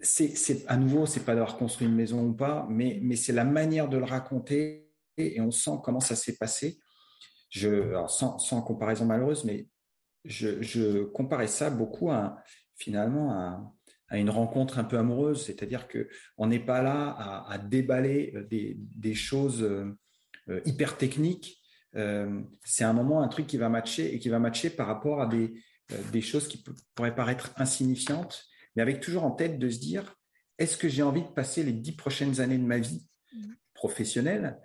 C'est 0.00 0.64
à 0.68 0.76
nouveau, 0.76 1.06
c'est 1.06 1.24
pas 1.24 1.34
d'avoir 1.34 1.56
construit 1.56 1.86
une 1.86 1.94
maison 1.94 2.22
ou 2.26 2.32
pas, 2.34 2.66
mais, 2.68 3.16
c'est 3.16 3.32
la 3.32 3.44
manière 3.44 3.88
de 3.88 3.96
le 3.96 4.04
raconter, 4.04 4.90
et 5.16 5.40
on 5.40 5.50
sent 5.50 5.78
comment 5.82 6.00
ça 6.00 6.16
s'est 6.16 6.36
passé. 6.36 6.78
Je, 7.48 7.94
sans, 8.08 8.62
comparaison 8.62 9.06
malheureuse, 9.06 9.44
mais 9.44 9.68
je, 10.24 11.04
comparais 11.04 11.46
ça 11.46 11.70
beaucoup 11.70 12.10
à, 12.10 12.42
finalement 12.74 13.32
à, 14.08 14.18
une 14.18 14.30
rencontre 14.30 14.78
un 14.78 14.84
peu 14.84 14.98
amoureuse, 14.98 15.46
c'est-à-dire 15.46 15.88
que 15.88 16.08
on 16.36 16.46
n'est 16.46 16.64
pas 16.64 16.82
là 16.82 17.44
à, 17.48 17.58
déballer 17.58 18.32
euh, 18.36 18.76
des, 18.94 19.14
choses 19.14 19.62
euh, 19.62 19.98
euh, 20.48 20.60
hyper 20.64 20.96
techniques. 20.96 21.58
c'est 22.64 22.84
un 22.84 22.92
moment, 22.92 23.22
un 23.22 23.28
truc 23.28 23.46
qui 23.46 23.56
va 23.56 23.68
matcher 23.68 24.14
et 24.14 24.18
qui 24.18 24.28
va 24.28 24.38
matcher 24.38 24.68
par 24.68 24.86
rapport 24.86 25.22
à 25.22 25.26
des 25.26 26.20
choses 26.20 26.46
qui 26.46 26.62
pourraient 26.94 27.14
paraître 27.14 27.52
insignifiantes, 27.56 28.46
mais 28.76 28.82
avec 28.82 29.00
toujours 29.00 29.24
en 29.24 29.32
tête 29.32 29.58
de 29.58 29.68
se 29.68 29.78
dire 29.78 30.14
est-ce 30.58 30.76
que 30.76 30.88
j'ai 30.88 31.02
envie 31.02 31.22
de 31.22 31.28
passer 31.28 31.62
les 31.62 31.72
dix 31.72 31.92
prochaines 31.92 32.40
années 32.40 32.58
de 32.58 32.64
ma 32.64 32.78
vie 32.78 33.06
mmh. 33.32 33.52
professionnelle 33.74 34.58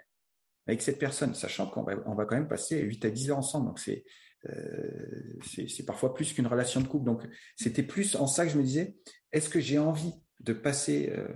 avec 0.67 0.81
cette 0.81 0.99
personne, 0.99 1.33
sachant 1.33 1.67
qu'on 1.67 1.83
va, 1.83 1.93
on 2.05 2.15
va 2.15 2.25
quand 2.25 2.35
même 2.35 2.47
passer 2.47 2.79
8 2.81 3.05
à 3.05 3.09
10 3.09 3.31
heures 3.31 3.37
ensemble. 3.37 3.67
Donc, 3.67 3.79
c'est, 3.79 4.03
euh, 4.49 5.39
c'est 5.43 5.85
parfois 5.85 6.13
plus 6.13 6.33
qu'une 6.33 6.47
relation 6.47 6.81
de 6.81 6.87
couple. 6.87 7.05
Donc, 7.05 7.27
c'était 7.55 7.83
plus 7.83 8.15
en 8.15 8.27
ça 8.27 8.45
que 8.45 8.51
je 8.51 8.57
me 8.57 8.63
disais, 8.63 8.95
est-ce 9.31 9.49
que 9.49 9.59
j'ai 9.59 9.79
envie 9.79 10.13
de 10.39 10.53
passer 10.53 11.11
euh, 11.15 11.27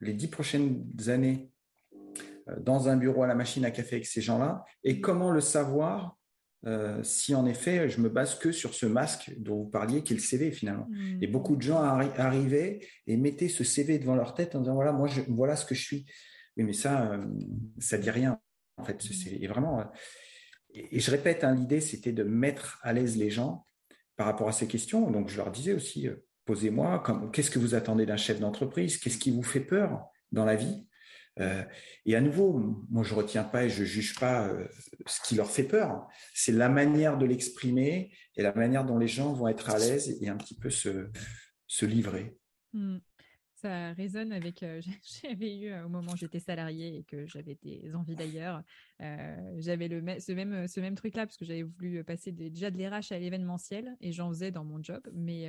les 0.00 0.14
dix 0.14 0.28
prochaines 0.28 0.84
années 1.08 1.50
euh, 2.48 2.58
dans 2.60 2.88
un 2.88 2.96
bureau 2.96 3.22
à 3.22 3.26
la 3.26 3.34
machine 3.34 3.64
à 3.64 3.70
café 3.70 3.96
avec 3.96 4.06
ces 4.06 4.20
gens-là? 4.20 4.64
Et 4.84 5.00
comment 5.00 5.30
le 5.30 5.40
savoir 5.40 6.18
si 7.02 7.34
en 7.34 7.44
effet 7.46 7.88
je 7.88 8.00
me 8.00 8.08
base 8.08 8.38
que 8.38 8.52
sur 8.52 8.74
ce 8.74 8.86
masque 8.86 9.32
dont 9.38 9.64
vous 9.64 9.68
parliez, 9.68 10.02
qui 10.02 10.12
est 10.12 10.16
le 10.16 10.22
CV 10.22 10.52
finalement 10.52 10.86
mmh. 10.90 11.22
Et 11.22 11.26
beaucoup 11.26 11.56
de 11.56 11.62
gens 11.62 11.78
arrivaient 11.78 12.80
et 13.06 13.16
mettaient 13.16 13.48
ce 13.48 13.64
CV 13.64 13.98
devant 13.98 14.14
leur 14.14 14.34
tête 14.34 14.54
en 14.54 14.60
disant, 14.60 14.74
voilà, 14.74 14.92
moi, 14.92 15.08
je, 15.08 15.22
voilà 15.28 15.56
ce 15.56 15.66
que 15.66 15.74
je 15.74 15.82
suis. 15.82 16.06
Oui, 16.56 16.64
mais 16.64 16.72
ça, 16.72 17.18
ça 17.78 17.98
dit 17.98 18.10
rien. 18.10 18.38
En 18.76 18.84
fait, 18.84 19.02
c'est 19.02 19.46
vraiment 19.46 19.82
et, 20.74 21.00
je 21.00 21.10
répète, 21.10 21.44
hein, 21.44 21.54
l'idée, 21.54 21.80
c'était 21.80 22.12
de 22.12 22.22
mettre 22.22 22.78
à 22.82 22.92
l'aise 22.92 23.16
les 23.16 23.30
gens 23.30 23.66
par 24.16 24.26
rapport 24.26 24.48
à 24.48 24.52
ces 24.52 24.66
questions. 24.66 25.10
Donc, 25.10 25.28
je 25.28 25.36
leur 25.36 25.50
disais 25.50 25.72
aussi, 25.72 26.08
euh, 26.08 26.16
posez-moi, 26.44 27.02
qu'est-ce 27.32 27.50
que 27.50 27.58
vous 27.58 27.74
attendez 27.74 28.06
d'un 28.06 28.16
chef 28.16 28.40
d'entreprise? 28.40 28.96
Qu'est-ce 28.96 29.18
qui 29.18 29.30
vous 29.30 29.42
fait 29.42 29.60
peur 29.60 30.06
dans 30.32 30.44
la 30.44 30.56
vie? 30.56 30.86
Euh, 31.40 31.62
Et 32.04 32.14
à 32.14 32.20
nouveau, 32.20 32.52
moi, 32.90 33.02
je 33.02 33.14
retiens 33.14 33.44
pas 33.44 33.64
et 33.64 33.70
je 33.70 33.84
juge 33.84 34.18
pas 34.18 34.48
euh, 34.48 34.66
ce 35.06 35.20
qui 35.22 35.34
leur 35.34 35.50
fait 35.50 35.64
peur. 35.64 36.08
C'est 36.34 36.52
la 36.52 36.68
manière 36.68 37.18
de 37.18 37.26
l'exprimer 37.26 38.12
et 38.36 38.42
la 38.42 38.52
manière 38.54 38.84
dont 38.84 38.98
les 38.98 39.08
gens 39.08 39.32
vont 39.32 39.48
être 39.48 39.70
à 39.70 39.78
l'aise 39.78 40.18
et 40.20 40.28
un 40.28 40.36
petit 40.36 40.54
peu 40.56 40.70
se, 40.70 41.10
se 41.66 41.86
livrer. 41.86 42.36
Mmh 42.72 42.98
ça 43.62 43.92
résonne 43.92 44.32
avec. 44.32 44.64
j'avais 45.22 45.58
eu 45.58 45.74
au 45.84 45.88
moment 45.88 46.12
où 46.12 46.16
j'étais 46.16 46.40
salariée 46.40 46.98
et 46.98 47.04
que 47.04 47.26
j'avais 47.26 47.56
des 47.62 47.94
envies 47.94 48.16
d'ailleurs, 48.16 48.62
j'avais 49.58 49.88
le 49.88 50.02
ce 50.20 50.32
même 50.32 50.66
ce 50.68 50.80
même 50.80 50.94
truc 50.94 51.14
là 51.16 51.26
parce 51.26 51.36
que 51.36 51.44
j'avais 51.44 51.62
voulu 51.62 52.02
passer 52.04 52.32
déjà 52.32 52.70
de 52.70 52.78
l'RH 52.78 53.12
à 53.12 53.18
l'événementiel 53.18 53.96
et 54.00 54.12
j'en 54.12 54.28
faisais 54.30 54.50
dans 54.50 54.64
mon 54.64 54.82
job, 54.82 55.00
mais 55.14 55.48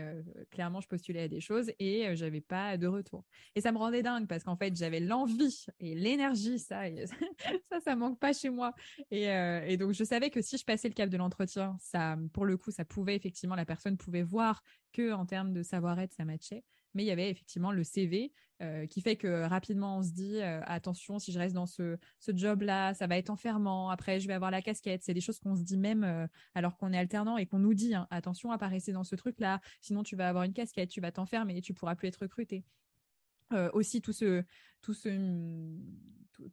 clairement 0.52 0.82
je 0.82 0.88
postulais 0.88 1.24
à 1.24 1.28
des 1.28 1.42
choses 1.42 1.72
et 1.80 2.16
j'avais 2.16 2.42
pas 2.42 2.78
de 2.78 2.88
retour. 2.88 3.26
Et 3.56 3.62
ça 3.62 3.72
me 3.72 3.78
rendait 3.78 4.04
dingue 4.04 4.28
parce 4.28 4.44
qu'en 4.44 4.56
fait 4.56 4.76
j'avais 4.76 5.00
l'envie 5.00 5.66
et 5.80 5.96
l'énergie, 5.96 6.60
ça, 6.60 6.84
ça, 7.72 7.80
ça 7.80 7.96
manque 7.96 8.20
pas 8.20 8.34
chez 8.34 8.50
moi. 8.50 8.74
Et, 9.12 9.26
et 9.26 9.78
donc 9.78 9.94
je 9.94 10.04
savais 10.04 10.30
que 10.30 10.42
si 10.42 10.58
je 10.58 10.66
passais 10.66 10.88
le 10.88 10.94
cap 10.94 11.10
de 11.10 11.18
l'entretien, 11.18 11.76
ça, 11.80 12.18
pour 12.34 12.46
le 12.46 12.58
coup, 12.58 12.72
ça 12.72 12.86
pouvait 12.86 13.16
effectivement 13.16 13.56
la 13.56 13.66
personne 13.66 13.98
pouvait 13.98 14.24
voir 14.24 14.64
que 14.92 15.12
en 15.12 15.26
termes 15.26 15.54
de 15.54 15.64
savoir-être 15.64 16.14
ça 16.14 16.26
matchait 16.26 16.64
mais 16.94 17.04
il 17.04 17.08
y 17.08 17.12
avait 17.12 17.30
effectivement 17.30 17.72
le 17.72 17.84
CV 17.84 18.32
euh, 18.62 18.86
qui 18.86 19.02
fait 19.02 19.16
que 19.16 19.44
rapidement 19.44 19.98
on 19.98 20.04
se 20.04 20.12
dit 20.12 20.38
euh, 20.38 20.62
attention 20.66 21.20
si 21.20 21.32
je 21.32 21.40
reste 21.40 21.56
dans 21.56 21.66
ce, 21.66 21.98
job 22.28 22.62
là 22.62 22.94
ça 22.94 23.08
va 23.08 23.18
être 23.18 23.30
enfermant 23.30 23.90
après 23.90 24.20
je 24.20 24.28
vais 24.28 24.34
avoir 24.34 24.52
la 24.52 24.62
casquette 24.62 25.04
c'est 25.04 25.14
des 25.14 25.22
choses 25.22 25.40
qu'on 25.40 25.56
se 25.56 25.64
dit 25.64 25.78
même 25.78 26.04
euh, 26.04 26.28
alors 26.54 26.78
qu'on 26.78 26.94
est 26.94 26.98
alternant 26.98 27.38
et 27.38 27.46
qu'on 27.46 27.60
nous 27.60 27.74
dit 27.74 27.94
hein, 27.96 28.08
attention 28.10 28.52
à 28.52 28.58
pas 28.58 28.68
rester 28.68 28.92
dans 28.92 29.04
ce 29.04 29.16
truc 29.16 29.40
là 29.40 29.60
sinon 29.82 30.04
tu 30.04 30.16
vas 30.16 30.30
avoir 30.30 30.44
une 30.44 30.54
casquette 30.54 30.90
tu 30.90 31.02
vas 31.02 31.12
t'enfermer 31.12 31.58
et 31.58 31.62
tu 31.62 31.74
pourras 31.74 31.96
plus 31.96 32.08
être 32.08 32.22
recruté 32.22 32.64
aussi 33.74 34.02
tout 34.02 34.14
ce 34.14 34.44
tout 34.82 34.96
ce 34.96 35.10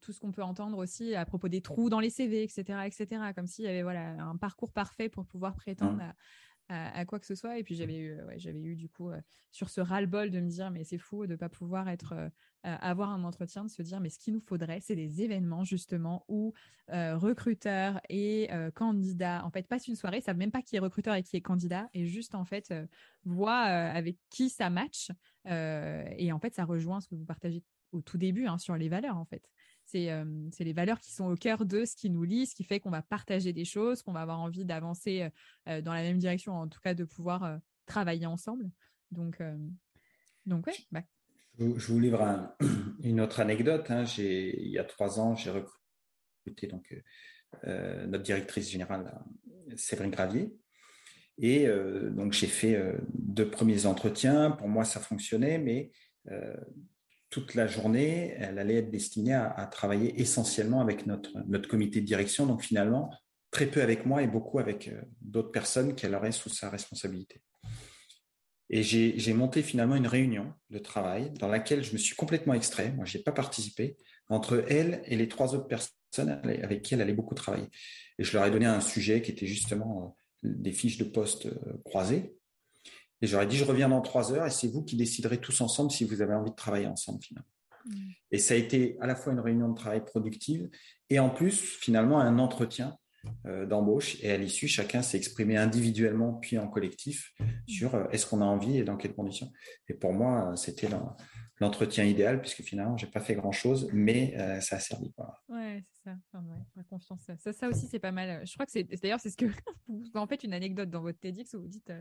tout, 0.01 0.13
ce 0.13 0.21
qu'on 0.21 0.33
peut 0.33 0.43
entendre 0.43 0.77
aussi 0.79 1.15
à 1.15 1.25
propos 1.25 1.49
des 1.49 1.63
trous 1.63 1.89
dans 1.89 2.01
les 2.01 2.11
CV, 2.11 2.43
etc., 2.43 2.81
etc. 2.85 3.33
Comme 3.35 3.47
s'il 3.47 3.65
y 3.65 3.69
avait 3.69 3.83
voilà 3.83 4.11
un 4.23 4.37
parcours 4.37 4.73
parfait 4.73 5.09
pour 5.09 5.25
pouvoir 5.27 5.55
prétendre 5.55 5.97
mmh. 5.97 6.01
à, 6.01 6.15
à, 6.71 7.05
quoi 7.05 7.19
que 7.19 7.27
ce 7.27 7.35
soit. 7.35 7.59
Et 7.59 7.65
puis 7.65 7.75
j'avais 7.75 7.99
eu, 7.99 8.17
j'avais 8.37 8.63
eu 8.63 8.77
du 8.77 8.89
coup 8.89 9.11
sur 9.51 9.69
ce 9.69 9.81
ras-le-bol 9.81 10.31
de 10.31 10.41
me 10.41 10.49
dire 10.49 10.71
mais 10.71 10.85
c'est 10.85 10.99
fou 10.99 11.27
de 11.27 11.37
pas 11.37 11.49
pouvoir 11.49 11.89
être 11.89 12.31
avoir 12.63 13.11
un 13.11 13.25
entretien, 13.25 13.65
de 13.65 13.71
se 13.71 13.83
dire 13.83 14.01
mais 14.01 14.11
ce 14.11 14.19
qu'il 14.19 14.35
nous 14.35 14.41
faudrait, 14.41 14.81
c'est 14.81 14.95
des 14.95 15.23
événements 15.23 15.65
justement 15.65 16.25
où 16.29 16.53
recruteurs 16.89 18.01
et 18.09 18.49
candidats 18.75 19.45
en 19.45 19.51
fait 19.51 19.67
passent 19.67 19.89
une 19.89 19.97
soirée, 19.97 20.21
savent 20.21 20.37
même 20.37 20.53
pas 20.53 20.63
qui 20.63 20.77
est 20.77 20.81
recruteur 20.81 21.15
et 21.15 21.23
qui 21.23 21.37
est 21.37 21.41
candidat 21.41 21.89
et 21.93 22.07
juste 22.07 22.35
en 22.35 22.45
fait 22.45 22.73
voient 23.25 23.63
avec 23.63 24.17
qui 24.31 24.49
ça 24.49 24.71
match. 24.71 25.11
et 25.47 26.31
en 26.33 26.39
fait 26.39 26.55
ça 26.55 26.65
rejoint 26.65 27.01
ce 27.01 27.09
que 27.09 27.15
vous 27.15 27.25
partagez 27.25 27.63
au 27.93 28.01
tout 28.01 28.19
début 28.19 28.47
hein, 28.47 28.59
sur 28.59 28.77
les 28.77 28.89
valeurs 28.89 29.17
en 29.17 29.25
fait. 29.25 29.49
C'est 29.91 30.65
les 30.65 30.73
valeurs 30.73 31.01
qui 31.01 31.13
sont 31.13 31.27
au 31.27 31.37
cœur 31.37 31.65
de 31.65 31.85
ce 31.85 31.97
qui 31.97 32.11
nous 32.11 32.23
lie, 32.23 32.47
ce 32.47 32.55
qui 32.55 32.65
fait 32.65 32.81
qu'on 32.81 32.91
va 32.91 33.03
partager 33.03 33.53
des 33.53 33.65
choses, 33.65 34.03
qu'on 34.03 34.13
va 34.13 34.21
avoir 34.21 34.41
envie 34.41 34.65
d'avancer 34.65 35.29
dans 35.67 35.93
la 35.93 36.03
même 36.03 36.19
direction, 36.19 36.55
en 36.55 36.69
tout 36.69 36.81
cas 36.81 36.95
de 36.95 37.05
pouvoir 37.05 37.59
travailler 37.87 38.27
ensemble. 38.27 38.71
Donc, 39.11 39.43
donc 40.47 40.67
ouais. 40.67 40.75
Bah. 40.93 41.03
Je, 41.59 41.65
vous 41.65 42.01
livre 42.01 42.55
une 43.03 43.21
autre 43.21 43.41
anecdote. 43.41 43.91
Hein. 43.91 44.05
Il 44.19 44.69
y 44.69 44.79
a 44.79 44.85
trois 44.85 45.19
ans, 45.19 45.35
j'ai 45.35 45.51
recruté 45.51 46.67
donc, 46.69 46.95
notre 47.65 48.23
directrice 48.23 48.71
générale, 48.71 49.21
Séverine 49.77 50.13
Gravier. 50.13 50.55
Et 51.39 51.67
donc, 52.13 52.33
j'ai 52.33 52.47
fait 52.47 52.79
deux 53.15 53.51
premiers 53.51 53.87
entretiens. 53.87 54.53
Pour 54.53 54.69
moi, 54.69 54.85
ça 54.85 55.01
fonctionnait, 55.01 55.59
mais 55.59 55.91
toute 57.31 57.55
la 57.55 57.67
journée, 57.67 58.35
elle 58.39 58.59
allait 58.59 58.77
être 58.77 58.91
destinée 58.91 59.35
à, 59.35 59.69
travailler 59.71 60.21
essentiellement 60.21 60.81
avec 60.81 61.07
notre, 61.07 61.31
notre 61.47 61.69
comité 61.69 62.01
de 62.01 62.07
direction. 62.07 62.45
Donc 62.45 62.63
finalement, 62.63 63.11
très 63.51 63.67
peu 63.67 63.83
avec 63.83 64.05
moi 64.05 64.23
et 64.23 64.27
beaucoup 64.27 64.59
avec 64.59 64.89
euh, 64.89 65.01
d'autres 65.21 65.53
personnes 65.53 65.95
qu'elle 65.95 66.15
aurait 66.15 66.33
sous 66.33 66.49
sa 66.49 66.69
responsabilité. 66.69 67.41
Et 68.73 68.85
j'ai 68.85 69.33
monté 69.33 69.63
finalement 69.63 69.97
une 69.97 70.07
réunion 70.07 70.55
de 70.71 70.79
travail 70.79 71.33
dans 71.41 71.49
laquelle 71.49 71.83
je 71.83 71.93
me 71.93 71.99
suis 71.99 72.15
complètement 72.15 72.55
extrait, 72.55 72.93
moi 72.93 73.05
je 73.05 73.19
n'ai 73.19 73.25
pas 73.25 73.33
participé, 73.33 73.97
entre 74.29 74.65
elle 74.69 75.03
et 75.07 75.17
les 75.17 75.29
trois 75.29 75.57
autres 75.57 75.67
personnes 75.67 76.41
avec 76.45 76.83
qui 76.83 76.95
elle 76.95 77.01
allait 77.01 77.13
beaucoup 77.13 77.35
travailler. 77.35 77.67
Et 78.21 78.25
je 78.25 78.33
leur 78.33 78.47
ai 78.47 78.51
donné 78.53 78.67
un 78.67 78.81
sujet 78.81 79.23
qui 79.23 79.33
était 79.33 79.47
justement 79.47 80.17
euh, 80.45 80.51
des 80.55 80.71
fiches 80.71 80.99
de 80.99 81.05
poste 81.05 81.47
euh, 81.47 81.81
croisées. 81.85 82.37
Et 83.23 83.27
j'aurais 83.27 83.47
dit, 83.47 83.57
je 83.57 83.65
reviens 83.65 83.89
dans 83.89 84.01
trois 84.01 84.33
heures 84.33 84.47
et 84.47 84.51
c'est 84.51 84.69
vous 84.69 84.83
qui 84.83 84.97
déciderez 84.97 85.39
tous 85.39 85.61
ensemble 85.61 85.91
si 85.91 86.05
vous 86.05 86.23
avez 86.23 86.35
envie 86.35 86.51
de 86.51 86.57
travailler 86.57 86.87
ensemble 86.87 87.23
finalement. 87.23 87.49
Mm. 87.85 88.11
Et 88.33 88.39
ça 88.39 88.55
a 88.55 88.57
été 88.57 88.97
à 89.01 89.07
la 89.07 89.15
fois 89.15 89.33
une 89.33 89.41
réunion 89.41 89.69
de 89.69 89.75
travail 89.75 90.05
productive 90.05 90.69
et 91.09 91.19
en 91.19 91.31
plus 91.31 91.59
finalement 91.59 92.21
un 92.21 92.39
entretien 92.39 92.97
euh, 93.47 93.67
d'embauche. 93.67 94.17
Et 94.23 94.31
à 94.31 94.39
l'issue, 94.39 94.69
chacun 94.69 95.03
s'est 95.03 95.19
exprimé 95.19 95.57
individuellement 95.57 96.35
puis 96.35 96.59
en 96.59 96.69
collectif 96.69 97.33
mm. 97.39 97.45
sur 97.69 97.95
euh, 97.95 98.05
est-ce 98.11 98.27
qu'on 98.27 98.41
a 98.41 98.47
envie 98.47 98.79
et 98.79 98.85
dans 98.85 98.97
quelles 98.97 99.15
conditions. 99.15 99.53
Et 99.89 99.95
pour 99.95 100.13
moi, 100.13 100.55
c'était 100.57 100.89
l'entretien 101.61 102.05
idéal 102.05 102.41
puisque 102.41 102.63
finalement, 102.63 102.97
j'ai 102.97 103.07
pas 103.07 103.21
fait 103.21 103.35
grand 103.35 103.53
chose, 103.53 103.89
mais 103.93 104.35
euh, 104.39 104.61
ça 104.61 104.77
a 104.77 104.81
servi. 104.81 105.13
Quoi. 105.13 105.43
Ouais, 105.49 105.85
c'est 105.93 106.11
ça. 106.11 106.17
la 106.77 106.83
confiance. 106.85 107.31
Ça, 107.39 107.53
ça 107.53 107.69
aussi, 107.69 107.87
c'est 107.87 107.99
pas 107.99 108.13
mal. 108.13 108.47
Je 108.47 108.53
crois 108.55 108.67
que 108.67 108.73
c'est 108.73 108.85
d'ailleurs, 108.85 109.21
c'est 109.21 109.31
ce 109.31 109.37
que 109.37 109.47
vous 109.89 110.11
en 110.15 110.27
faites 110.27 110.45
une 110.45 110.55
anecdote 110.55 110.91
dans 110.91 111.03
votre 111.03 111.19
TEDx 111.19 111.55
où 111.55 111.61
vous 111.61 111.69
dites 111.69 111.93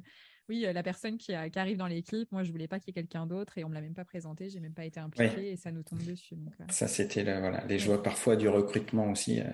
oui, 0.50 0.66
la 0.74 0.84
personne 0.84 1.18
qui, 1.18 1.32
arrive 1.34 1.78
dans 1.78 1.88
l'équipe, 1.88 2.30
moi 2.32 2.44
je 2.44 2.52
voulais 2.52 2.68
pas 2.68 2.80
qu'il 2.80 2.90
y 2.90 2.92
ait 2.92 3.02
quelqu'un 3.02 3.28
d'autre 3.28 3.58
et 3.60 3.64
on 3.64 3.70
me 3.70 3.76
l'a 3.76 3.82
même 3.82 3.94
pas 3.94 4.04
présenté, 4.04 4.50
j'ai 4.50 4.60
même 4.60 4.74
pas 4.74 4.84
été 4.84 5.00
impliquée 5.00 5.52
et 5.52 5.56
ça 5.56 5.72
nous 5.72 5.84
tombe 5.84 6.04
dessus. 6.04 6.36
Euh. 6.36 6.66
Ça 6.70 6.88
c'était 6.88 7.24
voilà, 7.24 7.64
les 7.68 7.78
joies 7.78 8.02
parfois 8.02 8.36
du 8.36 8.50
recrutement 8.50 9.12
aussi. 9.12 9.40
Euh, 9.40 9.46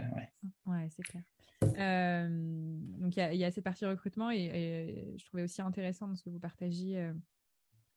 ouais, 0.65 0.88
c'est 0.96 1.04
clair. 1.04 1.24
Euh, 1.63 2.28
donc 2.30 3.18
il 3.18 3.36
y, 3.36 3.44
a 3.44 3.52
cette 3.52 3.63
partie 3.63 3.86
recrutement 3.86 4.32
et, 4.32 5.13
je 5.18 5.26
trouvais 5.26 5.44
aussi 5.44 5.62
intéressant 5.62 6.08
dans 6.08 6.15
ce 6.15 6.24
que 6.24 6.30
vous 6.30 6.39
partagiez 6.39 7.12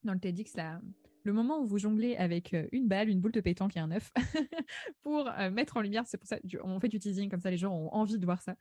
dans 0.03 0.13
le 0.13 0.19
TEDx 0.19 0.57
là, 0.57 0.81
le 1.29 1.35
moment 1.35 1.61
où 1.61 1.67
vous 1.67 1.79
jonglez 1.79 2.17
avec 2.17 2.57
une 2.73 2.89
balle, 2.89 3.09
une 3.09 3.21
boule 3.21 3.33
de 3.33 3.41
pétanque 3.41 3.77
et 3.77 3.81
un 3.81 3.91
œuf 3.91 4.13
pour 5.03 5.31
mettre 5.53 5.77
en 5.77 5.81
lumière, 5.81 6.05
c'est 6.07 6.19
pour 6.19 6.27
ça 6.27 6.39
on 6.65 6.81
fait 6.81 6.89
du 6.89 6.99
teasing 6.99 7.31
comme 7.31 7.41
ça 7.41 7.51
les 7.51 7.57
gens 7.57 7.73
ont 7.73 7.93
envie 7.93 8.19
de 8.19 8.27
voir 8.27 8.43
ça 8.43 8.57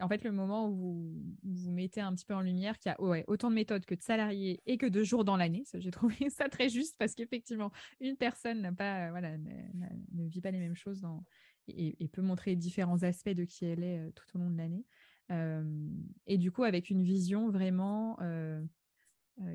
en 0.00 0.08
fait, 0.08 0.22
le 0.22 0.30
moment 0.30 0.68
où 0.68 0.74
vous, 0.74 1.12
vous 1.42 1.72
mettez 1.72 2.00
un 2.00 2.14
petit 2.14 2.24
peu 2.24 2.34
en 2.34 2.40
lumière 2.40 2.78
qu'il 2.78 2.90
y 2.90 2.94
a 2.94 3.24
autant 3.28 3.50
de 3.50 3.54
méthodes 3.54 3.84
que 3.84 3.94
de 3.94 4.02
salariés 4.02 4.62
et 4.66 4.78
que 4.78 4.86
de 4.86 5.02
jours 5.02 5.24
dans 5.24 5.36
l'année, 5.36 5.64
j'ai 5.74 5.90
trouvé 5.90 6.14
ça 6.30 6.48
très 6.48 6.68
juste 6.68 6.96
parce 6.98 7.14
qu'effectivement, 7.14 7.72
une 8.00 8.16
personne 8.16 8.60
n'a 8.60 8.72
pas, 8.72 9.10
voilà, 9.10 9.36
ne, 9.36 10.28
vit 10.28 10.40
pas 10.40 10.50
les 10.50 10.60
mêmes 10.60 10.76
choses 10.76 11.00
dans, 11.00 11.24
et, 11.66 12.08
peut 12.12 12.22
montrer 12.22 12.54
différents 12.54 13.02
aspects 13.02 13.30
de 13.30 13.44
qui 13.44 13.64
elle 13.64 13.82
est 13.82 13.98
euh, 13.98 14.10
tout 14.14 14.24
au 14.36 14.38
long 14.38 14.50
de 14.50 14.56
l'année. 14.56 14.84
Euh, 15.30 15.88
et 16.26 16.38
du 16.38 16.52
coup, 16.52 16.62
avec 16.62 16.90
une 16.90 17.02
vision 17.02 17.50
vraiment 17.50 18.16
euh, 18.22 18.62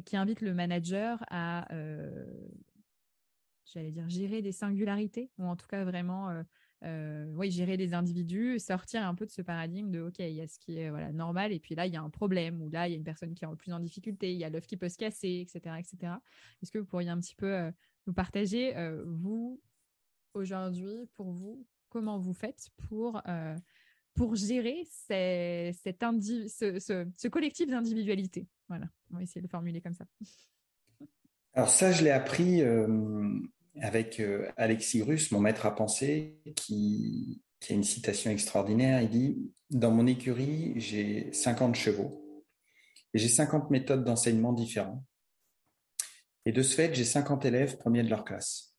qui 0.05 0.15
invite 0.15 0.41
le 0.41 0.53
manager 0.53 1.23
à, 1.29 1.67
j'allais 3.65 3.91
dire, 3.91 4.09
gérer 4.09 4.41
des 4.41 4.51
singularités, 4.51 5.31
ou 5.37 5.45
en 5.45 5.55
tout 5.55 5.67
cas 5.67 5.83
vraiment 5.83 6.43
euh, 6.85 7.25
oui, 7.35 7.49
gérer 7.49 7.77
les 7.77 7.93
individus, 7.93 8.59
sortir 8.59 9.07
un 9.07 9.15
peu 9.15 9.25
de 9.25 9.31
ce 9.31 9.41
paradigme 9.41 9.89
de 9.89 10.01
OK, 10.01 10.19
il 10.19 10.33
y 10.33 10.41
a 10.41 10.47
ce 10.47 10.59
qui 10.59 10.77
est 10.77 10.89
voilà, 10.89 11.13
normal, 11.13 11.53
et 11.53 11.59
puis 11.59 11.75
là, 11.75 11.87
il 11.87 11.93
y 11.93 11.95
a 11.95 12.01
un 12.01 12.09
problème, 12.09 12.61
ou 12.61 12.69
là, 12.69 12.87
il 12.87 12.91
y 12.91 12.93
a 12.93 12.97
une 12.97 13.05
personne 13.05 13.33
qui 13.33 13.45
est 13.45 13.47
en 13.47 13.55
plus 13.55 13.71
en 13.71 13.79
difficulté, 13.79 14.33
il 14.33 14.37
y 14.37 14.43
a 14.43 14.49
l'œuf 14.49 14.67
qui 14.67 14.75
peut 14.75 14.89
se 14.89 14.97
casser, 14.97 15.45
etc. 15.47 15.79
etc. 15.79 16.13
Est-ce 16.61 16.71
que 16.71 16.79
vous 16.79 16.85
pourriez 16.85 17.09
un 17.09 17.19
petit 17.19 17.35
peu 17.35 17.53
euh, 17.53 17.71
nous 18.05 18.13
partager, 18.13 18.75
euh, 18.75 19.01
vous, 19.07 19.61
aujourd'hui, 20.33 21.07
pour 21.15 21.31
vous, 21.31 21.65
comment 21.87 22.19
vous 22.19 22.33
faites 22.33 22.69
pour, 22.89 23.21
pour 24.15 24.35
gérer 24.35 24.87
ce, 25.07 25.73
ce, 26.47 27.07
ce, 27.17 27.27
collectif 27.27 27.69
d'individualité 27.69 28.47
Voilà, 28.67 28.85
on 29.11 29.17
va 29.17 29.23
essayer 29.23 29.41
de 29.41 29.47
le 29.47 29.51
formuler 29.51 29.81
comme 29.81 29.93
ça. 29.93 30.05
Alors 31.53 31.69
ça, 31.69 31.91
je 31.91 32.03
l'ai 32.03 32.09
appris 32.09 32.63
avec 33.81 34.19
euh, 34.19 34.51
Alexis 34.57 35.01
Russe, 35.01 35.31
mon 35.31 35.39
maître 35.39 35.65
à 35.65 35.75
penser, 35.75 36.39
qui, 36.55 37.41
a 37.69 37.73
une 37.73 37.83
citation 37.83 38.31
extraordinaire. 38.31 39.01
Il 39.01 39.09
dit 39.09 39.53
Dans 39.69 39.91
mon 39.91 40.05
écurie, 40.05 40.73
j'ai 40.77 41.31
50 41.31 41.75
chevaux 41.75 42.43
et 43.13 43.19
j'ai 43.19 43.29
50 43.29 43.69
méthodes 43.69 44.03
d'enseignement 44.03 44.53
différentes. 44.53 45.03
Et 46.45 46.51
de 46.51 46.61
ce 46.61 46.75
fait, 46.75 46.93
j'ai 46.93 47.05
50 47.05 47.45
élèves 47.45 47.77
premiers 47.77 48.03
de 48.03 48.09
leur 48.09 48.25
classe. 48.25 48.75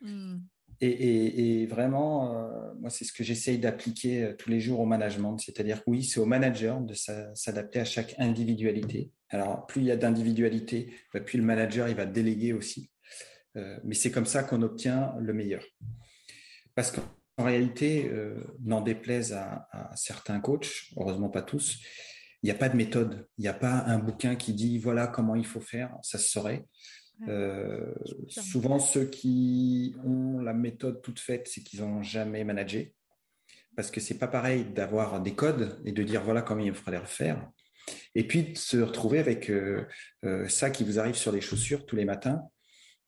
Hmm. 0.00 0.38
Et, 0.82 1.66
vraiment, 1.66 2.34
euh, 2.34 2.72
moi, 2.80 2.88
c'est 2.88 3.04
ce 3.04 3.12
que 3.12 3.22
j'essaye 3.22 3.58
d'appliquer 3.58 4.24
euh, 4.24 4.34
tous 4.34 4.48
les 4.48 4.60
jours 4.60 4.80
au 4.80 4.86
management. 4.86 5.36
C'est-à-dire 5.38 5.82
oui, 5.86 6.04
c'est 6.04 6.20
au 6.20 6.26
manager 6.26 6.80
de 6.80 6.94
s'adapter 6.94 7.80
à 7.80 7.84
chaque 7.84 8.14
individualité. 8.18 9.10
Alors, 9.28 9.66
plus 9.66 9.82
il 9.82 9.88
y 9.88 9.90
a 9.90 9.96
d'individualité, 9.96 10.94
bah, 11.12 11.20
plus 11.20 11.38
le 11.38 11.44
manager, 11.44 11.88
il 11.88 11.94
va 11.94 12.06
déléguer 12.06 12.54
aussi. 12.54 12.90
Euh, 13.56 13.78
mais 13.84 13.94
c'est 13.94 14.10
comme 14.10 14.26
ça 14.26 14.42
qu'on 14.42 14.62
obtient 14.62 15.14
le 15.20 15.34
meilleur. 15.34 15.62
Parce 16.74 16.92
réalité, 17.38 18.10
n'en 18.60 18.82
déplaise 18.82 19.32
à, 19.32 19.66
certains 19.96 20.40
coachs, 20.40 20.90
heureusement 20.96 21.30
pas 21.30 21.40
tous, 21.40 21.78
il 22.42 22.46
n'y 22.46 22.50
a 22.50 22.54
pas 22.54 22.68
de 22.68 22.76
méthode. 22.76 23.26
Il 23.38 23.42
n'y 23.42 23.48
a 23.48 23.54
pas 23.54 23.84
un 23.86 23.98
bouquin 23.98 24.36
qui 24.36 24.52
dit 24.52 24.78
voilà 24.78 25.06
comment 25.06 25.34
il 25.34 25.46
faut 25.46 25.60
faire, 25.60 25.96
ça 26.02 26.18
se 26.18 26.28
saurait. 26.28 26.66
Souvent, 28.28 28.78
ceux 28.78 29.04
qui 29.04 29.94
ont 30.04 30.40
la 30.40 30.52
méthode 30.52 31.02
toute 31.02 31.20
faite, 31.20 31.48
c'est 31.48 31.62
qu'ils 31.62 31.80
n'ont 31.80 32.02
jamais 32.02 32.44
managé. 32.44 32.94
Parce 33.76 33.90
que 33.90 34.00
c'est 34.00 34.18
pas 34.18 34.28
pareil 34.28 34.64
d'avoir 34.64 35.20
des 35.20 35.34
codes 35.34 35.80
et 35.84 35.92
de 35.92 36.02
dire 36.02 36.22
voilà 36.22 36.42
comment 36.42 36.62
il 36.62 36.74
faudrait 36.74 37.00
le 37.00 37.06
faire. 37.06 37.48
Et 38.14 38.26
puis 38.26 38.52
de 38.52 38.58
se 38.58 38.78
retrouver 38.78 39.18
avec 39.18 39.50
ça 40.48 40.70
qui 40.70 40.84
vous 40.84 40.98
arrive 40.98 41.14
sur 41.14 41.32
les 41.32 41.40
chaussures 41.40 41.86
tous 41.86 41.96
les 41.96 42.04
matins 42.04 42.42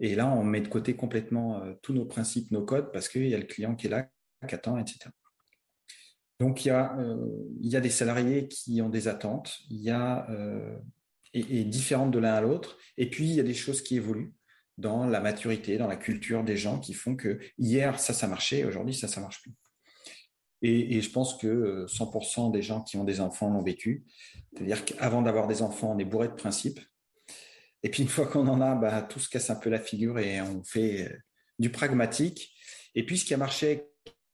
et 0.02 0.16
là, 0.16 0.28
on 0.28 0.42
met 0.42 0.60
de 0.60 0.68
côté 0.68 0.96
complètement 0.96 1.62
euh, 1.62 1.74
tous 1.80 1.92
nos 1.94 2.04
principes, 2.04 2.50
nos 2.50 2.64
codes, 2.64 2.90
parce 2.92 3.08
qu'il 3.08 3.28
y 3.28 3.34
a 3.36 3.38
le 3.38 3.44
client 3.44 3.76
qui 3.76 3.86
est 3.86 3.90
là, 3.90 4.08
qui 4.48 4.54
attend, 4.54 4.76
etc. 4.76 5.10
Donc, 6.40 6.64
il 6.64 6.68
y, 6.68 6.70
a, 6.72 6.98
euh, 6.98 7.24
il 7.60 7.70
y 7.70 7.76
a 7.76 7.80
des 7.80 7.88
salariés 7.88 8.48
qui 8.48 8.82
ont 8.82 8.88
des 8.88 9.06
attentes, 9.06 9.58
il 9.70 9.80
y 9.80 9.90
a, 9.90 10.28
euh, 11.37 11.43
et, 11.49 11.64
différentes 11.64 12.11
de 12.11 12.18
l'un 12.18 12.35
à 12.35 12.41
l'autre. 12.41 12.78
Et 12.97 13.09
puis, 13.11 13.24
il 13.24 13.35
y 13.35 13.41
a 13.41 13.45
des 13.45 13.55
choses 13.55 13.83
qui 13.83 13.97
évoluent 13.97 14.33
dans 14.78 15.07
la 15.07 15.20
maturité, 15.20 15.76
dans 15.76 15.87
la 15.87 15.97
culture 15.97 16.45
des 16.45 16.57
gens 16.57 16.78
qui 16.78 16.95
font 16.95 17.14
que 17.14 17.39
hier, 17.59 18.01
ça, 18.01 18.12
ça 18.12 18.26
marchait, 18.26 18.64
aujourd'hui, 18.64 18.95
ça, 18.95 19.09
ça 19.09 19.20
marche 19.20 19.43
plus. 19.43 19.53
Et, 20.62 20.97
et, 20.97 21.01
je 21.01 21.11
pense 21.11 21.37
que 21.37 21.87
100% 21.87 22.53
des 22.53 22.62
gens 22.62 22.83
qui 22.83 22.97
ont 22.97 23.05
des 23.05 23.20
enfants 23.20 23.51
l'ont 23.51 23.62
vécu. 23.62 24.05
C'est-à-dire 24.53 24.85
qu'avant 24.85 25.22
d'avoir 25.22 25.49
des 25.49 25.61
enfants, 25.61 25.93
on 25.95 25.99
est 25.99 26.05
bourré 26.05 26.28
de 26.28 26.35
principes. 26.35 26.80
Et 27.83 27.91
puis 27.91 28.03
une 28.03 28.09
fois 28.09 28.26
qu'on 28.26 28.47
en 28.49 28.61
a, 28.61 28.74
bah, 28.74 29.03
tout 29.03 29.18
se 29.18 29.28
casse 29.28 29.51
un 29.51 29.57
peu 29.57 29.70
la 29.70 29.80
figure 29.80 30.18
et 30.18 30.41
on 30.41 30.62
fait 30.62 31.09
euh, 31.09 31.16
du 31.59 31.70
pragmatique. 31.70 32.53
Et 32.95 33.05
puis 33.05 33.18
ce 33.18 33.24
qui 33.24 33.35
a 33.35 33.37
marché 33.37 33.89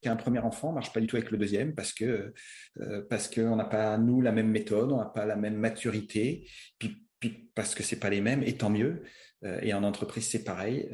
un 0.05 0.17
premier 0.17 0.39
enfant 0.39 0.73
marche 0.73 0.93
pas 0.93 1.01
du 1.01 1.07
tout 1.07 1.17
avec 1.17 1.31
le 1.31 1.39
deuxième 1.39 1.75
parce 1.75 1.93
que 1.93 2.33
euh, 2.81 3.03
parce 3.09 3.29
qu'on 3.29 3.57
n'a 3.57 3.65
pas 3.65 3.99
nous 3.99 4.21
la 4.21 4.33
même 4.33 4.51
méthode, 4.51 4.93
on 4.93 4.99
n'a 4.99 5.07
pas 5.07 5.27
la 5.27 5.37
même 5.37 5.57
maturité, 5.57 6.49
puis, 6.79 7.05
puis 7.21 7.51
parce 7.55 7.75
que 7.75 7.83
c'est 7.83 7.99
pas 7.99 8.11
les 8.11 8.21
mêmes. 8.21 8.43
Et 8.43 8.57
tant 8.57 8.71
mieux. 8.71 9.03
Euh, 9.45 9.61
et 9.63 9.73
en 9.73 9.85
entreprise 9.85 10.27
c'est 10.27 10.45
pareil. 10.45 10.91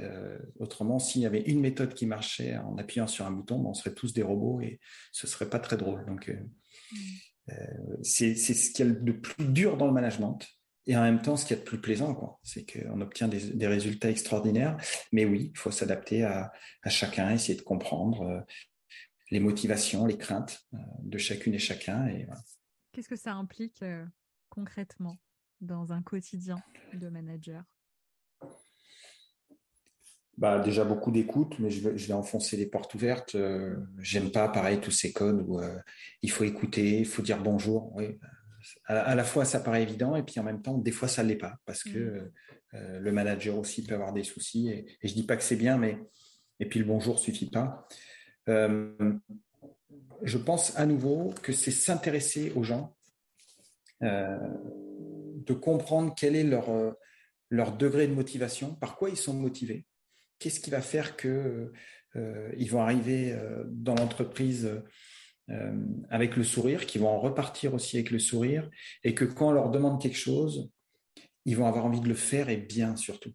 autrement, 0.58 0.98
s'il 0.98 1.22
y 1.22 1.26
avait 1.26 1.42
une 1.42 1.60
méthode 1.60 1.94
qui 1.94 2.06
marchait 2.06 2.56
en 2.56 2.76
appuyant 2.78 3.06
sur 3.06 3.26
un 3.26 3.30
bouton, 3.30 3.58
bah, 3.58 3.70
on 3.70 3.74
serait 3.74 3.94
tous 3.94 4.12
des 4.12 4.22
robots 4.22 4.60
et 4.60 4.80
ce 5.12 5.26
serait 5.26 5.48
pas 5.48 5.58
très 5.58 5.76
drôle. 5.76 6.04
Donc 6.06 6.28
mmh. 6.28 7.52
c'est 8.02 8.34
ce 8.34 8.72
qu'il 8.72 8.86
y 8.86 8.88
a 8.88 8.92
de 8.92 9.12
plus 9.12 9.46
dur 9.46 9.76
dans 9.76 9.86
le 9.86 9.92
management 9.92 10.38
et 10.86 10.96
en 10.96 11.02
même 11.02 11.22
temps, 11.22 11.36
ce 11.36 11.46
qui 11.46 11.54
est 11.54 11.58
de 11.58 11.62
plus 11.62 11.80
plaisant, 11.80 12.14
quoi, 12.14 12.38
c'est 12.42 12.66
qu'on 12.70 13.00
obtient 13.00 13.28
des, 13.28 13.66
résultats 13.66 14.10
extraordinaires. 14.10 14.76
Mais 15.12 15.24
oui, 15.24 15.50
il 15.54 15.58
faut 15.58 15.70
s'adapter 15.70 16.24
à, 16.24 16.52
chacun, 16.88 17.30
essayer 17.32 17.56
de 17.56 17.62
comprendre 17.62 18.22
euh, 18.22 18.40
les 19.34 19.40
motivations, 19.40 20.06
les 20.06 20.16
craintes 20.16 20.64
euh, 20.74 20.78
de 21.02 21.18
chacune 21.18 21.54
et 21.54 21.58
chacun. 21.58 22.06
Et 22.06 22.26
Qu'est-ce 22.92 23.08
que 23.08 23.16
ça 23.16 23.34
implique 23.34 23.82
euh, 23.82 24.06
concrètement 24.48 25.18
dans 25.60 25.92
un 25.92 26.02
quotidien 26.02 26.56
de 26.92 27.08
manager? 27.08 27.64
Bah, 30.36 30.60
déjà 30.60 30.84
beaucoup 30.84 31.10
d'écoute, 31.10 31.58
mais 31.58 31.70
je 31.70 31.88
vais, 31.88 32.12
enfoncer 32.12 32.56
les 32.56 32.66
portes 32.66 32.94
ouvertes. 32.94 33.36
J'aime 33.98 34.30
pas, 34.30 34.48
pareil, 34.48 34.80
tous 34.80 34.90
ces 34.90 35.12
codes 35.12 35.44
où 35.46 35.60
il 36.22 36.30
faut 36.30 36.42
écouter, 36.42 36.98
il 36.98 37.06
faut 37.06 37.22
dire 37.22 37.40
bonjour. 37.40 37.94
Oui, 37.94 38.18
à, 38.86 39.14
la 39.14 39.24
fois 39.24 39.44
ça 39.44 39.60
paraît 39.60 39.82
évident 39.82 40.16
et 40.16 40.22
puis 40.22 40.40
en 40.40 40.42
même 40.42 40.62
temps 40.62 40.78
des 40.78 40.90
fois 40.90 41.08
ça 41.08 41.22
ne 41.22 41.28
l'est 41.28 41.36
pas 41.36 41.58
parce 41.66 41.82
que 41.82 41.98
mm. 41.98 42.32
euh, 42.74 43.00
le 43.00 43.12
manager 43.12 43.58
aussi 43.58 43.84
peut 43.84 43.94
avoir 43.94 44.12
des 44.12 44.24
soucis 44.24 44.70
et, 44.70 44.86
je 45.02 45.08
je 45.08 45.14
dis 45.14 45.26
pas 45.26 45.36
que 45.36 45.42
c'est 45.42 45.56
bien 45.56 45.76
mais 45.76 45.98
et 46.60 46.66
puis 46.66 46.78
le 46.78 46.84
bonjour 46.84 47.18
suffit 47.18 47.50
pas. 47.50 47.86
Euh, 48.48 49.14
je 50.22 50.38
pense 50.38 50.76
à 50.78 50.86
nouveau 50.86 51.34
que 51.42 51.52
c'est 51.52 51.70
s'intéresser 51.70 52.52
aux 52.54 52.62
gens, 52.62 52.96
euh, 54.02 54.38
de 55.46 55.54
comprendre 55.54 56.14
quel 56.16 56.36
est 56.36 56.44
leur, 56.44 56.66
leur 57.50 57.76
degré 57.76 58.06
de 58.06 58.14
motivation, 58.14 58.74
par 58.74 58.96
quoi 58.96 59.10
ils 59.10 59.16
sont 59.16 59.34
motivés, 59.34 59.86
qu'est-ce 60.38 60.60
qui 60.60 60.70
va 60.70 60.80
faire 60.80 61.16
qu'ils 61.16 61.70
vont 62.70 62.80
arriver 62.80 63.38
dans 63.66 63.94
l'entreprise 63.94 64.82
euh, 65.50 65.72
avec 66.08 66.36
le 66.36 66.44
sourire, 66.44 66.86
qui 66.86 66.96
vont 66.96 67.20
repartir 67.20 67.74
aussi 67.74 67.96
avec 67.96 68.10
le 68.10 68.18
sourire, 68.18 68.70
et 69.02 69.14
que 69.14 69.26
quand 69.26 69.48
on 69.48 69.52
leur 69.52 69.70
demande 69.70 70.00
quelque 70.00 70.16
chose, 70.16 70.70
ils 71.44 71.54
vont 71.54 71.66
avoir 71.66 71.84
envie 71.84 72.00
de 72.00 72.08
le 72.08 72.14
faire 72.14 72.48
et 72.48 72.56
bien 72.56 72.96
surtout. 72.96 73.32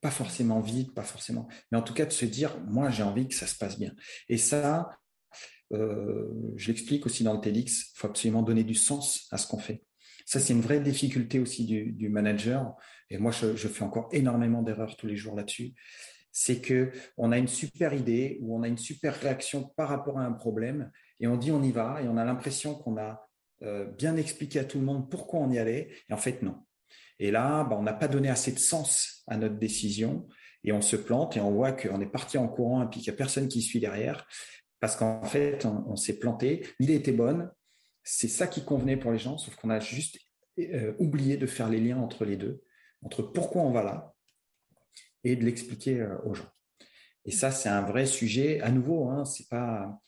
Pas 0.00 0.10
forcément 0.10 0.60
vite, 0.60 0.94
pas 0.94 1.02
forcément, 1.02 1.48
mais 1.70 1.78
en 1.78 1.82
tout 1.82 1.94
cas 1.94 2.06
de 2.06 2.12
se 2.12 2.26
dire, 2.26 2.58
moi 2.66 2.90
j'ai 2.90 3.02
envie 3.02 3.28
que 3.28 3.34
ça 3.34 3.46
se 3.46 3.56
passe 3.56 3.78
bien. 3.78 3.92
Et 4.28 4.36
ça, 4.36 4.90
euh, 5.72 6.28
je 6.56 6.68
l'explique 6.68 7.06
aussi 7.06 7.24
dans 7.24 7.34
le 7.34 7.40
TEDx, 7.40 7.92
il 7.94 7.98
faut 7.98 8.06
absolument 8.06 8.42
donner 8.42 8.64
du 8.64 8.74
sens 8.74 9.26
à 9.30 9.38
ce 9.38 9.46
qu'on 9.46 9.58
fait. 9.58 9.82
Ça, 10.26 10.40
c'est 10.40 10.52
une 10.52 10.60
vraie 10.60 10.80
difficulté 10.80 11.38
aussi 11.38 11.64
du, 11.64 12.08
manager. 12.08 12.74
Et 13.10 13.18
moi, 13.18 13.30
je, 13.30 13.68
fais 13.68 13.84
encore 13.84 14.08
énormément 14.12 14.62
d'erreurs 14.62 14.96
tous 14.96 15.06
les 15.06 15.16
jours 15.16 15.36
là-dessus. 15.36 15.74
C'est 16.32 16.60
que 16.60 16.90
on 17.16 17.30
a 17.30 17.38
une 17.38 17.46
super 17.46 17.94
idée 17.94 18.38
ou 18.40 18.58
on 18.58 18.62
a 18.62 18.68
une 18.68 18.76
super 18.76 19.18
réaction 19.18 19.72
par 19.76 19.88
rapport 19.88 20.18
à 20.18 20.24
un 20.24 20.32
problème 20.32 20.90
et 21.20 21.28
on 21.28 21.36
dit 21.36 21.50
on 21.50 21.62
y 21.62 21.72
va 21.72 22.02
et 22.02 22.08
on 22.08 22.18
a 22.18 22.24
l'impression 22.24 22.74
qu'on 22.74 22.98
a 22.98 23.26
euh, 23.62 23.86
bien 23.86 24.16
expliqué 24.16 24.58
à 24.58 24.64
tout 24.64 24.78
le 24.78 24.84
monde 24.84 25.10
pourquoi 25.10 25.40
on 25.40 25.50
y 25.50 25.58
allait 25.58 25.88
et 26.10 26.12
en 26.12 26.18
fait 26.18 26.42
non. 26.42 26.56
Et 27.18 27.30
là, 27.30 27.64
bah, 27.64 27.76
on 27.78 27.82
n'a 27.82 27.92
pas 27.92 28.08
donné 28.08 28.28
assez 28.28 28.52
de 28.52 28.58
sens 28.58 29.24
à 29.26 29.36
notre 29.36 29.56
décision 29.56 30.26
et 30.64 30.72
on 30.72 30.82
se 30.82 30.96
plante 30.96 31.36
et 31.36 31.40
on 31.40 31.52
voit 31.52 31.72
qu'on 31.72 32.00
est 32.00 32.10
parti 32.10 32.38
en 32.38 32.48
courant 32.48 32.82
et 32.82 32.88
puis 32.88 33.00
qu'il 33.00 33.10
n'y 33.10 33.16
a 33.16 33.18
personne 33.18 33.48
qui 33.48 33.62
suit 33.62 33.80
derrière 33.80 34.26
parce 34.80 34.96
qu'en 34.96 35.24
fait, 35.24 35.64
on, 35.64 35.96
s'est 35.96 36.18
planté. 36.18 36.66
L'idée 36.78 36.96
était 36.96 37.12
bonne, 37.12 37.50
c'est 38.04 38.28
ça 38.28 38.46
qui 38.46 38.64
convenait 38.64 38.96
pour 38.96 39.10
les 39.10 39.18
gens, 39.18 39.38
sauf 39.38 39.56
qu'on 39.56 39.70
a 39.70 39.80
juste 39.80 40.18
euh, 40.58 40.94
oublié 40.98 41.36
de 41.36 41.46
faire 41.46 41.68
les 41.68 41.80
liens 41.80 41.98
entre 41.98 42.24
les 42.24 42.36
deux, 42.36 42.62
entre 43.02 43.22
pourquoi 43.22 43.62
on 43.62 43.70
va 43.70 43.82
là 43.82 44.14
et 45.24 45.34
de 45.34 45.44
l'expliquer 45.44 46.00
euh, 46.00 46.16
aux 46.24 46.34
gens. 46.34 46.48
Et 47.24 47.32
ça, 47.32 47.50
c'est 47.50 47.68
un 47.68 47.82
vrai 47.82 48.06
sujet. 48.06 48.60
À 48.60 48.70
nouveau, 48.70 49.08
hein, 49.08 49.24
c'est 49.24 49.48
pas 49.48 49.98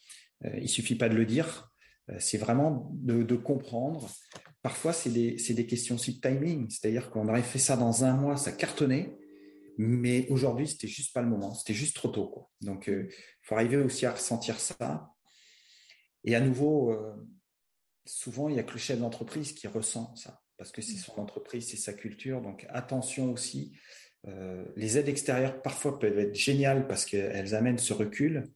euh, 0.45 0.59
il 0.61 0.69
suffit 0.69 0.95
pas 0.95 1.09
de 1.09 1.17
le 1.17 1.27
dire. 1.27 1.71
C'est 2.19 2.39
vraiment 2.39 2.91
de, 2.95 3.37
comprendre. 3.37 4.09
Parfois, 4.69 4.93
c'est 4.93 5.09
des, 5.09 5.67
questions 5.67 5.95
aussi 5.95 6.17
de 6.17 6.21
timing. 6.21 6.69
C'est-à-dire 6.69 7.09
qu'on 7.09 7.27
aurait 7.27 7.41
fait 7.41 7.59
ça 7.59 7.75
dans 7.75 8.05
un 8.05 8.13
mois, 8.13 8.37
ça 8.37 8.53
cartonnait. 8.53 9.17
Mais 9.79 10.29
aujourd'hui, 10.29 10.69
c'était 10.69 10.89
juste 10.89 11.15
pas 11.15 11.23
le 11.23 11.29
moment. 11.29 11.55
C'était 11.55 11.73
juste 11.73 11.97
trop 11.97 12.11
tôt. 12.11 12.51
Donc, 12.61 12.87
il 12.87 12.93
euh, 12.93 13.09
faut 13.41 13.55
arriver 13.55 13.79
aussi 13.79 14.05
à 14.05 14.13
ressentir 14.13 14.61
ça. 14.61 15.11
Et 16.23 16.37
à 16.37 16.41
nouveau, 16.41 16.95
souvent, 18.05 18.51
il 18.51 18.57
n'y 18.57 18.61
a 18.61 18.63
que 18.63 18.75
le 18.75 18.79
chef 18.79 18.99
d'entreprise 18.99 19.55
qui 19.55 19.69
ressent 19.69 20.15
ça, 20.17 20.43
parce 20.59 20.71
que 20.71 20.83
c'est 20.83 20.99
son 20.99 21.19
entreprise, 21.19 21.67
c'est 21.71 21.79
sa 21.79 21.95
culture. 21.95 22.43
Donc 22.43 22.67
attention 22.69 23.33
aussi. 23.33 23.73
les 24.77 24.99
aides 24.99 25.09
extérieures, 25.09 25.63
parfois, 25.63 25.99
peuvent 25.99 26.19
être 26.19 26.35
géniales 26.35 26.87
parce 26.87 27.07
qu'elles 27.07 27.55
amènent 27.55 27.79
ce 27.79 27.95
recul, 27.95 28.53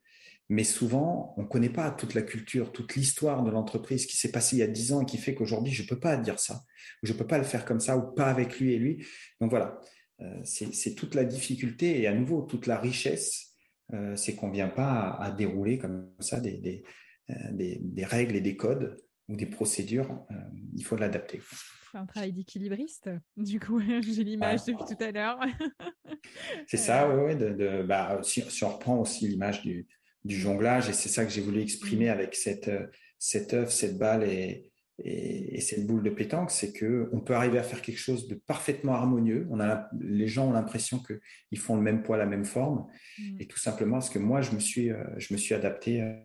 mais 0.48 0.64
souvent, 0.64 1.34
on 1.36 1.42
ne 1.42 1.46
connaît 1.46 1.70
pas 1.70 1.90
toute 1.90 2.14
la 2.14 2.22
culture, 2.22 2.72
toute 2.72 2.94
l'histoire 2.94 3.42
de 3.42 3.50
l'entreprise 3.50 4.06
qui 4.06 4.16
s'est 4.16 4.32
passée 4.32 4.56
il 4.56 4.58
y 4.58 4.62
a 4.62 4.66
dix 4.66 4.92
ans 4.92 5.02
et 5.02 5.06
qui 5.06 5.18
fait 5.18 5.34
qu'aujourd'hui, 5.34 5.72
je 5.72 5.82
ne 5.82 5.88
peux 5.88 5.98
pas 5.98 6.16
dire 6.16 6.38
ça, 6.38 6.62
je 7.02 7.12
ne 7.12 7.18
peux 7.18 7.26
pas 7.26 7.38
le 7.38 7.44
faire 7.44 7.64
comme 7.64 7.80
ça, 7.80 7.96
ou 7.96 8.12
pas 8.12 8.26
avec 8.26 8.58
lui 8.58 8.72
et 8.72 8.78
lui. 8.78 9.06
Donc 9.40 9.50
voilà, 9.50 9.80
euh, 10.20 10.40
c'est 10.44 10.94
toute 10.94 11.14
la 11.14 11.24
difficulté 11.24 12.00
et 12.00 12.06
à 12.06 12.14
nouveau, 12.14 12.42
toute 12.42 12.66
la 12.66 12.78
richesse, 12.78 13.56
euh, 13.92 14.14
c'est 14.16 14.34
qu'on 14.34 14.48
ne 14.48 14.52
vient 14.52 14.68
pas 14.68 15.10
à, 15.20 15.30
dérouler 15.30 15.78
comme 15.78 16.10
ça 16.20 16.40
des, 16.40 16.82
euh, 17.30 17.34
des, 17.52 17.78
des, 17.80 18.04
règles 18.04 18.36
et 18.36 18.40
des 18.40 18.56
codes 18.56 18.96
ou 19.28 19.36
des 19.36 19.46
procédures, 19.46 20.26
il 20.74 20.84
faut 20.84 20.96
l'adapter. 20.96 21.40
un 21.94 22.06
travail 22.06 22.32
d'équilibriste, 22.32 23.08
du 23.36 23.60
coup, 23.60 23.80
j'ai 24.02 24.24
l'image 24.24 24.64
depuis 24.64 24.84
tout 24.84 25.02
à 25.02 25.12
l'heure. 25.12 25.40
c'est 26.66 26.76
ça, 26.76 27.08
oui, 27.08 27.36
de, 27.36 27.82
bah, 27.84 28.20
si, 28.22 28.42
on 28.62 28.68
reprend 28.68 28.98
aussi 28.98 29.28
l'image 29.28 29.62
du, 29.62 29.86
du 30.24 30.36
jonglage. 30.36 30.88
Et 30.88 30.92
c'est 30.92 31.08
ça 31.08 31.24
que 31.24 31.30
j'ai 31.30 31.40
voulu 31.40 31.60
exprimer 31.60 32.06
mm. 32.06 32.12
avec 32.12 32.34
cette, 32.34 32.68
euh, 32.68 32.86
cette 33.18 33.54
œuf, 33.54 33.70
cette 33.70 33.98
balle 33.98 34.24
et, 34.24 34.70
et, 34.98 35.60
cette 35.60 35.86
boule 35.86 36.02
de 36.02 36.10
pétanque, 36.10 36.50
c'est 36.50 36.72
que 36.72 37.08
on 37.12 37.20
peut 37.20 37.34
arriver 37.34 37.58
à 37.58 37.62
faire 37.62 37.82
quelque 37.82 37.98
chose 37.98 38.28
de 38.28 38.34
parfaitement 38.34 38.94
harmonieux. 38.94 39.46
On 39.50 39.60
a, 39.60 39.88
les 39.98 40.28
gens 40.28 40.48
ont 40.48 40.52
l'impression 40.52 41.02
qu'ils 41.02 41.58
font 41.58 41.76
le 41.76 41.82
même 41.82 42.02
poids, 42.02 42.16
la 42.16 42.26
même 42.26 42.44
forme. 42.44 42.86
Mm. 43.18 43.40
Et 43.40 43.46
tout 43.46 43.58
simplement 43.58 43.96
parce 43.96 44.10
que 44.10 44.18
moi, 44.18 44.42
je 44.42 44.52
me 44.52 44.60
suis, 44.60 44.90
euh, 44.90 45.04
je 45.18 45.32
me 45.34 45.38
suis 45.38 45.54
adapté 45.54 46.02
euh, 46.02 46.16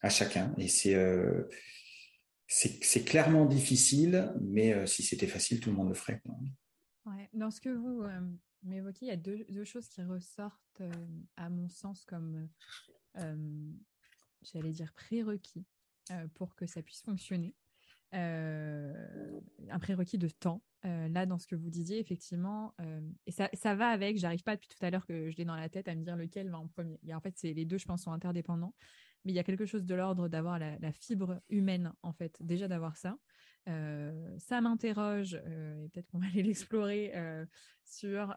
à 0.00 0.08
chacun. 0.08 0.54
Et 0.58 0.68
c'est, 0.68 0.96
c'est, 2.46 3.04
clairement 3.04 3.46
difficile, 3.46 4.32
mais 4.40 4.86
si 4.86 5.02
c'était 5.02 5.26
facile, 5.26 5.58
tout 5.60 5.70
le 5.70 5.76
monde 5.76 5.88
le 5.88 5.94
ferait. 5.94 6.20
Ouais. 7.06 7.28
Dans 7.32 7.50
ce 7.50 7.60
que 7.60 7.70
vous 7.70 8.04
m'évoquez, 8.62 9.06
il 9.06 9.08
y 9.08 9.12
a 9.12 9.16
deux, 9.16 9.64
choses 9.64 9.88
qui 9.88 10.02
ressortent, 10.02 10.80
euh, 10.80 10.90
à 11.36 11.50
mon 11.50 11.68
sens, 11.68 12.04
comme, 12.04 12.48
euh, 13.18 13.72
j'allais 14.42 14.72
dire, 14.72 14.92
prérequis 14.92 15.66
euh, 16.10 16.26
pour 16.34 16.54
que 16.54 16.66
ça 16.66 16.82
puisse 16.82 17.02
fonctionner. 17.02 17.54
un 18.12 19.78
prérequis 19.80 20.18
de 20.18 20.28
temps. 20.28 20.62
là, 20.82 21.26
dans 21.26 21.38
ce 21.38 21.46
que 21.46 21.54
vous 21.54 21.70
disiez, 21.70 21.98
effectivement, 21.98 22.74
et 23.26 23.32
ça, 23.32 23.48
ça 23.54 23.74
va 23.74 23.88
avec, 23.88 24.18
j'arrive 24.18 24.42
pas 24.42 24.56
depuis 24.56 24.68
tout 24.68 24.84
à 24.84 24.90
l'heure 24.90 25.06
que 25.06 25.30
je 25.30 25.36
l'ai 25.36 25.44
dans 25.44 25.56
la 25.56 25.68
tête 25.68 25.88
à 25.88 25.94
me 25.94 26.02
dire 26.02 26.16
lequel 26.16 26.50
va 26.50 26.58
en 26.58 26.68
premier. 26.68 26.98
en 27.14 27.20
fait, 27.20 27.34
c'est 27.38 27.54
les 27.54 27.64
deux, 27.64 27.78
je 27.78 27.86
pense, 27.86 28.02
sont 28.02 28.12
interdépendants 28.12 28.74
mais 29.24 29.32
il 29.32 29.34
y 29.34 29.38
a 29.38 29.44
quelque 29.44 29.66
chose 29.66 29.84
de 29.84 29.94
l'ordre 29.94 30.28
d'avoir 30.28 30.58
la, 30.58 30.92
fibre 30.92 31.40
humaine, 31.48 31.92
en 32.02 32.12
fait, 32.12 32.36
déjà 32.40 32.68
d'avoir 32.68 32.96
ça. 32.96 33.16
Ça 33.66 34.60
m'interroge, 34.60 35.34
et 35.34 35.88
peut-être 35.92 36.06
qu'on 36.08 36.18
va 36.18 36.26
aller 36.32 36.42
l'explorer, 36.42 37.12
sur, 37.84 38.36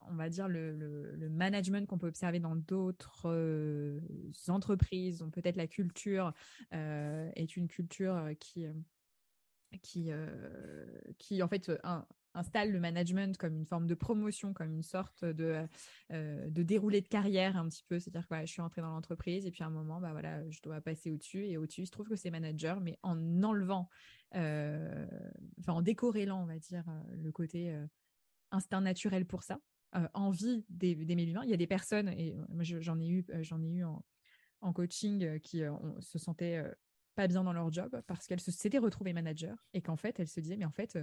on 0.00 0.14
va 0.14 0.28
dire, 0.28 0.48
le, 0.48 1.28
management 1.30 1.86
qu'on 1.86 1.98
peut 1.98 2.08
observer 2.08 2.40
dans 2.40 2.56
d'autres 2.56 4.00
entreprises, 4.48 5.24
peut-être 5.32 5.56
la 5.56 5.66
culture 5.66 6.32
est 6.72 7.56
une 7.56 7.68
culture 7.68 8.30
qui 8.38 8.66
qui, 9.82 10.10
qui 11.18 11.42
en 11.42 11.48
fait 11.48 11.72
un, 11.82 12.06
installe 12.36 12.70
le 12.70 12.78
management 12.78 13.36
comme 13.36 13.56
une 13.56 13.64
forme 13.64 13.86
de 13.86 13.94
promotion, 13.94 14.52
comme 14.52 14.72
une 14.72 14.82
sorte 14.82 15.24
de, 15.24 15.66
euh, 16.12 16.50
de 16.50 16.62
déroulé 16.62 17.00
de 17.00 17.08
carrière 17.08 17.56
un 17.56 17.68
petit 17.68 17.84
peu. 17.88 17.98
C'est-à-dire 17.98 18.28
que 18.28 18.40
je 18.42 18.52
suis 18.52 18.62
entrée 18.62 18.82
dans 18.82 18.90
l'entreprise 18.90 19.46
et 19.46 19.50
puis 19.50 19.64
à 19.64 19.66
un 19.66 19.70
moment, 19.70 20.00
bah, 20.00 20.12
voilà, 20.12 20.48
je 20.50 20.60
dois 20.62 20.80
passer 20.80 21.10
au-dessus 21.10 21.46
et 21.46 21.56
au-dessus, 21.56 21.82
il 21.82 21.86
se 21.86 21.90
trouve 21.90 22.08
que 22.08 22.16
c'est 22.16 22.30
manager, 22.30 22.80
mais 22.80 22.98
en 23.02 23.42
enlevant, 23.42 23.88
euh, 24.34 25.06
en 25.66 25.82
décorrélant, 25.82 26.42
on 26.42 26.46
va 26.46 26.58
dire, 26.58 26.84
euh, 26.88 27.16
le 27.16 27.32
côté 27.32 27.74
instinct 28.50 28.80
naturel 28.80 29.26
pour 29.26 29.42
ça, 29.42 29.58
envie 30.12 30.64
d'aimer 30.68 31.24
l'humain. 31.24 31.42
Il 31.44 31.50
y 31.50 31.54
a 31.54 31.56
des 31.56 31.66
personnes, 31.66 32.08
et 32.08 32.36
moi 32.50 32.64
j'en 32.64 33.00
ai 33.00 33.08
eu, 33.08 33.24
j'en 33.40 33.62
ai 33.62 33.68
eu 33.68 33.84
en, 33.84 34.04
en 34.60 34.72
coaching 34.72 35.40
qui 35.40 35.62
se 36.00 36.18
sentaient 36.18 36.62
pas 37.14 37.28
bien 37.28 37.44
dans 37.44 37.54
leur 37.54 37.72
job 37.72 38.00
parce 38.06 38.26
qu'elles 38.26 38.40
s'étaient 38.40 38.78
retrouvées 38.78 39.14
manager 39.14 39.56
et 39.72 39.80
qu'en 39.80 39.96
fait 39.96 40.20
elles 40.20 40.28
se 40.28 40.38
disaient 40.38 40.58
mais 40.58 40.66
en 40.66 40.70
fait 40.70 40.98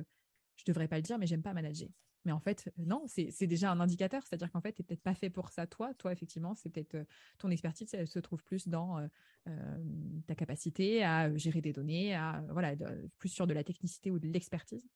je 0.55 0.63
devrais 0.65 0.87
pas 0.87 0.97
le 0.97 1.01
dire, 1.01 1.17
mais 1.17 1.27
j'aime 1.27 1.41
pas 1.41 1.53
manager. 1.53 1.89
Mais 2.25 2.31
en 2.31 2.39
fait, 2.39 2.71
non, 2.77 3.03
c'est 3.07 3.47
déjà 3.47 3.71
un 3.71 3.79
indicateur. 3.79 4.23
C'est-à-dire 4.23 4.51
qu'en 4.51 4.61
fait, 4.61 4.73
tu 4.73 4.81
n'es 4.81 4.85
peut-être 4.85 5.01
pas 5.01 5.13
fait 5.13 5.29
pour 5.29 5.49
ça, 5.49 5.67
toi. 5.67 5.93
Toi, 5.95 6.13
effectivement, 6.13 6.55
c'est 6.55 6.69
peut-être 6.69 6.95
euh, 6.95 7.03
ton 7.37 7.49
expertise, 7.49 7.93
elle 7.93 8.07
se 8.07 8.19
trouve 8.19 8.43
plus 8.43 8.67
dans 8.67 8.99
euh, 8.99 9.07
euh, 9.47 9.83
ta 10.25 10.35
capacité 10.35 11.03
à 11.03 11.35
gérer 11.35 11.61
des 11.61 11.73
données, 11.73 12.15
à 12.15 12.43
voilà, 12.49 12.75
plus 13.17 13.29
sur 13.29 13.45
de 13.45 13.53
la 13.53 13.63
technicité 13.63 14.09
ou 14.09 14.19
de 14.19 14.27
l'expertise. 14.27 14.87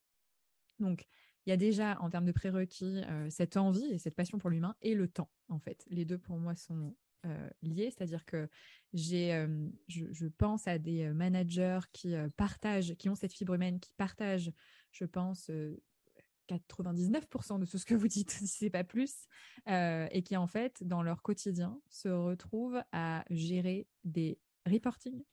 Donc, 0.80 1.06
il 1.46 1.50
y 1.50 1.54
a 1.54 1.58
déjà, 1.58 2.00
en 2.02 2.10
termes 2.10 2.26
de 2.26 2.32
prérequis, 2.32 3.02
cette 3.30 3.56
envie 3.56 3.86
et 3.86 3.98
cette 3.98 4.16
passion 4.16 4.38
pour 4.38 4.50
l'humain 4.50 4.76
et 4.82 4.96
le 4.96 5.08
temps, 5.08 5.30
en 5.48 5.60
fait. 5.60 5.86
Les 5.88 6.04
deux, 6.04 6.18
pour 6.18 6.38
moi, 6.38 6.56
sont 6.56 6.94
liés. 7.62 7.92
C'est-à-dire 7.92 8.26
que 8.26 8.50
j'ai, 8.94 9.46
je, 9.88 10.28
pense 10.28 10.68
à 10.68 10.78
des 10.78 11.10
managers 11.10 11.80
qui 11.94 12.16
partagent, 12.36 12.96
qui 12.96 13.10
ont 13.10 13.16
cette 13.16 13.34
fibre 13.34 13.54
humaine, 13.54 13.80
qui 13.80 13.94
partagent 13.98 14.52
je 14.92 15.06
pense, 15.06 15.52
99% 16.50 17.60
de 17.60 17.66
tout 17.66 17.78
ce 17.78 17.86
que 17.86 17.96
vous 17.96 18.08
dites, 18.08 18.32
si 18.32 18.48
c'est 18.48 18.70
pas 18.70 18.84
plus, 18.84 19.28
et 19.68 20.24
qui 20.24 20.38
en 20.38 20.48
fait, 20.48 20.84
dans 20.84 21.04
leur 21.04 21.22
quotidien, 21.22 21.80
se 21.90 22.10
retrouvent 22.10 22.82
à 22.92 23.26
gérer 23.30 23.88
des 24.04 24.40
reporting, 24.66 25.24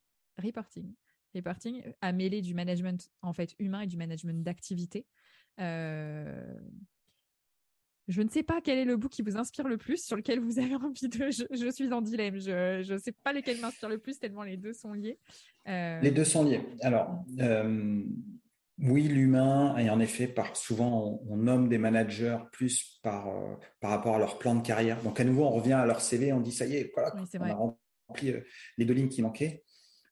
reporting, 0.42 0.94
reporting, 1.34 1.82
à 2.00 2.12
mêler 2.12 2.42
du 2.42 2.54
management 2.54 3.10
en 3.22 3.32
fait 3.32 3.54
humain 3.58 3.80
et 3.82 3.86
du 3.86 3.96
management 3.96 4.42
d'activité. 4.42 5.06
Je 8.08 8.20
ne 8.20 8.28
sais 8.28 8.42
pas 8.42 8.60
quel 8.62 8.78
est 8.78 8.84
le 8.84 8.96
bout 8.96 9.08
qui 9.08 9.22
vous 9.22 9.36
inspire 9.36 9.66
le 9.66 9.78
plus, 9.78 10.04
sur 10.04 10.16
lequel 10.16 10.40
vous 10.40 10.58
avez 10.58 10.74
envie 10.74 11.08
de. 11.08 11.30
Je, 11.30 11.70
suis 11.72 11.92
en 11.92 12.02
dilemme. 12.02 12.38
Je 12.38 12.92
ne 12.92 12.98
sais 12.98 13.12
pas 13.12 13.32
lequel 13.32 13.60
m'inspire 13.60 13.88
le 13.88 13.98
plus, 13.98 14.18
tellement 14.18 14.42
les 14.42 14.56
deux 14.56 14.72
sont 14.72 14.92
liés. 14.92 15.18
Les 15.66 16.10
deux 16.10 16.24
sont 16.24 16.44
liés. 16.44 16.60
Alors, 16.82 17.24
oui, 18.78 19.06
l'humain, 19.06 19.76
et 19.76 19.88
en 19.88 20.00
effet, 20.00 20.26
par, 20.26 20.56
souvent, 20.56 21.20
on, 21.28 21.36
nomme 21.36 21.68
des 21.68 21.78
managers 21.78 22.38
plus 22.50 22.98
par, 23.02 23.28
euh, 23.28 23.54
par 23.80 23.90
rapport 23.90 24.16
à 24.16 24.18
leur 24.18 24.38
plan 24.38 24.56
de 24.56 24.66
carrière. 24.66 25.00
Donc, 25.02 25.20
à 25.20 25.24
nouveau, 25.24 25.44
on 25.44 25.50
revient 25.50 25.74
à 25.74 25.86
leur 25.86 26.00
CV, 26.00 26.32
on 26.32 26.40
dit 26.40 26.50
ça 26.50 26.66
y 26.66 26.76
est, 26.76 26.92
voilà, 26.92 27.14
on 27.14 27.44
a 27.44 27.54
rempli 27.54 28.30
euh, 28.30 28.40
les 28.76 28.84
deux 28.84 28.94
lignes 28.94 29.08
qui 29.08 29.22
manquaient, 29.22 29.62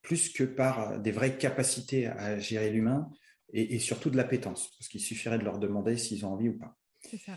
plus 0.02 0.32
que 0.32 0.44
par 0.44 0.92
euh, 0.92 0.98
des 0.98 1.10
vraies 1.10 1.36
capacités 1.38 2.06
à 2.06 2.38
gérer 2.38 2.70
l'humain 2.70 3.10
et, 3.52 3.78
surtout 3.80 4.08
de 4.08 4.16
l'appétence, 4.16 4.70
parce 4.78 4.88
qu'il 4.88 5.00
suffirait 5.00 5.38
de 5.38 5.44
leur 5.44 5.58
demander 5.58 5.98
s'ils 5.98 6.24
ont 6.24 6.32
envie 6.32 6.48
ou 6.48 6.58
pas. 6.58 6.78
Ça. 7.18 7.36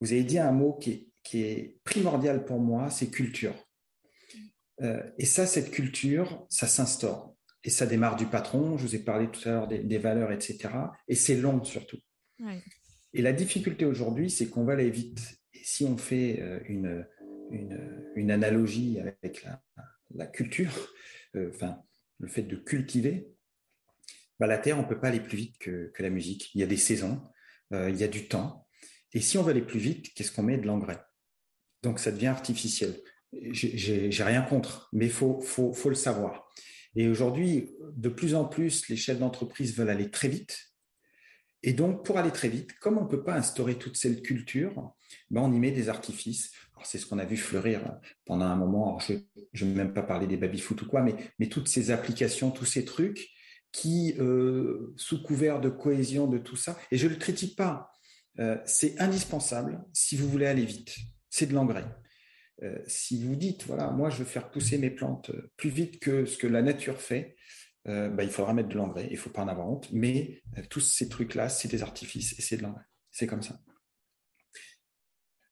Vous 0.00 0.12
avez 0.12 0.24
dit 0.24 0.38
un 0.38 0.52
mot 0.52 0.74
qui 0.74 0.90
est, 0.90 1.08
qui 1.22 1.42
est 1.42 1.78
primordial 1.84 2.44
pour 2.44 2.60
moi, 2.60 2.90
c'est 2.90 3.10
culture. 3.10 3.54
Mm. 4.78 4.98
et 5.18 5.24
ça, 5.24 5.46
cette 5.46 5.70
culture, 5.70 6.46
ça 6.50 6.66
s'instaure 6.66 7.36
et 7.66 7.70
ça 7.70 7.84
démarre 7.84 8.16
du 8.16 8.26
patron. 8.26 8.78
Je 8.78 8.86
vous 8.86 8.94
ai 8.94 9.00
parlé 9.00 9.28
tout 9.28 9.46
à 9.48 9.52
l'heure 9.52 9.68
des, 9.68 9.98
valeurs, 9.98 10.32
etc. 10.32 10.68
Et 11.08 11.16
c'est 11.16 11.34
long 11.34 11.62
surtout. 11.64 11.98
Et 13.12 13.22
la 13.22 13.32
difficulté 13.32 13.84
aujourd'hui, 13.84 14.30
c'est 14.30 14.48
qu'on 14.48 14.64
va 14.64 14.74
aller 14.74 14.90
vite. 14.90 15.40
Et 15.52 15.60
si 15.64 15.84
on 15.84 15.96
fait 15.96 16.40
euh, 16.40 16.60
une, 16.68 17.06
une, 17.50 18.30
analogie 18.30 19.00
avec 19.00 19.44
la, 20.14 20.26
culture, 20.26 20.70
euh, 21.34 21.50
enfin, 21.52 21.82
le 22.18 22.28
fait 22.28 22.42
de 22.42 22.56
cultiver, 22.56 23.28
bah, 24.38 24.46
la 24.46 24.58
Terre, 24.58 24.78
on 24.78 24.82
ne 24.82 24.88
peut 24.88 25.00
pas 25.00 25.08
aller 25.08 25.20
plus 25.20 25.36
vite 25.36 25.58
que, 25.58 25.90
la 25.98 26.10
musique. 26.10 26.54
Il 26.54 26.60
y 26.60 26.64
a 26.64 26.66
des 26.66 26.76
saisons, 26.76 27.20
euh, 27.72 27.90
il 27.90 27.96
y 27.96 28.04
a 28.04 28.08
du 28.08 28.28
temps. 28.28 28.65
Et 29.16 29.20
si 29.20 29.38
on 29.38 29.42
veut 29.42 29.52
aller 29.52 29.62
plus 29.62 29.78
vite, 29.78 30.12
qu'est-ce 30.12 30.30
qu'on 30.30 30.42
met 30.42 30.58
De 30.58 30.66
l'engrais? 30.66 31.00
Donc 31.82 32.00
ça 32.00 32.12
devient 32.12 32.26
artificiel. 32.26 33.00
J'ai 33.32 34.22
rien 34.22 34.42
contre, 34.42 34.90
mais 34.92 35.08
faut, 35.08 35.40
faut, 35.40 35.88
le 35.88 35.94
savoir. 35.94 36.46
Et 36.96 37.08
aujourd'hui, 37.08 37.70
de 37.96 38.10
plus 38.10 38.34
en 38.34 38.44
plus, 38.44 38.90
les 38.90 38.96
chefs 38.96 39.18
d'entreprise 39.18 39.74
veulent 39.74 39.88
aller 39.88 40.10
très 40.10 40.28
vite. 40.28 40.58
Et 41.62 41.72
donc, 41.72 42.04
pour 42.04 42.18
aller 42.18 42.30
très 42.30 42.50
vite, 42.50 42.78
comme 42.78 42.98
on 42.98 43.04
ne 43.04 43.08
peut 43.08 43.24
pas 43.24 43.36
instaurer 43.36 43.76
toute 43.76 43.96
cette 43.96 44.22
culture, 44.22 44.92
ben 45.30 45.40
on 45.40 45.50
y 45.50 45.58
met 45.58 45.70
des 45.70 45.88
artifices. 45.88 46.52
C'est 46.84 46.98
ce 46.98 47.06
qu'on 47.06 47.18
a 47.18 47.24
vu 47.24 47.38
fleurir 47.38 47.98
pendant 48.26 48.44
un 48.44 48.56
moment. 48.56 48.98
je 48.98 49.14
ne 49.64 49.70
vais 49.70 49.76
même 49.76 49.94
pas 49.94 50.02
parler 50.02 50.26
des 50.26 50.36
baby-foot 50.36 50.82
ou 50.82 50.86
quoi, 50.86 51.00
mais, 51.00 51.16
mais 51.38 51.48
toutes 51.48 51.68
ces 51.68 51.90
applications, 51.90 52.50
tous 52.50 52.66
ces 52.66 52.84
trucs 52.84 53.30
qui, 53.72 54.14
euh, 54.18 54.92
sous 54.96 55.22
couvert 55.22 55.62
de 55.62 55.70
cohésion, 55.70 56.26
de 56.26 56.36
tout 56.36 56.56
ça, 56.56 56.78
et 56.90 56.98
je 56.98 57.06
ne 57.06 57.14
le 57.14 57.18
critique 57.18 57.56
pas, 57.56 57.90
euh, 58.38 58.58
c'est 58.64 59.00
indispensable 59.00 59.84
si 59.92 60.16
vous 60.16 60.28
voulez 60.28 60.46
aller 60.46 60.64
vite. 60.64 60.96
C'est 61.30 61.46
de 61.46 61.54
l'engrais. 61.54 61.86
Euh, 62.62 62.78
si 62.86 63.22
vous 63.24 63.36
dites, 63.36 63.64
voilà, 63.64 63.90
moi 63.90 64.10
je 64.10 64.18
veux 64.18 64.24
faire 64.24 64.50
pousser 64.50 64.78
mes 64.78 64.90
plantes 64.90 65.30
euh, 65.30 65.50
plus 65.56 65.70
vite 65.70 66.00
que 66.00 66.24
ce 66.24 66.36
que 66.38 66.46
la 66.46 66.62
nature 66.62 67.00
fait, 67.00 67.36
bah, 67.84 68.24
il 68.24 68.30
faudra 68.30 68.52
mettre 68.52 68.68
de 68.68 68.74
l'engrais, 68.74 69.06
il 69.06 69.12
ne 69.12 69.16
faut 69.16 69.30
pas 69.30 69.42
en 69.42 69.46
avoir 69.46 69.68
honte, 69.68 69.88
mais 69.92 70.42
tous 70.70 70.80
ces 70.80 71.08
trucs-là, 71.08 71.48
c'est 71.48 71.68
des 71.68 71.84
artifices 71.84 72.36
et 72.36 72.42
c'est 72.42 72.56
de 72.56 72.62
l'engrais. 72.62 72.82
C'est 73.12 73.28
comme 73.28 73.42
ça. 73.42 73.60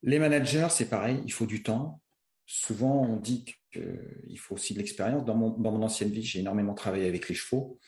Les 0.03 0.19
managers, 0.19 0.67
c'est 0.71 0.89
pareil, 0.91 1.23
il 1.25 1.33
faut 1.33 1.47
du 1.47 1.63
temps. 1.63 2.03
Souvent, 2.45 3.03
on 3.03 3.19
dit 3.19 3.45
qu'il 3.73 4.37
faut 4.41 4.57
aussi 4.57 4.75
de 4.75 4.81
l'expérience. 4.81 5.25
Dans 5.25 5.37
mon, 5.37 5.83
ancienne 5.85 6.11
vie, 6.11 6.25
j'ai 6.25 6.41
énormément 6.41 6.75
travaillé 6.75 7.07
avec 7.07 7.29
les 7.29 7.37
chevaux. 7.37 7.79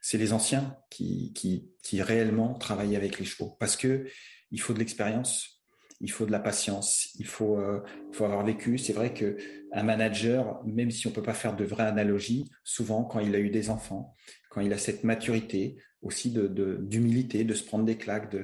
C'est 0.00 0.18
les 0.18 0.32
anciens 0.32 0.78
qui, 0.88 1.32
qui, 1.32 1.72
qui 1.82 2.00
réellement 2.00 2.54
travaillent 2.54 2.94
avec 2.94 3.18
les 3.18 3.24
chevaux 3.24 3.56
parce 3.58 3.76
que 3.76 4.06
il 4.50 4.60
faut 4.60 4.72
de 4.72 4.78
l'expérience 4.78 5.56
il 6.00 6.10
faut 6.10 6.26
de 6.26 6.32
la 6.32 6.38
patience, 6.38 7.10
il 7.18 7.26
faut, 7.26 7.58
euh, 7.58 7.82
faut 8.12 8.24
avoir 8.24 8.44
vécu. 8.44 8.78
C'est 8.78 8.92
vrai 8.92 9.14
que 9.14 9.36
un 9.72 9.82
manager, 9.82 10.62
même 10.64 10.90
si 10.90 11.06
on 11.06 11.10
peut 11.10 11.22
pas 11.22 11.34
faire 11.34 11.56
de 11.56 11.64
vraies 11.64 11.84
analogies, 11.86 12.50
souvent 12.64 13.04
quand 13.04 13.20
il 13.20 13.34
a 13.34 13.38
eu 13.38 13.50
des 13.50 13.70
enfants, 13.70 14.14
quand 14.50 14.60
il 14.60 14.72
a 14.72 14.78
cette 14.78 15.04
maturité 15.04 15.76
aussi 16.02 16.30
d'humilité, 16.30 17.44
de, 17.44 17.54
se 17.54 17.64
prendre 17.64 17.84
des 17.84 17.96
claques, 17.96 18.36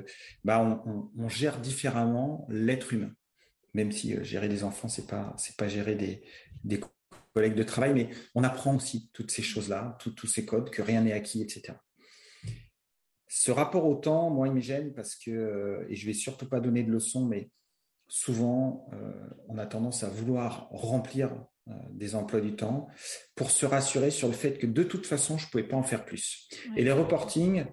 bah 0.44 0.82
on, 1.16 1.28
gère 1.28 1.60
différemment 1.60 2.46
l'être 2.48 2.92
humain. 2.92 3.12
Même 3.74 3.92
si 3.92 4.14
euh, 4.14 4.22
gérer 4.22 4.48
des 4.48 4.64
enfants, 4.64 4.88
c'est 4.88 5.06
pas 5.06 5.36
pas 5.56 5.68
gérer 5.68 5.94
des 6.64 6.80
collègues 7.34 7.54
de 7.54 7.62
travail, 7.62 7.94
mais 7.94 8.08
on 8.34 8.44
apprend 8.44 8.74
aussi 8.76 9.10
toutes 9.12 9.30
ces 9.30 9.42
choses-là, 9.42 9.96
tous 10.16 10.26
ces 10.26 10.44
codes, 10.44 10.70
que 10.70 10.82
rien 10.82 11.02
n'est 11.02 11.12
acquis, 11.12 11.42
etc. 11.42 11.74
Ce 13.34 13.50
rapport 13.50 13.86
au 13.86 13.94
temps, 13.94 14.28
moi, 14.28 14.48
il 14.48 14.52
me 14.52 14.60
gêne 14.60 14.92
parce 14.92 15.16
que, 15.16 15.30
euh, 15.30 15.86
et 15.88 15.96
je 15.96 16.06
vais 16.06 16.12
surtout 16.12 16.46
pas 16.46 16.60
donner 16.60 16.82
de 16.82 16.92
leçons, 16.92 17.24
mais 17.24 17.50
souvent, 18.06 18.86
euh, 18.92 19.10
on 19.48 19.56
a 19.56 19.64
tendance 19.64 20.04
à 20.04 20.10
vouloir 20.10 20.68
remplir 20.68 21.32
euh, 21.68 21.72
des 21.92 22.14
emplois 22.14 22.42
du 22.42 22.56
temps 22.56 22.88
pour 23.34 23.50
se 23.50 23.64
rassurer 23.64 24.10
sur 24.10 24.28
le 24.28 24.34
fait 24.34 24.58
que 24.58 24.66
de 24.66 24.82
toute 24.82 25.06
façon, 25.06 25.38
je 25.38 25.46
ne 25.46 25.50
pouvais 25.50 25.64
pas 25.64 25.78
en 25.78 25.82
faire 25.82 26.04
plus. 26.04 26.46
Et 26.76 26.84
les 26.84 26.92
reporting, 26.92 27.64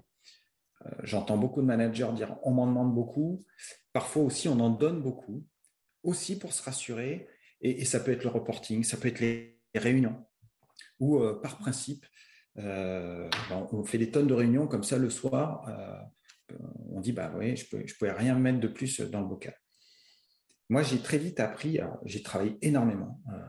j'entends 1.04 1.38
beaucoup 1.38 1.60
de 1.60 1.68
managers 1.68 2.08
dire 2.16 2.38
on 2.44 2.52
m'en 2.52 2.66
demande 2.66 2.96
beaucoup. 2.96 3.44
Parfois 3.92 4.24
aussi, 4.24 4.48
on 4.48 4.62
en 4.62 4.70
donne 4.70 5.02
beaucoup, 5.02 5.44
aussi 6.04 6.40
pour 6.40 6.54
se 6.54 6.64
rassurer. 6.64 7.28
Et, 7.60 7.84
ça 7.84 8.00
peut 8.00 8.14
être 8.14 8.24
le 8.24 8.30
reporting, 8.30 8.86
ça 8.86 8.96
peut 8.96 9.10
être 9.10 9.20
les 9.20 9.60
réunions, 9.76 10.26
ou 11.02 11.20
par 11.44 11.58
principe, 11.58 12.06
euh, 12.58 13.30
ben, 13.50 13.68
on 13.72 13.84
fait 13.84 13.98
des 13.98 14.12
tonnes 14.12 14.28
de 14.28 14.34
réunions 14.34 14.68
comme 14.68 14.84
ça 14.84 14.98
le 14.98 15.10
soir. 15.10 15.68
Euh, 15.70 16.56
on 16.92 17.00
dit, 17.00 17.12
bah 17.12 17.32
oui, 17.38 17.56
je 17.56 17.76
ne 17.76 17.86
je 17.86 17.96
pouvais 17.96 18.12
rien 18.12 18.38
mettre 18.38 18.60
de 18.60 18.68
plus 18.68 19.00
dans 19.02 19.22
le 19.22 19.28
bocal. 19.28 19.56
Moi, 20.70 20.84
j'ai 20.84 21.00
très 21.00 21.18
vite 21.18 21.40
appris, 21.40 21.80
j'ai 22.06 22.22
travaillé 22.22 22.58
énormément 22.62 23.22
euh, 23.34 23.40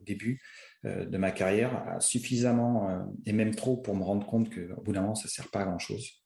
au 0.00 0.04
début, 0.04 0.40
de 0.82 1.18
ma 1.18 1.30
carrière, 1.30 1.96
suffisamment 2.00 3.06
et 3.26 3.34
même 3.34 3.54
trop 3.54 3.76
pour 3.76 3.94
me 3.94 4.02
rendre 4.02 4.26
compte 4.26 4.48
qu'au 4.48 4.80
bout 4.80 4.92
d'un 4.92 5.02
moment, 5.02 5.14
ça 5.14 5.26
ne 5.26 5.30
sert 5.30 5.50
pas 5.50 5.60
à 5.60 5.64
grand-chose. 5.64 6.24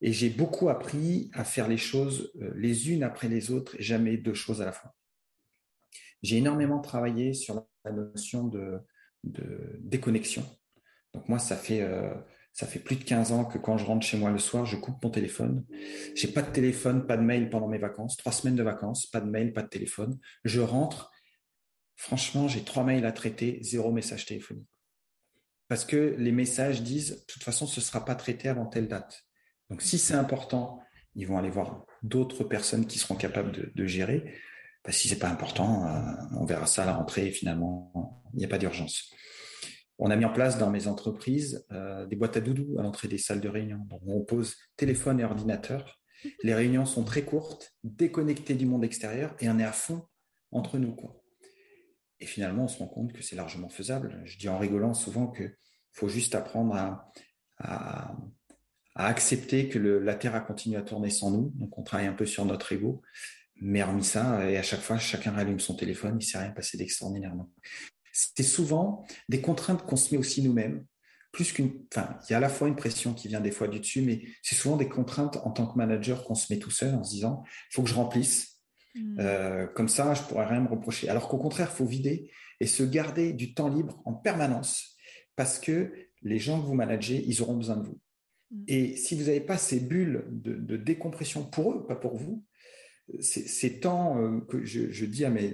Et 0.00 0.12
j'ai 0.12 0.30
beaucoup 0.30 0.68
appris 0.68 1.30
à 1.32 1.42
faire 1.42 1.66
les 1.66 1.76
choses 1.76 2.32
les 2.54 2.92
unes 2.92 3.02
après 3.02 3.26
les 3.28 3.50
autres 3.50 3.74
et 3.76 3.82
jamais 3.82 4.18
deux 4.18 4.34
choses 4.34 4.62
à 4.62 4.66
la 4.66 4.72
fois. 4.72 4.94
J'ai 6.24 6.38
énormément 6.38 6.80
travaillé 6.80 7.34
sur 7.34 7.66
la 7.84 7.92
notion 7.92 8.48
de, 8.48 8.80
déconnexion. 9.22 10.42
Donc 11.14 11.28
moi, 11.28 11.38
ça 11.38 11.56
fait, 11.56 11.88
ça 12.52 12.66
fait 12.66 12.78
plus 12.78 12.96
de 12.96 13.04
15 13.04 13.32
ans 13.32 13.44
que 13.44 13.58
quand 13.58 13.78
je 13.78 13.84
rentre 13.84 14.06
chez 14.06 14.16
moi 14.16 14.30
le 14.30 14.38
soir, 14.38 14.66
je 14.66 14.76
coupe 14.76 15.02
mon 15.02 15.10
téléphone. 15.10 15.64
J'ai 16.14 16.28
pas 16.28 16.42
de 16.42 16.50
téléphone, 16.50 17.06
pas 17.06 17.16
de 17.16 17.22
mail 17.22 17.50
pendant 17.50 17.68
mes 17.68 17.78
vacances. 17.78 18.16
Trois 18.16 18.32
semaines 18.32 18.56
de 18.56 18.62
vacances, 18.62 19.06
pas 19.06 19.20
de 19.20 19.30
mail, 19.30 19.52
pas 19.52 19.62
de 19.62 19.68
téléphone. 19.68 20.18
Je 20.44 20.60
rentre. 20.60 21.10
Franchement, 21.96 22.48
j'ai 22.48 22.64
trois 22.64 22.84
mails 22.84 23.06
à 23.06 23.12
traiter, 23.12 23.58
zéro 23.62 23.92
message 23.92 24.26
téléphonique. 24.26 24.68
Parce 25.68 25.84
que 25.84 26.14
les 26.18 26.32
messages 26.32 26.82
disent, 26.82 27.20
de 27.20 27.24
toute 27.26 27.42
façon, 27.42 27.66
ce 27.66 27.80
ne 27.80 27.84
sera 27.84 28.04
pas 28.04 28.14
traité 28.14 28.48
avant 28.48 28.66
telle 28.66 28.88
date. 28.88 29.24
Donc, 29.70 29.82
si 29.82 29.98
c'est 29.98 30.14
important, 30.14 30.80
ils 31.16 31.26
vont 31.26 31.38
aller 31.38 31.50
voir 31.50 31.86
d'autres 32.02 32.44
personnes 32.44 32.86
qui 32.86 32.98
seront 32.98 33.16
capables 33.16 33.72
de, 33.74 33.86
gérer. 33.86 34.34
Bah, 34.84 34.92
si 34.92 35.08
c'est 35.08 35.18
pas 35.18 35.28
important, 35.28 35.86
euh, 35.86 36.38
on 36.38 36.44
verra 36.44 36.66
ça 36.66 36.82
à 36.82 36.86
la 36.86 36.94
rentrée. 36.94 37.30
finalement, 37.30 38.22
il 38.34 38.38
n'y 38.38 38.44
a 38.44 38.48
pas 38.48 38.58
d'urgence. 38.58 39.10
On 39.98 40.10
a 40.10 40.16
mis 40.16 40.24
en 40.24 40.32
place 40.32 40.58
dans 40.58 40.70
mes 40.70 40.86
entreprises 40.86 41.64
euh, 41.72 42.06
des 42.06 42.16
boîtes 42.16 42.36
à 42.36 42.40
doudou 42.40 42.78
à 42.78 42.82
l'entrée 42.82 43.08
des 43.08 43.18
salles 43.18 43.40
de 43.40 43.48
réunion. 43.48 43.78
Donc, 43.88 44.02
on 44.06 44.22
pose 44.22 44.56
téléphone 44.76 45.20
et 45.20 45.24
ordinateur. 45.24 46.00
Les 46.42 46.54
réunions 46.54 46.86
sont 46.86 47.04
très 47.04 47.22
courtes, 47.22 47.74
déconnectées 47.84 48.54
du 48.54 48.66
monde 48.66 48.84
extérieur 48.84 49.36
et 49.40 49.48
on 49.48 49.58
est 49.58 49.64
à 49.64 49.72
fond 49.72 50.02
entre 50.50 50.78
nous. 50.78 50.94
Quoi. 50.94 51.22
Et 52.20 52.26
finalement, 52.26 52.64
on 52.64 52.68
se 52.68 52.78
rend 52.78 52.88
compte 52.88 53.12
que 53.12 53.22
c'est 53.22 53.36
largement 53.36 53.68
faisable. 53.68 54.20
Je 54.24 54.38
dis 54.38 54.48
en 54.48 54.58
rigolant 54.58 54.94
souvent 54.94 55.28
qu'il 55.30 55.54
faut 55.92 56.08
juste 56.08 56.34
apprendre 56.34 56.74
à, 57.58 58.16
accepter 58.96 59.68
que 59.68 59.78
la 59.78 60.14
Terre 60.14 60.34
a 60.34 60.40
continué 60.40 60.76
à 60.76 60.82
tourner 60.82 61.10
sans 61.10 61.30
nous. 61.30 61.52
Donc, 61.54 61.78
on 61.78 61.82
travaille 61.82 62.06
un 62.06 62.14
peu 62.14 62.26
sur 62.26 62.44
notre 62.44 62.72
ego. 62.72 63.02
Mais 63.60 63.82
hormis 63.82 64.04
ça, 64.04 64.50
et 64.50 64.56
à 64.56 64.62
chaque 64.62 64.80
fois, 64.80 64.98
chacun 64.98 65.30
rallume 65.30 65.60
son 65.60 65.76
téléphone, 65.76 66.12
il 66.14 66.24
ne 66.24 66.28
s'est 66.28 66.38
rien 66.38 66.50
passé 66.50 66.76
d'extraordinaire 66.76 67.34
c'est 68.14 68.44
souvent 68.44 69.04
des 69.28 69.40
contraintes 69.40 69.84
qu'on 69.84 69.96
se 69.96 70.14
met 70.14 70.18
aussi 70.18 70.42
nous-mêmes. 70.42 70.84
Plus 71.32 71.52
qu'une, 71.52 71.72
enfin, 71.92 72.16
il 72.28 72.32
y 72.32 72.34
a 72.34 72.36
à 72.36 72.40
la 72.40 72.48
fois 72.48 72.68
une 72.68 72.76
pression 72.76 73.12
qui 73.12 73.26
vient 73.26 73.40
des 73.40 73.50
fois 73.50 73.66
du 73.66 73.80
dessus, 73.80 74.02
mais 74.02 74.22
c'est 74.42 74.54
souvent 74.54 74.76
des 74.76 74.88
contraintes 74.88 75.36
en 75.38 75.50
tant 75.50 75.66
que 75.66 75.76
manager 75.76 76.22
qu'on 76.22 76.36
se 76.36 76.52
met 76.52 76.60
tout 76.60 76.70
seul 76.70 76.94
en 76.94 77.02
se 77.02 77.10
disant, 77.10 77.42
il 77.70 77.74
faut 77.74 77.82
que 77.82 77.88
je 77.88 77.94
remplisse. 77.94 78.60
Hmm. 78.94 79.16
Euh, 79.18 79.66
comme 79.66 79.88
ça, 79.88 80.14
je 80.14 80.22
pourrais 80.22 80.46
rien 80.46 80.60
me 80.60 80.68
reprocher. 80.68 81.08
Alors 81.08 81.28
qu'au 81.28 81.38
contraire, 81.38 81.70
il 81.72 81.76
faut 81.76 81.86
vider 81.86 82.30
et 82.60 82.66
se 82.66 82.84
garder 82.84 83.32
du 83.32 83.52
temps 83.52 83.68
libre 83.68 84.00
en 84.04 84.14
permanence 84.14 84.96
parce 85.34 85.58
que 85.58 85.92
les 86.22 86.38
gens 86.38 86.60
que 86.60 86.66
vous 86.66 86.74
managez, 86.74 87.24
ils 87.26 87.42
auront 87.42 87.56
besoin 87.56 87.78
de 87.78 87.86
vous. 87.86 88.00
Hmm. 88.52 88.64
Et 88.68 88.96
si 88.96 89.16
vous 89.16 89.24
n'avez 89.24 89.40
pas 89.40 89.58
ces 89.58 89.80
bulles 89.80 90.24
de, 90.30 90.76
décompression 90.76 91.44
pour 91.44 91.72
eux, 91.72 91.86
pas 91.88 91.96
pour 91.96 92.16
vous, 92.16 92.44
ces 93.18 93.80
temps 93.80 94.18
euh, 94.18 94.40
que 94.48 94.64
je, 94.64 95.04
dis 95.04 95.24
à 95.24 95.30
mes, 95.30 95.52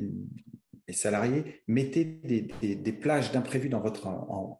salariés, 0.92 1.62
mettez 1.68 2.04
des, 2.04 2.92
plages 2.92 3.32
d'imprévus 3.32 3.68
dans 3.68 3.80
votre 3.80 4.08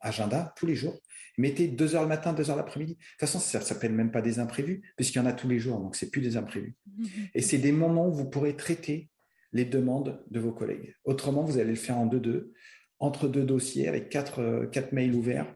agenda 0.01 0.55
tous 0.57 0.67
les 0.67 0.75
jours. 0.75 0.99
Mettez 1.39 1.69
deux 1.69 1.95
heures 1.95 2.03
le 2.03 2.09
matin, 2.09 2.33
deux 2.33 2.51
heures 2.51 2.57
l'après-midi. 2.57 2.95
De 2.95 2.99
toute 2.99 3.21
façon, 3.21 3.39
ça 3.39 3.59
ne 3.59 3.65
s'appelle 3.65 3.93
même 3.93 4.11
pas 4.11 4.23
des 4.23 4.39
imprévus, 4.39 4.83
puisqu'il 4.97 5.19
y 5.19 5.21
en 5.21 5.27
a 5.27 5.33
tous 5.33 5.49
les 5.49 5.59
jours, 5.59 5.81
donc 5.81 5.97
c'est 5.97 6.11
plus 6.11 6.21
des 6.21 6.37
imprévus. 6.37 6.77
Et 7.35 7.43
c'est 7.43 7.59
des 7.59 7.73
moments 7.73 8.09
où 8.09 8.13
vous 8.13 8.29
pourrez 8.29 8.57
traiter 8.57 9.11
les 9.53 9.65
demandes 9.65 10.23
de 10.31 10.41
vos 10.41 10.53
collègues. 10.53 10.95
Autrement, 11.05 11.43
vous 11.43 11.59
allez 11.59 11.71
le 11.71 11.77
faire 11.77 11.99
en 11.99 12.07
deux-deux, 12.07 12.53
entre 12.99 13.29
deux 13.29 13.45
dossiers, 13.45 13.89
avec 13.89 14.09
quatre, 14.09 14.69
quatre 14.73 14.93
mails 14.93 15.15
ouverts, 15.15 15.55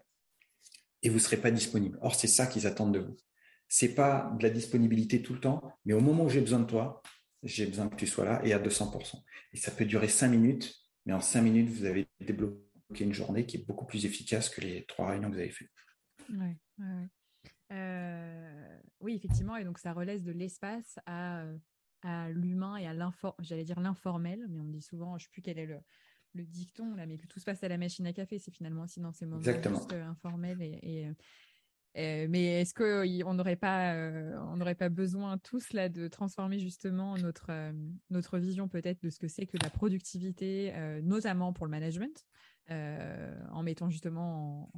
et 1.02 1.08
vous 1.08 1.16
ne 1.16 1.20
serez 1.20 1.36
pas 1.36 1.50
disponible. 1.50 1.98
Or, 2.00 2.14
c'est 2.14 2.26
ça 2.26 2.46
qu'ils 2.46 2.66
attendent 2.66 2.94
de 2.94 3.00
vous. 3.00 3.16
Ce 3.68 3.84
n'est 3.84 3.92
pas 3.92 4.32
de 4.38 4.42
la 4.42 4.50
disponibilité 4.50 5.22
tout 5.22 5.34
le 5.34 5.40
temps, 5.40 5.62
mais 5.84 5.94
au 5.94 6.00
moment 6.00 6.24
où 6.24 6.30
j'ai 6.30 6.40
besoin 6.40 6.60
de 6.60 6.66
toi, 6.66 7.02
j'ai 7.44 7.66
besoin 7.66 7.88
que 7.88 7.96
tu 7.96 8.06
sois 8.06 8.24
là 8.24 8.44
et 8.44 8.52
à 8.52 8.58
200%. 8.58 9.22
Et 9.52 9.56
ça 9.56 9.70
peut 9.70 9.84
durer 9.84 10.08
cinq 10.08 10.28
minutes, 10.28 10.74
mais 11.06 11.12
en 11.12 11.20
cinq 11.20 11.42
minutes, 11.42 11.68
vous 11.68 11.84
avez 11.84 12.08
débloqué 12.20 12.58
une 13.00 13.12
journée 13.12 13.46
qui 13.46 13.58
est 13.58 13.66
beaucoup 13.66 13.86
plus 13.86 14.06
efficace 14.06 14.48
que 14.48 14.60
les 14.60 14.84
trois 14.86 15.10
réunions 15.10 15.28
que 15.28 15.34
vous 15.34 15.40
avez 15.40 15.50
faites. 15.50 15.70
Euh, 17.72 18.78
oui, 19.00 19.14
effectivement. 19.14 19.56
Et 19.56 19.64
donc, 19.64 19.78
ça 19.78 19.92
relaisse 19.92 20.22
de 20.22 20.32
l'espace 20.32 20.98
à, 21.06 21.44
à 22.02 22.30
l'humain 22.30 22.76
et 22.76 22.86
à 22.86 22.94
l'informel, 22.94 23.44
j'allais 23.46 23.64
dire 23.64 23.80
l'informel, 23.80 24.46
mais 24.48 24.60
on 24.60 24.64
me 24.64 24.72
dit 24.72 24.82
souvent, 24.82 25.18
je 25.18 25.24
ne 25.24 25.26
sais 25.26 25.32
plus 25.32 25.42
quel 25.42 25.58
est 25.58 25.66
le, 25.66 25.80
le 26.34 26.44
dicton, 26.44 26.94
là, 26.94 27.06
mais 27.06 27.16
que 27.16 27.26
tout 27.26 27.40
se 27.40 27.44
passe 27.44 27.62
à 27.62 27.68
la 27.68 27.78
machine 27.78 28.06
à 28.06 28.12
café. 28.12 28.38
C'est 28.38 28.54
finalement 28.54 28.82
aussi 28.82 29.00
dans 29.00 29.12
ces 29.12 29.26
moments 29.26 29.42
juste 29.42 29.92
euh, 29.92 30.04
informels 30.04 30.60
et, 30.62 31.08
euh, 31.96 32.26
mais 32.28 32.60
est-ce 32.60 32.74
qu'on 32.74 33.34
n'aurait 33.34 33.56
pas, 33.56 33.94
euh, 33.94 34.36
on 34.48 34.56
n'aurait 34.56 34.74
pas 34.74 34.88
besoin 34.88 35.38
tous 35.38 35.72
là 35.72 35.88
de 35.88 36.08
transformer 36.08 36.58
justement 36.58 37.16
notre 37.16 37.50
euh, 37.50 37.72
vision 38.34 38.68
peut-être 38.68 39.00
de 39.02 39.10
ce 39.10 39.18
que 39.18 39.28
c'est 39.28 39.46
que 39.46 39.56
la 39.62 39.70
productivité, 39.70 40.72
notamment 41.02 41.52
pour 41.52 41.66
le 41.66 41.70
management, 41.70 42.26
en 42.68 43.62
mettant 43.62 43.90
justement 43.90 44.70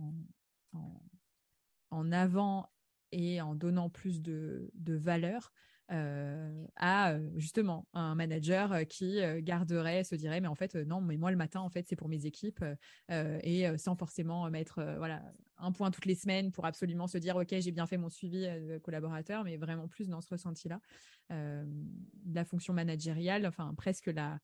en, 1.90 2.12
avant 2.12 2.68
et 3.12 3.40
en 3.40 3.54
donnant 3.54 3.88
plus 3.88 4.20
de 4.20 4.70
valeur 4.84 5.52
euh, 5.92 6.66
à 6.74 7.12
euh, 7.12 7.30
justement 7.36 7.86
un 7.92 8.16
manager 8.16 8.72
euh, 8.72 8.82
qui 8.82 9.20
garderait, 9.38 10.02
se 10.02 10.16
dirait 10.16 10.40
mais 10.40 10.48
en 10.48 10.56
fait 10.56 10.74
non 10.74 11.00
mais 11.00 11.16
moi 11.16 11.30
le 11.30 11.36
matin 11.36 11.60
en 11.60 11.70
fait 11.70 11.86
c'est 11.88 11.94
pour 11.94 12.08
mes 12.08 12.26
équipes 12.26 12.64
et 13.08 13.66
sans 13.78 13.94
forcément 13.94 14.50
mettre 14.50 14.82
voilà 14.98 15.22
un 15.58 15.70
point 15.70 15.92
toutes 15.92 16.06
les 16.06 16.16
semaines 16.16 16.50
pour 16.50 16.66
absolument 16.66 17.06
se 17.06 17.18
dire 17.18 17.36
ok 17.36 17.54
j'ai 17.60 17.70
bien 17.70 17.86
fait 17.86 17.98
mon 17.98 18.10
suivi 18.10 18.48
collaborateur 18.82 19.44
mais 19.44 19.56
vraiment 19.56 19.86
plus 19.86 20.08
dans 20.08 20.20
ce 20.20 20.28
ressenti 20.28 20.68
là 20.68 20.80
la 21.28 22.44
fonction 22.44 22.74
managériale 22.74 23.46
enfin 23.46 23.72
presque 23.76 24.06
la 24.06 24.40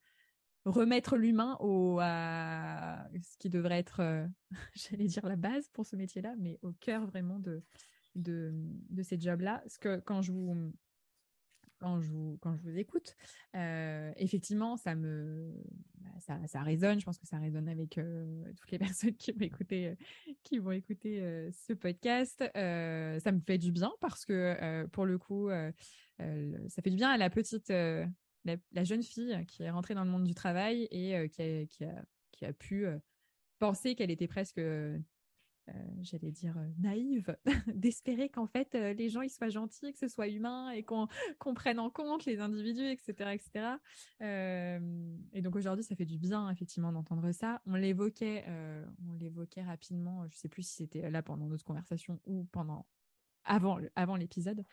remettre 0.65 1.17
l'humain 1.17 1.57
au 1.59 1.99
à 2.01 3.09
ce 3.21 3.37
qui 3.39 3.51
devrait 3.51 3.79
être 3.79 4.29
j'allais 4.75 5.07
dire 5.07 5.27
la 5.27 5.37
base 5.37 5.69
pour 5.73 5.87
ce 5.87 5.97
métier 5.97 6.23
là 6.23 6.35
mais 6.39 6.61
au 6.63 6.73
cœur 6.73 7.05
vraiment 7.07 7.41
de 7.41 7.65
de, 8.15 8.53
de 8.91 9.03
ces 9.03 9.19
jobs 9.19 9.41
là 9.41 9.63
ce 9.67 9.79
que 9.79 9.99
quand 10.01 10.23
je 10.23 10.33
vous 10.33 10.73
quand 11.83 12.01
je 12.01 12.09
vous, 12.11 12.79
écoute. 12.79 13.17
Euh, 13.57 14.13
effectivement, 14.17 14.77
ça 14.77 14.95
me, 14.95 15.53
bah, 15.99 16.11
ça, 16.21 16.39
ça, 16.47 16.63
résonne. 16.63 17.01
Je 17.01 17.05
pense 17.05 17.19
que 17.19 17.27
ça 17.27 17.39
résonne 17.39 17.69
avec 17.69 17.99
euh, 17.99 18.53
toutes 18.57 18.71
les 18.71 18.79
personnes 18.79 19.15
qui 19.15 19.33
vont 19.33 19.41
écouter, 19.41 19.89
euh, 19.89 19.95
qui 20.45 20.59
vont 20.59 20.71
écouter 20.71 21.21
ce 21.53 21.73
podcast. 21.73 22.39
ça 22.55 23.33
me 23.33 23.41
fait 23.41 23.59
du 23.59 23.73
bien 23.73 23.93
parce 24.01 24.25
que 24.25 24.87
pour 24.93 25.07
le 25.07 25.19
coup, 25.19 25.49
ça 26.19 26.83
fait 26.83 26.91
du 26.91 26.97
bien 26.97 27.11
à 27.11 27.17
la 27.17 27.31
petite, 27.31 27.71
la, 27.71 28.85
jeune 28.85 29.03
fille 29.03 29.45
qui 29.47 29.65
est 29.65 29.71
rentrée 29.71 29.95
dans 29.95 30.05
le 30.05 30.11
monde 30.11 30.25
du 30.25 30.35
travail 30.35 30.85
et 30.91 31.29
qui 31.31 31.43
a, 31.43 31.67
qui, 31.67 31.85
a, 31.85 32.05
qui, 32.31 32.45
a, 32.45 32.53
pu 32.53 32.87
penser 33.59 33.95
qu'elle 33.95 34.11
était 34.11 34.29
presque 34.29 34.61
euh, 35.69 35.73
j'allais 36.01 36.33
dire, 36.33 36.59
euh, 36.59 36.69
naïve, 36.79 37.37
d'espérer 37.75 38.29
qu'en 38.29 38.49
fait, 38.49 38.75
euh, 38.75 38.93
les 38.95 39.09
gens 39.09 39.23
ils 39.23 39.31
soient 39.31 39.49
gentils, 39.49 39.93
que 39.93 39.99
ce 39.99 40.09
soit 40.09 40.27
humain 40.29 40.71
et 40.71 40.83
qu'on 40.83 41.07
prenne 41.55 41.79
en 41.79 41.89
compte 41.89 42.25
les 42.25 42.41
individus, 42.41 42.91
etc. 42.91 43.31
etc. 43.33 43.77
et 45.33 45.43
donc 45.43 45.55
aujourd'hui, 45.55 45.85
ça 45.85 45.95
fait 45.95 46.05
du 46.05 46.19
bien, 46.19 46.51
effectivement, 46.51 46.93
d'entendre 46.93 47.31
ça. 47.33 47.63
On 47.67 47.75
l'évoquait 47.75 48.45
on 49.09 49.13
l'évoquait 49.15 49.63
rapidement, 49.63 50.27
je 50.29 50.37
sais 50.37 50.49
plus 50.49 50.63
si 50.63 50.75
c'était 50.75 51.09
là 51.11 51.23
pendant 51.23 51.47
notre 51.47 51.65
conversation 51.65 52.21
ou 52.27 52.45
pendant 52.45 52.87
avant, 53.45 53.79
avant 53.95 54.17
l'épisode. 54.17 54.65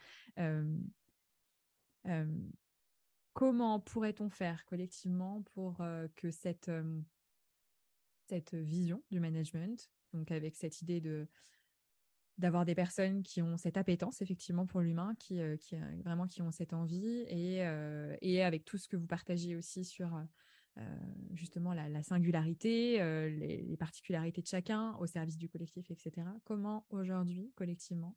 comment 3.33 3.79
pourrait-on 3.79 4.29
faire 4.29 4.65
collectivement 4.65 5.43
pour 5.53 5.77
que 6.15 6.31
cette, 6.31 6.71
cette 8.27 8.55
vision 8.55 9.03
du 9.11 9.19
management 9.19 9.91
donc 10.13 10.31
avec 10.31 10.55
cette 10.55 10.81
idée 10.81 11.01
de 11.01 11.27
d'avoir 12.39 12.65
des 12.65 12.73
personnes 12.73 13.21
qui 13.21 13.41
ont 13.41 13.57
cette 13.57 13.77
appétence 13.77 14.21
effectivement 14.21 14.65
pour 14.65 14.79
l'humain, 14.79 15.13
qui, 15.19 15.41
euh, 15.41 15.57
qui 15.57 15.75
euh, 15.75 16.01
vraiment 16.03 16.25
qui 16.25 16.41
ont 16.41 16.51
cette 16.51 16.73
envie 16.73 17.25
et, 17.27 17.65
euh, 17.65 18.15
et 18.21 18.43
avec 18.43 18.63
tout 18.63 18.77
ce 18.77 18.87
que 18.87 18.95
vous 18.95 19.07
partagez 19.07 19.55
aussi 19.55 19.85
sur 19.85 20.09
justement 21.33 21.73
la, 21.73 22.03
singularité, 22.03 22.99
les, 23.29 23.63
les, 23.63 23.75
particularités 23.75 24.41
de 24.41 24.47
chacun 24.47 24.95
au 24.99 25.07
service 25.07 25.35
du 25.35 25.49
collectif, 25.49 25.91
etc. 25.91 26.25
Comment 26.45 26.85
aujourd'hui, 26.89 27.51
collectivement, 27.55 28.15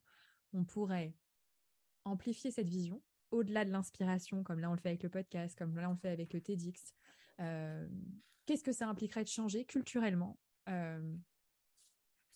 on 0.53 0.63
pourrait 0.63 1.13
amplifier 2.05 2.51
cette 2.51 2.69
vision 2.69 3.01
au-delà 3.31 3.65
de 3.65 3.69
l'inspiration, 3.69 4.43
comme 4.43 4.61
là 4.61 4.69
on 4.69 4.75
le 4.75 4.79
fait 4.79 4.87
avec 4.87 5.03
le 5.03 5.09
podcast, 5.09 5.57
comme 5.57 5.75
là 5.75 5.89
on 5.89 5.93
le 5.93 5.97
fait 5.97 6.11
avec 6.11 6.31
le 6.31 6.39
TEDx. 6.39 6.93
Qu'est-ce 8.45 8.63
que 8.63 8.71
ça 8.71 8.87
impliquerait 8.87 9.25
de 9.25 9.29
changer 9.29 9.65
culturellement 9.65 10.39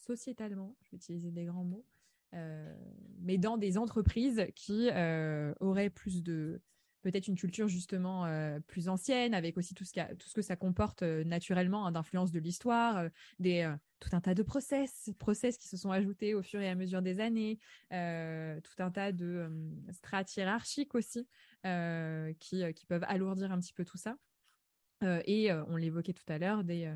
sociétalement, 0.07 0.75
je 0.83 0.91
vais 0.91 0.97
utiliser 0.97 1.31
des 1.31 1.45
grands 1.45 1.65
mots, 1.65 1.85
euh, 2.33 2.75
mais 3.19 3.37
dans 3.37 3.57
des 3.57 3.77
entreprises 3.77 4.47
qui 4.55 4.89
euh, 4.91 5.53
auraient 5.59 5.89
plus 5.89 6.23
de, 6.23 6.61
peut-être 7.01 7.27
une 7.27 7.35
culture 7.35 7.67
justement 7.67 8.25
plus 8.67 8.89
ancienne, 8.89 9.33
avec 9.33 9.57
aussi 9.57 9.73
tout 9.73 9.83
ce, 9.83 9.93
tout 10.15 10.29
ce 10.29 10.33
que 10.33 10.41
ça 10.41 10.55
comporte 10.55 11.03
naturellement 11.03 11.85
hein, 11.85 11.91
d'influence 11.91 12.31
de 12.31 12.39
l'histoire, 12.39 13.09
des 13.39 13.73
tout 13.99 14.09
un 14.11 14.21
tas 14.21 14.33
de 14.33 14.43
process, 14.43 15.09
process 15.17 15.57
qui 15.57 15.67
se 15.67 15.77
sont 15.77 15.91
ajoutés 15.91 16.35
au 16.35 16.41
fur 16.41 16.61
et 16.61 16.69
à 16.69 16.75
mesure 16.75 17.01
des 17.01 17.19
années, 17.19 17.59
tout 17.89 18.83
un 18.83 18.91
tas 18.91 19.11
de 19.11 19.49
strates 19.91 20.35
hiérarchiques 20.35 20.95
aussi 20.95 21.27
qui, 21.63 22.73
qui 22.73 22.85
peuvent 22.87 23.05
alourdir 23.07 23.51
un 23.51 23.59
petit 23.59 23.73
peu 23.73 23.85
tout 23.85 23.97
ça. 23.97 24.17
et 25.01 25.51
on 25.51 25.75
l'évoquait 25.77 26.13
tout 26.13 26.31
à 26.31 26.37
l'heure, 26.37 26.63
des 26.63 26.93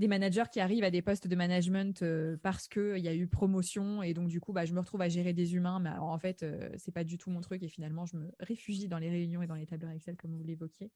des 0.00 0.08
managers 0.08 0.44
qui 0.50 0.60
arrivent 0.60 0.82
à 0.82 0.90
des 0.90 1.02
postes 1.02 1.28
de 1.28 1.36
management 1.36 2.02
euh, 2.02 2.36
parce 2.42 2.66
qu'il 2.66 2.98
y 2.98 3.08
a 3.08 3.14
eu 3.14 3.28
promotion 3.28 4.02
et 4.02 4.14
donc 4.14 4.28
du 4.28 4.40
coup 4.40 4.52
bah, 4.52 4.64
je 4.64 4.72
me 4.72 4.80
retrouve 4.80 5.02
à 5.02 5.08
gérer 5.08 5.34
des 5.34 5.54
humains 5.54 5.78
mais 5.78 5.90
en 5.90 6.18
fait 6.18 6.42
euh, 6.42 6.70
c'est 6.78 6.90
pas 6.90 7.04
du 7.04 7.18
tout 7.18 7.30
mon 7.30 7.42
truc 7.42 7.62
et 7.62 7.68
finalement 7.68 8.06
je 8.06 8.16
me 8.16 8.32
réfugie 8.40 8.88
dans 8.88 8.98
les 8.98 9.10
réunions 9.10 9.42
et 9.42 9.46
dans 9.46 9.54
les 9.54 9.66
tableurs 9.66 9.92
Excel 9.92 10.16
comme 10.16 10.34
vous 10.34 10.42
l'évoquiez. 10.42 10.90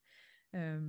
Euh, 0.55 0.81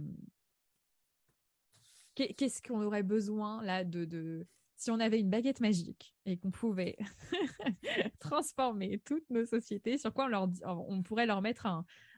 qu'est-ce 2.16 2.61
qu'on 2.61 2.82
aurait 2.82 3.03
besoin 3.03 3.61
là 3.63 3.84
de, 3.84 4.47
si 4.78 4.89
on 4.91 4.99
avait 5.01 5.20
une 5.20 5.30
baguette 5.30 5.59
magique 5.59 6.16
et 6.26 6.38
qu'on 6.38 6.51
pouvait 6.51 6.95
transformer 8.20 8.99
toutes 8.99 9.30
nos 9.30 9.45
sociétés, 9.45 9.97
sur 9.97 10.13
quoi 10.13 10.26
on, 10.26 10.30
leur, 10.30 10.49
on 10.63 11.03
pourrait 11.03 11.26
leur 11.26 11.41
mettre 11.41 11.68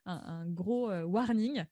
un 0.06 0.46
gros 0.48 0.92
warning 0.92 1.66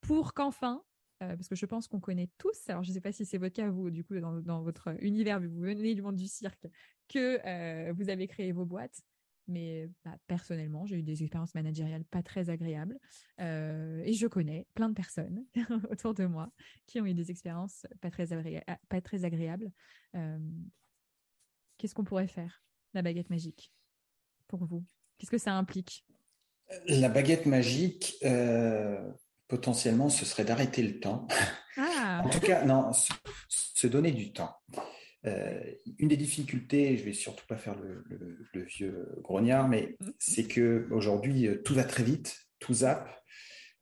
pour 0.00 0.34
qu'enfin 0.34 0.84
euh, 1.24 1.36
parce 1.36 1.48
que 1.48 1.54
je 1.54 1.66
pense 1.66 1.88
qu'on 1.88 2.00
connaît 2.00 2.28
tous, 2.38 2.68
alors 2.68 2.82
je 2.82 2.90
ne 2.90 2.94
sais 2.94 3.00
pas 3.00 3.12
si 3.12 3.24
c'est 3.24 3.38
votre 3.38 3.54
cas, 3.54 3.68
vous, 3.68 3.90
du 3.90 4.04
coup, 4.04 4.18
dans, 4.18 4.62
votre 4.62 4.94
univers, 5.02 5.40
vous 5.40 5.60
venez 5.60 5.94
du 5.94 6.02
monde 6.02 6.16
du 6.16 6.26
cirque, 6.26 6.66
que 7.08 7.40
euh, 7.46 7.92
vous 7.92 8.10
avez 8.10 8.26
créé 8.26 8.52
vos 8.52 8.64
boîtes. 8.64 9.00
Mais 9.46 9.90
bah, 10.06 10.16
personnellement, 10.26 10.86
j'ai 10.86 10.96
eu 10.96 11.02
des 11.02 11.22
expériences 11.22 11.54
managériales 11.54 12.04
pas 12.06 12.22
très 12.22 12.48
agréables. 12.48 12.98
Euh, 13.40 14.02
et 14.04 14.14
je 14.14 14.26
connais 14.26 14.66
plein 14.74 14.88
de 14.88 14.94
personnes 14.94 15.44
autour 15.90 16.14
de 16.14 16.24
moi 16.24 16.50
qui 16.86 16.98
ont 17.00 17.04
eu 17.04 17.12
des 17.12 17.30
expériences 17.30 17.86
pas 18.00 18.10
très, 18.10 18.28
pas 18.88 19.00
très 19.02 19.24
agréables. 19.24 19.70
Qu'est-ce 21.76 21.94
qu'on 21.94 22.04
pourrait 22.04 22.28
faire, 22.28 22.64
la 22.94 23.02
baguette 23.02 23.28
magique, 23.28 23.70
pour 24.48 24.64
vous? 24.64 24.82
Qu'est-ce 25.18 25.30
que 25.30 25.38
ça 25.38 25.52
implique? 25.52 26.06
La 26.86 27.10
baguette 27.10 27.44
magique, 27.44 28.16
potentiellement, 29.48 30.08
ce 30.08 30.24
serait 30.24 30.44
d'arrêter 30.44 30.82
le 30.82 31.00
temps. 31.00 31.26
Ah. 31.76 32.22
en 32.24 32.28
tout 32.28 32.40
cas, 32.40 32.64
non, 32.64 32.92
se, 33.48 33.86
donner 33.86 34.12
du 34.12 34.32
temps. 34.32 34.54
Euh, 35.26 35.60
une 35.98 36.08
des 36.08 36.16
difficultés, 36.16 36.96
je 36.96 37.04
vais 37.04 37.12
surtout 37.12 37.46
pas 37.46 37.56
faire 37.56 37.74
le, 37.76 38.04
vieux 38.64 39.08
grognard, 39.22 39.68
mais 39.68 39.96
mm-hmm. 40.00 40.12
c'est 40.18 40.44
que 40.44 40.86
aujourd'hui 40.90 41.46
euh, 41.46 41.62
tout 41.62 41.74
va 41.74 41.84
très 41.84 42.02
vite, 42.02 42.46
tout 42.58 42.74
zappe. 42.74 43.08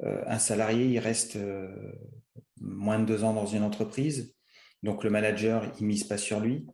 Euh, 0.02 0.22
un 0.26 0.38
salarié, 0.38 0.86
il 0.86 0.98
reste 0.98 1.38
moins 2.60 2.98
de 2.98 3.04
deux 3.04 3.24
ans 3.24 3.34
dans 3.34 3.46
une 3.46 3.62
entreprise, 3.62 4.34
donc 4.82 5.04
le 5.04 5.10
manager, 5.10 5.70
il 5.78 5.86
mise 5.86 6.04
pas 6.04 6.18
sur 6.18 6.40
lui. 6.40 6.66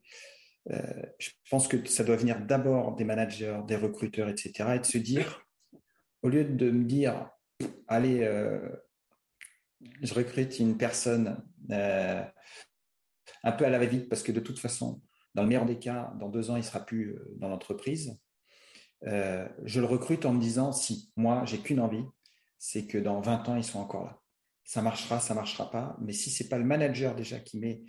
je 0.66 1.30
pense 1.51 1.66
que 1.66 1.84
ça 1.89 2.05
doit 2.05 2.16
venir 2.16 2.41
d'abord 2.41 2.95
des 2.95 3.05
managers, 3.05 3.61
des 3.66 3.76
recruteurs, 3.76 4.28
etc., 4.28 4.53
et 4.76 4.78
de 4.78 4.86
se 4.86 4.99
dire, 4.99 5.43
au 6.22 6.28
lieu 6.28 6.45
de 6.45 6.70
me 6.70 6.84
dire, 6.84 7.30
allez, 7.86 8.24
je 10.02 10.14
recrute 10.14 10.59
une 10.59 10.76
personne 10.76 11.42
euh, 11.70 12.24
un 13.42 13.52
peu 13.52 13.64
à 13.64 13.70
la 13.70 13.78
va-vite 13.78 14.09
parce 14.09 14.22
que 14.22 14.32
de 14.32 14.40
toute 14.40 14.59
façon, 14.59 15.00
dans 15.34 15.42
le 15.42 15.48
meilleur 15.48 15.66
des 15.66 15.78
cas, 15.78 16.12
dans 16.18 16.28
deux 16.28 16.50
ans, 16.50 16.56
il 16.56 16.61
ne 16.61 16.64
sera 16.64 16.84
plus 16.84 17.14
euh, 17.14 17.34
dans 17.36 17.48
l'entreprise. 17.48 18.18
Euh, 19.06 19.48
je 19.64 19.80
le 19.80 19.86
recrute 19.86 20.26
en 20.26 20.32
me 20.32 20.40
disant, 20.40 20.72
si, 20.72 21.12
moi, 21.16 21.44
j'ai 21.44 21.59
qu'une 21.59 21.80
envie, 21.80 22.04
c'est 22.59 22.86
que 22.86 22.98
dans 22.98 23.20
20 23.20 23.48
ans, 23.48 23.56
ils 23.56 23.64
soient 23.64 23.80
encore 23.80 24.04
là. 24.04 24.20
Ça 24.64 24.82
marchera, 24.82 25.20
ça 25.20 25.34
ne 25.34 25.38
marchera 25.38 25.70
pas. 25.70 25.96
Mais 26.00 26.12
si 26.12 26.30
ce 26.30 26.42
n'est 26.42 26.48
pas 26.48 26.59
le 26.59 26.64
manager 26.64 27.14
déjà 27.14 27.38
qui 27.38 27.59
met 27.59 27.82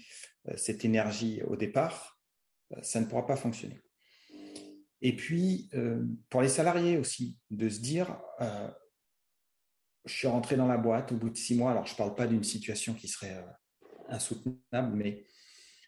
cette 0.55 0.85
énergie 0.85 1.41
au 1.43 1.57
départ, 1.57 2.21
ça 2.81 3.01
ne 3.01 3.05
pourra 3.05 3.25
pas 3.25 3.35
fonctionner. 3.35 3.81
Et 5.01 5.13
puis, 5.13 5.69
pour 6.29 6.41
les 6.41 6.47
salariés 6.47 6.97
aussi, 6.97 7.37
de 7.49 7.67
se 7.67 7.79
dire, 7.81 8.21
je 10.09 10.17
suis 10.17 10.27
rentré 10.27 10.55
dans 10.55 10.67
la 10.67 10.77
boîte 10.77 11.11
au 11.11 11.15
bout 11.15 11.29
de 11.29 11.37
six 11.37 11.55
mois. 11.55 11.71
Alors, 11.71 11.85
je 11.85 11.93
ne 11.93 11.97
parle 11.97 12.15
pas 12.15 12.27
d'une 12.27 12.43
situation 12.43 12.93
qui 12.93 13.07
serait 13.07 13.35
euh, 13.35 14.09
insoutenable, 14.09 14.95
mais 14.95 15.25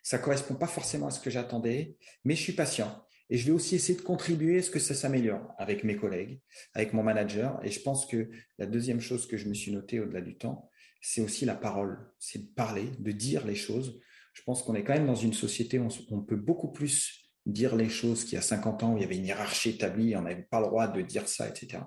ça 0.03 0.17
ne 0.17 0.24
correspond 0.24 0.55
pas 0.55 0.67
forcément 0.67 1.07
à 1.07 1.11
ce 1.11 1.19
que 1.19 1.30
j'attendais. 1.30 1.97
Mais 2.24 2.36
je 2.36 2.41
suis 2.41 2.53
patient. 2.53 3.03
Et 3.30 3.38
je 3.38 3.45
vais 3.45 3.51
aussi 3.51 3.76
essayer 3.76 3.97
de 3.97 4.03
contribuer 4.03 4.59
à 4.59 4.61
ce 4.61 4.69
que 4.69 4.80
ça 4.80 4.93
s'améliore 4.93 5.53
avec 5.57 5.84
mes 5.84 5.95
collègues, 5.95 6.41
avec 6.74 6.93
mon 6.93 7.01
manager. 7.01 7.59
Et 7.63 7.72
je 7.72 7.82
pense 7.82 8.05
que 8.05 8.30
la 8.57 8.65
deuxième 8.65 8.99
chose 8.99 9.26
que 9.26 9.38
je 9.38 9.47
me 9.47 9.53
suis 9.53 9.72
notée 9.72 9.99
au-delà 9.99 10.22
du 10.22 10.38
temps, 10.38 10.69
c'est 11.01 11.22
aussi 11.22 11.45
la 11.45 11.55
parole. 11.55 11.97
C'est 12.19 12.39
de 12.39 12.53
parler, 12.53 12.91
de 12.99 13.11
dire 13.11 13.45
les 13.47 13.55
choses. 13.55 13.99
Je 14.34 14.43
pense 14.43 14.63
qu'on 14.63 14.76
est 14.76 14.84
quand 14.84 14.93
même 14.93 15.07
dans 15.07 15.15
une 15.15 15.34
société 15.34 15.80
où 15.80 15.88
on 16.09 16.22
peut 16.22 16.36
beaucoup 16.36 16.72
plus 16.72 17.32
dire 17.45 17.76
les 17.76 17.89
choses 17.89 18.24
qu'il 18.24 18.34
y 18.34 18.38
a 18.38 18.41
50 18.41 18.84
ans, 18.84 18.93
où 18.93 18.97
il 18.97 19.01
y 19.01 19.05
avait 19.05 19.17
une 19.17 19.26
hiérarchie 19.26 19.69
établie, 19.69 20.15
on 20.15 20.22
n'avait 20.22 20.43
pas 20.43 20.59
le 20.59 20.67
droit 20.67 20.88
de 20.88 21.01
dire 21.01 21.28
ça, 21.28 21.47
etc. 21.47 21.80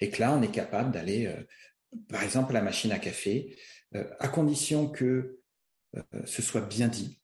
Et 0.00 0.10
que 0.10 0.20
là, 0.20 0.36
on 0.36 0.42
est 0.42 0.50
capable 0.50 0.92
d'aller, 0.92 1.26
euh, 1.26 1.42
par 2.08 2.22
exemple, 2.22 2.50
à 2.50 2.60
la 2.60 2.62
machine 2.62 2.92
à 2.92 2.98
café, 2.98 3.56
euh, 3.94 4.04
à 4.18 4.28
condition 4.28 4.88
que 4.88 5.40
euh, 5.96 6.02
ce 6.24 6.42
soit 6.42 6.62
bien 6.62 6.88
dit. 6.88 7.20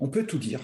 On 0.00 0.08
peut 0.08 0.26
tout 0.26 0.38
dire. 0.38 0.60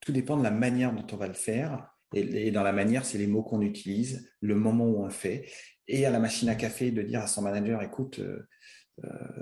Tout 0.00 0.12
dépend 0.12 0.36
de 0.36 0.42
la 0.42 0.50
manière 0.50 0.92
dont 0.92 1.06
on 1.12 1.16
va 1.16 1.28
le 1.28 1.34
faire. 1.34 1.94
Et, 2.14 2.50
dans 2.50 2.62
la 2.62 2.72
manière, 2.72 3.04
c'est 3.04 3.18
les 3.18 3.26
mots 3.26 3.42
qu'on 3.42 3.60
utilise, 3.60 4.30
le 4.40 4.54
moment 4.54 4.86
où 4.86 5.04
on 5.04 5.10
fait. 5.10 5.50
Et 5.88 6.06
à 6.06 6.10
la 6.10 6.18
machine 6.18 6.48
à 6.48 6.54
café, 6.54 6.90
de 6.90 7.02
dire 7.02 7.20
à 7.20 7.26
son 7.26 7.42
manager, 7.42 7.82
écoute, 7.82 8.20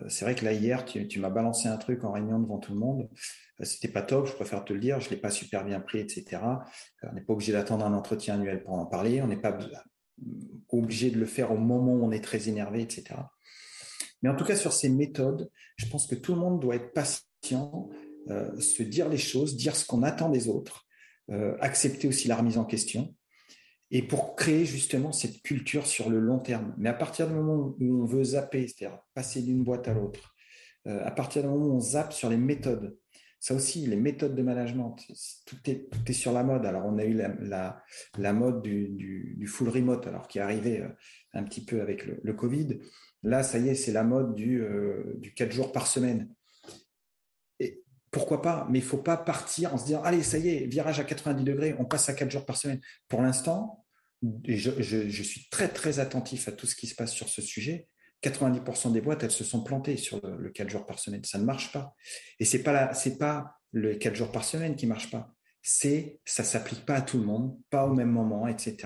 c'est 0.08 0.24
vrai 0.24 0.34
que 0.34 0.44
là 0.44 0.52
hier, 0.52 0.84
tu, 0.84 1.20
m'as 1.20 1.30
balancé 1.30 1.68
un 1.68 1.76
truc 1.76 2.02
en 2.02 2.10
réunion 2.10 2.40
devant 2.40 2.58
tout 2.58 2.72
le 2.72 2.80
monde. 2.80 3.08
C'était 3.62 3.88
pas 3.88 4.02
top, 4.02 4.26
je 4.26 4.32
préfère 4.32 4.64
te 4.64 4.72
le 4.72 4.80
dire, 4.80 5.00
je 5.00 5.10
l'ai 5.10 5.16
pas 5.16 5.30
super 5.30 5.64
bien 5.64 5.78
pris, 5.78 6.00
etc. 6.00 6.38
On 7.04 7.12
n'est 7.12 7.20
pas 7.20 7.32
obligé 7.34 7.52
d'attendre 7.52 7.86
un 7.86 7.94
entretien 7.94 8.34
annuel 8.34 8.64
pour 8.64 8.74
en 8.74 8.86
parler. 8.86 9.22
On 9.22 9.28
n'est 9.28 9.40
pas 9.40 9.56
obligé 10.68 11.10
de 11.10 11.18
le 11.18 11.26
faire 11.26 11.52
au 11.52 11.58
moment 11.58 11.94
où 11.94 12.04
on 12.04 12.10
est 12.10 12.24
très 12.24 12.48
énervé, 12.48 12.82
etc. 12.82 13.16
Mais 14.22 14.28
en 14.28 14.36
tout 14.36 14.44
cas, 14.44 14.56
sur 14.56 14.72
ces 14.72 14.88
méthodes, 14.88 15.50
je 15.76 15.86
pense 15.86 16.06
que 16.06 16.14
tout 16.14 16.34
le 16.34 16.40
monde 16.40 16.60
doit 16.60 16.76
être 16.76 16.92
patient, 16.92 17.88
euh, 18.30 18.58
se 18.58 18.82
dire 18.82 19.08
les 19.08 19.18
choses, 19.18 19.56
dire 19.56 19.76
ce 19.76 19.86
qu'on 19.86 20.02
attend 20.02 20.28
des 20.28 20.48
autres, 20.48 20.86
euh, 21.30 21.56
accepter 21.60 22.08
aussi 22.08 22.28
la 22.28 22.36
remise 22.36 22.58
en 22.58 22.64
question, 22.64 23.14
et 23.90 24.02
pour 24.02 24.34
créer 24.34 24.64
justement 24.64 25.12
cette 25.12 25.42
culture 25.42 25.86
sur 25.86 26.10
le 26.10 26.18
long 26.18 26.38
terme. 26.38 26.74
Mais 26.78 26.88
à 26.88 26.94
partir 26.94 27.28
du 27.28 27.34
moment 27.34 27.74
où 27.78 28.02
on 28.02 28.04
veut 28.04 28.24
zapper, 28.24 28.66
c'est-à-dire 28.66 28.98
passer 29.14 29.42
d'une 29.42 29.62
boîte 29.62 29.86
à 29.86 29.94
l'autre, 29.94 30.34
euh, 30.86 31.04
à 31.04 31.10
partir 31.10 31.42
du 31.42 31.48
moment 31.48 31.66
où 31.66 31.76
on 31.76 31.80
zappe 31.80 32.12
sur 32.12 32.28
les 32.28 32.36
méthodes, 32.36 32.96
ça 33.38 33.54
aussi, 33.54 33.86
les 33.86 33.96
méthodes 33.96 34.34
de 34.34 34.42
management, 34.42 34.96
tout 35.44 35.56
est, 35.66 36.12
sur 36.12 36.32
la 36.32 36.42
mode. 36.42 36.64
Alors, 36.64 36.84
on 36.86 36.98
a 36.98 37.04
eu 37.04 37.14
la, 37.14 38.32
mode 38.32 38.62
du, 38.62 39.46
full 39.46 39.68
remote, 39.68 40.06
alors 40.06 40.26
qui 40.26 40.38
est 40.38 40.42
arrivé 40.42 40.80
euh, 40.80 40.88
un 41.32 41.42
petit 41.44 41.64
peu 41.64 41.80
avec 41.80 42.06
le, 42.06 42.32
Covid. 42.32 42.80
Là, 43.22 43.42
ça 43.42 43.58
y 43.58 43.68
est, 43.68 43.74
c'est 43.74 43.92
la 43.92 44.04
mode 44.04 44.34
du, 44.34 44.62
euh, 44.62 45.14
du 45.18 45.34
4 45.34 45.52
jours 45.52 45.72
par 45.72 45.86
semaine. 45.86 46.28
Et 47.60 47.82
pourquoi 48.10 48.42
pas? 48.42 48.66
Mais 48.70 48.78
il 48.78 48.82
ne 48.82 48.88
faut 48.88 48.96
pas 49.02 49.16
partir 49.16 49.74
en 49.74 49.78
se 49.78 49.86
disant, 49.86 50.02
allez, 50.02 50.22
ça 50.22 50.38
y 50.38 50.48
est, 50.48 50.66
virage 50.66 50.98
à 50.98 51.04
90 51.04 51.44
degrés, 51.44 51.76
on 51.78 51.84
passe 51.84 52.08
à 52.08 52.14
4 52.14 52.30
jours 52.30 52.46
par 52.46 52.56
semaine. 52.56 52.80
Pour 53.08 53.22
l'instant, 53.22 53.84
je, 54.44 54.70
je, 54.82 55.08
je 55.08 55.22
suis 55.22 55.48
très, 55.50 55.68
très 55.68 55.98
attentif 55.98 56.48
à 56.48 56.52
tout 56.52 56.66
ce 56.66 56.74
qui 56.74 56.86
se 56.86 56.94
passe 56.94 57.12
sur 57.12 57.28
ce 57.28 57.42
sujet. 57.42 57.88
90% 58.28 58.92
des 58.92 59.00
boîtes, 59.00 59.22
elles 59.22 59.30
se 59.30 59.44
sont 59.44 59.62
plantées 59.62 59.96
sur 59.96 60.20
le, 60.26 60.50
4 60.50 60.68
jours 60.68 60.86
par 60.86 60.98
semaine. 60.98 61.24
Ça 61.24 61.38
ne 61.38 61.44
marche 61.44 61.72
pas. 61.72 61.94
Et 62.38 62.44
c'est 62.44 62.62
pas 62.62 62.92
c'est 62.94 63.18
pas 63.18 63.56
le 63.72 63.94
4 63.94 64.14
jours 64.14 64.32
par 64.32 64.44
semaine 64.44 64.76
qui 64.76 64.86
marche 64.86 65.10
pas. 65.10 65.34
C'est, 65.62 66.20
ça 66.24 66.44
s'applique 66.44 66.84
pas 66.86 66.96
à 66.96 67.02
tout 67.02 67.18
le 67.18 67.24
monde, 67.24 67.58
pas 67.70 67.86
au 67.86 67.94
même 67.94 68.10
moment, 68.10 68.46
etc. 68.46 68.76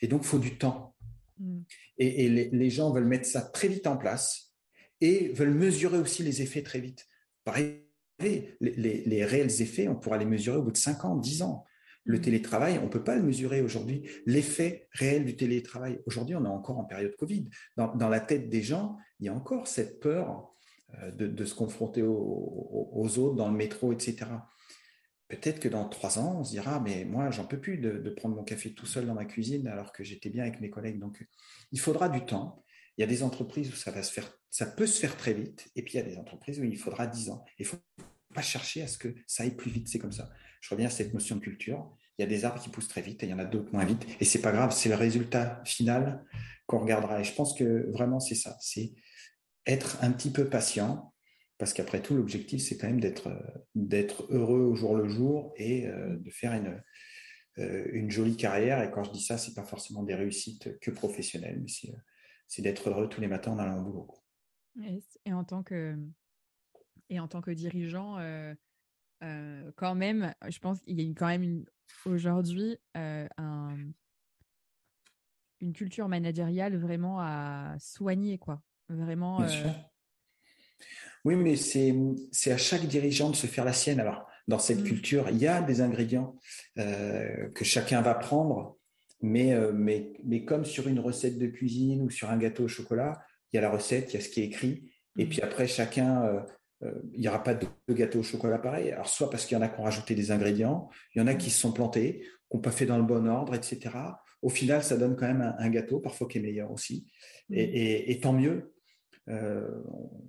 Et 0.00 0.08
donc, 0.08 0.22
il 0.22 0.28
faut 0.28 0.38
du 0.38 0.56
temps. 0.56 0.94
Mm. 1.38 1.60
Et, 1.98 2.28
les, 2.28 2.70
gens 2.70 2.92
veulent 2.92 3.06
mettre 3.06 3.26
ça 3.26 3.42
très 3.42 3.68
vite 3.68 3.86
en 3.86 3.96
place 3.96 4.52
et 5.00 5.28
veulent 5.32 5.54
mesurer 5.54 5.98
aussi 5.98 6.22
les 6.22 6.42
effets 6.42 6.62
très 6.62 6.80
vite. 6.80 7.06
Pareil, 7.44 7.86
les, 8.20 8.56
les 8.60 9.24
réels 9.24 9.62
effets, 9.62 9.88
on 9.88 9.96
pourra 9.96 10.16
les 10.16 10.24
mesurer 10.24 10.58
au 10.58 10.62
bout 10.62 10.72
de 10.72 10.76
5 10.76 11.04
ans, 11.04 11.16
10 11.16 11.42
ans. 11.42 11.64
Le 12.04 12.20
télétravail, 12.20 12.78
on 12.78 12.84
ne 12.84 12.88
peut 12.88 13.04
pas 13.04 13.16
le 13.16 13.22
mesurer 13.22 13.62
aujourd'hui. 13.62 14.08
L'effet 14.26 14.88
réel 14.92 15.24
du 15.24 15.36
télétravail, 15.36 16.00
aujourd'hui, 16.06 16.34
on 16.34 16.44
est 16.44 16.48
encore 16.48 16.78
en 16.78 16.84
période 16.84 17.14
Covid. 17.16 17.48
Dans, 17.76 18.08
la 18.08 18.20
tête 18.20 18.48
des 18.48 18.62
gens, 18.62 18.96
il 19.20 19.26
y 19.26 19.28
a 19.28 19.34
encore 19.34 19.68
cette 19.68 20.00
peur 20.00 20.52
euh, 21.00 21.12
de, 21.12 21.44
se 21.44 21.54
confronter 21.54 22.02
aux, 22.02 23.18
autres 23.18 23.36
dans 23.36 23.48
le 23.48 23.56
métro, 23.56 23.92
etc. 23.92 24.26
Peut-être 25.28 25.60
que 25.60 25.68
dans 25.68 25.88
trois 25.88 26.18
ans, 26.18 26.40
on 26.40 26.44
se 26.44 26.50
dira, 26.50 26.80
mais 26.80 27.04
moi, 27.04 27.30
j'en 27.30 27.46
peux 27.46 27.60
plus 27.60 27.78
de, 27.78 28.10
prendre 28.10 28.34
mon 28.34 28.44
café 28.44 28.74
tout 28.74 28.86
seul 28.86 29.06
dans 29.06 29.14
ma 29.14 29.24
cuisine 29.24 29.68
alors 29.68 29.92
que 29.92 30.02
j'étais 30.02 30.28
bien 30.28 30.42
avec 30.42 30.60
mes 30.60 30.70
collègues. 30.70 30.98
Donc, 30.98 31.24
il 31.70 31.80
faudra 31.80 32.08
du 32.08 32.24
temps. 32.24 32.64
Il 32.98 33.00
y 33.00 33.04
a 33.04 33.06
des 33.06 33.22
entreprises 33.22 33.72
où 33.72 33.76
ça 33.76 33.90
va 33.90 34.02
se 34.02 34.12
faire, 34.12 34.30
ça 34.50 34.66
peut 34.66 34.86
se 34.86 35.00
faire 35.00 35.16
très 35.16 35.32
vite, 35.32 35.70
et 35.76 35.82
puis 35.82 35.94
il 35.94 35.96
y 35.96 36.00
a 36.00 36.02
des 36.02 36.18
entreprises 36.18 36.60
où 36.60 36.64
il 36.64 36.76
faudra 36.76 37.06
dix 37.06 37.30
ans. 37.30 37.42
Il 37.58 37.64
faut 37.64 37.78
pas 38.32 38.42
chercher 38.42 38.82
à 38.82 38.86
ce 38.86 38.98
que 38.98 39.14
ça 39.26 39.42
aille 39.42 39.56
plus 39.56 39.70
vite, 39.70 39.88
c'est 39.88 39.98
comme 39.98 40.12
ça. 40.12 40.30
Je 40.60 40.70
reviens 40.70 40.86
à 40.86 40.90
cette 40.90 41.12
notion 41.12 41.36
de 41.36 41.40
culture. 41.40 41.96
Il 42.18 42.22
y 42.22 42.24
a 42.24 42.28
des 42.28 42.44
arbres 42.44 42.62
qui 42.62 42.68
poussent 42.68 42.88
très 42.88 43.02
vite 43.02 43.22
et 43.22 43.26
il 43.26 43.30
y 43.30 43.34
en 43.34 43.38
a 43.38 43.44
d'autres 43.44 43.72
moins 43.72 43.84
vite. 43.84 44.06
Et 44.20 44.24
c'est 44.24 44.40
pas 44.40 44.52
grave, 44.52 44.72
c'est 44.72 44.88
le 44.88 44.94
résultat 44.94 45.62
final 45.64 46.24
qu'on 46.66 46.78
regardera. 46.78 47.20
Et 47.20 47.24
je 47.24 47.34
pense 47.34 47.54
que 47.54 47.90
vraiment, 47.90 48.20
c'est 48.20 48.34
ça. 48.34 48.56
C'est 48.60 48.92
être 49.66 50.02
un 50.02 50.12
petit 50.12 50.30
peu 50.30 50.48
patient, 50.48 51.12
parce 51.58 51.72
qu'après 51.72 52.02
tout, 52.02 52.14
l'objectif, 52.14 52.60
c'est 52.62 52.76
quand 52.76 52.88
même 52.88 53.00
d'être, 53.00 53.30
d'être 53.74 54.26
heureux 54.30 54.60
au 54.60 54.74
jour 54.74 54.96
le 54.96 55.08
jour 55.08 55.54
et 55.56 55.86
de 55.86 56.30
faire 56.30 56.52
une, 56.54 56.82
une 57.56 58.10
jolie 58.10 58.36
carrière. 58.36 58.82
Et 58.82 58.90
quand 58.90 59.04
je 59.04 59.12
dis 59.12 59.22
ça, 59.22 59.38
c'est 59.38 59.54
pas 59.54 59.62
forcément 59.62 60.02
des 60.02 60.14
réussites 60.14 60.78
que 60.80 60.90
professionnelles, 60.90 61.60
mais 61.60 61.68
c'est, 62.48 62.62
d'être 62.62 62.90
heureux 62.90 63.08
tous 63.08 63.20
les 63.20 63.28
matins 63.28 63.52
en 63.52 63.58
allant 63.58 63.78
au 63.78 63.84
boulot. 63.84 64.08
Et 65.24 65.32
en 65.32 65.44
tant 65.44 65.62
que, 65.62 65.96
et 67.12 67.20
en 67.20 67.28
tant 67.28 67.42
que 67.42 67.50
dirigeant, 67.50 68.16
quand 69.20 69.94
même, 69.94 70.34
je 70.48 70.58
pense 70.58 70.80
qu'il 70.80 70.98
y 70.98 71.08
a 71.08 71.14
quand 71.14 71.28
même 71.28 71.64
aujourd'hui 72.06 72.78
un, 72.94 73.76
une 75.60 75.72
culture 75.74 76.08
managériale 76.08 76.78
vraiment 76.78 77.20
à 77.20 77.76
soigner, 77.78 78.38
quoi. 78.38 78.62
Vraiment. 78.88 79.38
Bien 79.38 79.48
sûr. 79.48 79.70
Oui, 81.24 81.36
mais 81.36 81.56
c'est 81.56 82.50
à 82.50 82.56
chaque 82.56 82.86
dirigeant 82.86 83.28
de 83.28 83.36
se 83.36 83.46
faire 83.46 83.66
la 83.66 83.74
sienne. 83.74 84.00
Alors, 84.00 84.26
dans 84.48 84.58
cette 84.58 84.80
mmh. 84.80 84.84
culture, 84.84 85.28
il 85.28 85.36
y 85.36 85.46
a 85.46 85.60
des 85.60 85.82
ingrédients 85.82 86.34
que 86.76 87.64
chacun 87.64 88.00
va 88.00 88.14
prendre, 88.14 88.78
mais, 89.20 89.54
mais, 89.74 90.14
mais 90.24 90.46
comme 90.46 90.64
sur 90.64 90.88
une 90.88 90.98
recette 90.98 91.38
de 91.38 91.46
cuisine 91.46 92.00
ou 92.00 92.08
sur 92.08 92.30
un 92.30 92.38
gâteau 92.38 92.64
au 92.64 92.68
chocolat, 92.68 93.22
il 93.52 93.56
y 93.56 93.58
a 93.58 93.62
la 93.62 93.70
recette, 93.70 94.14
il 94.14 94.16
y 94.16 94.18
a 94.18 94.22
ce 94.22 94.30
qui 94.30 94.40
est 94.40 94.46
écrit, 94.46 94.90
et 95.18 95.26
mmh. 95.26 95.28
puis 95.28 95.42
après, 95.42 95.68
chacun 95.68 96.24
euh, 96.24 96.40
il 97.14 97.20
n'y 97.20 97.28
aura 97.28 97.42
pas 97.42 97.54
de, 97.54 97.66
gâteau 97.90 98.20
au 98.20 98.22
chocolat 98.22 98.58
pareil. 98.58 98.90
Alors, 98.90 99.08
soit 99.08 99.30
parce 99.30 99.46
qu'il 99.46 99.56
y 99.56 99.60
en 99.60 99.62
a 99.62 99.68
qui 99.68 99.80
ont 99.80 99.84
rajouté 99.84 100.14
des 100.14 100.30
ingrédients, 100.30 100.88
il 101.14 101.20
y 101.20 101.22
en 101.22 101.26
a 101.26 101.34
qui 101.34 101.50
se 101.50 101.60
sont 101.60 101.72
plantés, 101.72 102.22
qui 102.50 102.56
n'ont 102.56 102.62
pas 102.62 102.70
fait 102.70 102.86
dans 102.86 102.98
le 102.98 103.04
bon 103.04 103.26
ordre, 103.26 103.54
etc. 103.54 103.90
Au 104.42 104.48
final, 104.48 104.82
ça 104.82 104.96
donne 104.96 105.16
quand 105.16 105.26
même 105.26 105.54
un, 105.58 105.70
gâteau, 105.70 106.00
parfois 106.00 106.26
qui 106.26 106.38
est 106.38 106.42
meilleur 106.42 106.70
aussi. 106.72 107.06
Mm. 107.48 107.54
Et, 107.56 108.18
tant 108.20 108.32
mieux. 108.32 108.74
Euh, 109.28 109.68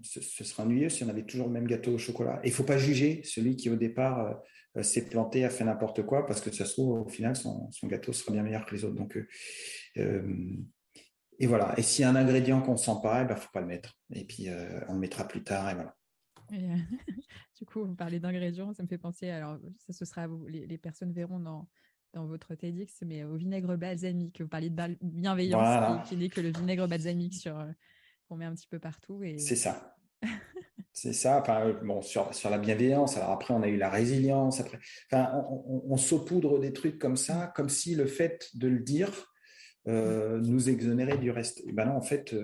ce, 0.03 0.21
serait 0.21 0.61
ennuyeux 0.61 0.89
si 0.89 1.03
on 1.03 1.09
avait 1.09 1.23
toujours 1.23 1.47
le 1.47 1.53
même 1.53 1.65
gâteau 1.65 1.93
au 1.93 1.97
chocolat. 1.97 2.39
Et 2.43 2.49
il 2.49 2.51
ne 2.51 2.55
faut 2.55 2.63
pas 2.63 2.77
juger 2.77 3.21
celui 3.23 3.55
qui, 3.55 3.71
au 3.71 3.75
départ, 3.75 4.39
euh, 4.77 4.83
s'est 4.83 5.09
planté, 5.09 5.43
a 5.45 5.49
fait 5.49 5.63
n'importe 5.63 6.03
quoi, 6.03 6.27
parce 6.27 6.41
que 6.41 6.51
ça 6.51 6.65
se 6.65 6.73
trouve, 6.73 7.01
au 7.01 7.07
final, 7.07 7.35
son, 7.35 7.69
gâteau 7.85 8.13
sera 8.13 8.31
bien 8.31 8.43
meilleur 8.43 8.65
que 8.65 8.75
les 8.75 8.85
autres. 8.85 8.95
Donc, 8.95 9.17
et 9.95 11.47
voilà. 11.47 11.73
Et 11.77 11.81
s'il 11.81 12.03
y 12.03 12.05
a 12.05 12.09
un 12.09 12.15
ingrédient 12.15 12.61
qu'on 12.61 12.73
ne 12.73 12.77
sent 12.77 12.91
pas, 13.01 13.17
il 13.17 13.21
eh 13.21 13.23
ne 13.23 13.29
ben, 13.29 13.35
faut 13.35 13.51
pas 13.51 13.61
le 13.61 13.67
mettre. 13.67 13.97
Et 14.13 14.25
puis, 14.25 14.47
on 14.87 14.93
le 14.93 14.99
mettra 14.99 15.27
plus 15.27 15.43
tard, 15.43 15.71
et 15.71 15.73
voilà. 15.73 15.95
Euh, 16.53 16.57
du 17.57 17.65
coup, 17.65 17.85
vous 17.85 17.95
parlez 17.95 18.19
d'ingrédients, 18.19 18.73
ça 18.73 18.83
me 18.83 18.87
fait 18.87 18.97
penser, 18.97 19.29
alors 19.29 19.57
ça 19.77 19.93
ce 19.93 20.05
sera, 20.05 20.27
les, 20.47 20.77
personnes 20.77 21.11
verront 21.11 21.39
dans, 21.39 21.67
dans 22.13 22.25
votre 22.25 22.55
TEDx, 22.55 23.01
mais 23.05 23.23
au 23.23 23.35
vinaigre 23.35 23.75
balsamique, 23.75 24.41
vous 24.41 24.47
parlez 24.47 24.69
de 24.69 24.97
bienveillance, 25.01 26.07
qui, 26.07 26.17
n'est 26.17 26.29
que 26.29 26.41
le 26.41 26.49
vinaigre 26.49 26.87
balsamique 26.87 27.35
sur, 27.35 27.59
euh, 27.59 27.71
qu'on 28.27 28.37
met 28.37 28.45
un 28.45 28.53
petit 28.53 28.67
peu 28.67 28.79
partout. 28.79 29.23
Et... 29.23 29.37
C'est 29.37 29.55
ça. 29.55 29.95
C'est 30.95 31.13
ça. 31.13 31.41
Enfin, 31.41 31.67
euh, 31.67 31.73
bon, 31.83 32.03
sur, 32.03 32.33
sur 32.35 32.51
la 32.51 32.59
bienveillance. 32.59 33.17
Alors 33.17 33.31
après, 33.31 33.53
on 33.53 33.63
a 33.63 33.67
eu 33.67 33.77
la 33.77 33.89
résilience. 33.89 34.59
Après, 34.59 34.79
enfin, 35.11 35.31
on, 35.49 35.83
on, 35.89 35.97
saupoudre 35.97 36.59
des 36.59 36.71
trucs 36.71 36.99
comme 36.99 37.17
ça, 37.17 37.51
comme 37.55 37.69
si 37.69 37.95
le 37.95 38.05
fait 38.05 38.49
de 38.53 38.67
le 38.67 38.79
dire 38.79 39.33
nous 39.85 40.69
exonérait 40.69 41.17
du 41.17 41.31
reste. 41.31 41.61
Et 41.65 41.73
ben 41.73 41.85
non, 41.85 41.95
en 41.95 42.01
fait, 42.01 42.35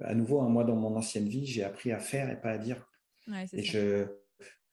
à 0.00 0.14
nouveau, 0.14 0.40
hein, 0.40 0.48
moi, 0.48 0.62
dans 0.62 0.76
mon 0.76 0.96
ancienne 0.96 1.28
vie, 1.28 1.44
j'ai 1.44 1.64
appris 1.64 1.90
à 1.90 1.98
faire 1.98 2.30
et 2.30 2.40
pas 2.40 2.50
à 2.50 2.58
dire 2.58 2.88
et 3.52 3.62
je, 3.62 4.06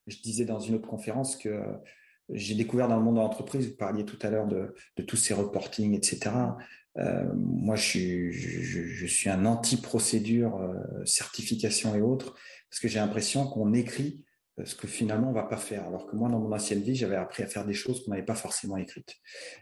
je, 0.08 0.22
disais 0.22 0.45
dans 0.45 0.60
une 0.60 0.76
autre 0.76 0.88
conférence 0.88 1.36
que 1.36 1.50
euh, 1.50 1.64
j'ai 2.30 2.56
découvert 2.56 2.88
dans 2.88 2.97
le 2.97 3.04
monde 3.04 3.16
de 3.16 3.22
l'entreprise, 3.22 3.70
vous 3.70 3.76
parliez 3.76 4.06
tout 4.06 4.20
à 4.22 4.30
l'heure 4.30 4.47
de, 4.47 4.76
de, 4.97 5.04
tous 5.04 5.18
ces 5.18 5.34
reportings, 5.34 5.95
etc. 5.95 6.32
Euh, 6.97 7.26
moi, 7.34 7.76
je 7.76 7.82
suis, 7.82 8.32
je, 8.32 8.84
je 8.84 9.06
suis 9.06 9.30
un 9.30 9.45
anti-procédure, 9.45 10.58
euh, 10.58 11.06
certification 11.06 11.95
et 11.95 12.02
autres, 12.02 12.36
parce 12.70 12.80
que 12.80 12.88
j'ai 12.88 13.00
l'impression 13.00 13.47
qu'on 13.47 13.74
écrit 13.74 14.26
ce 14.66 14.76
que 14.76 14.88
finalement 14.88 15.30
on 15.30 15.34
va 15.34 15.43
pas 15.43 15.58
faire. 15.58 15.88
Alors 15.88 16.06
que 16.06 16.16
moi, 16.16 16.30
dans 16.30 16.39
mon 16.39 16.52
ancienne 16.52 16.82
vie, 16.82 16.95
j'avais 16.95 17.16
appris 17.16 17.43
à 17.43 17.47
faire 17.47 17.66
des 17.66 17.74
choses 17.74 18.04
qu'on 18.04 18.12
n'avait 18.12 18.24
pas 18.24 18.36
forcément 18.36 18.78
écrites. 18.78 19.16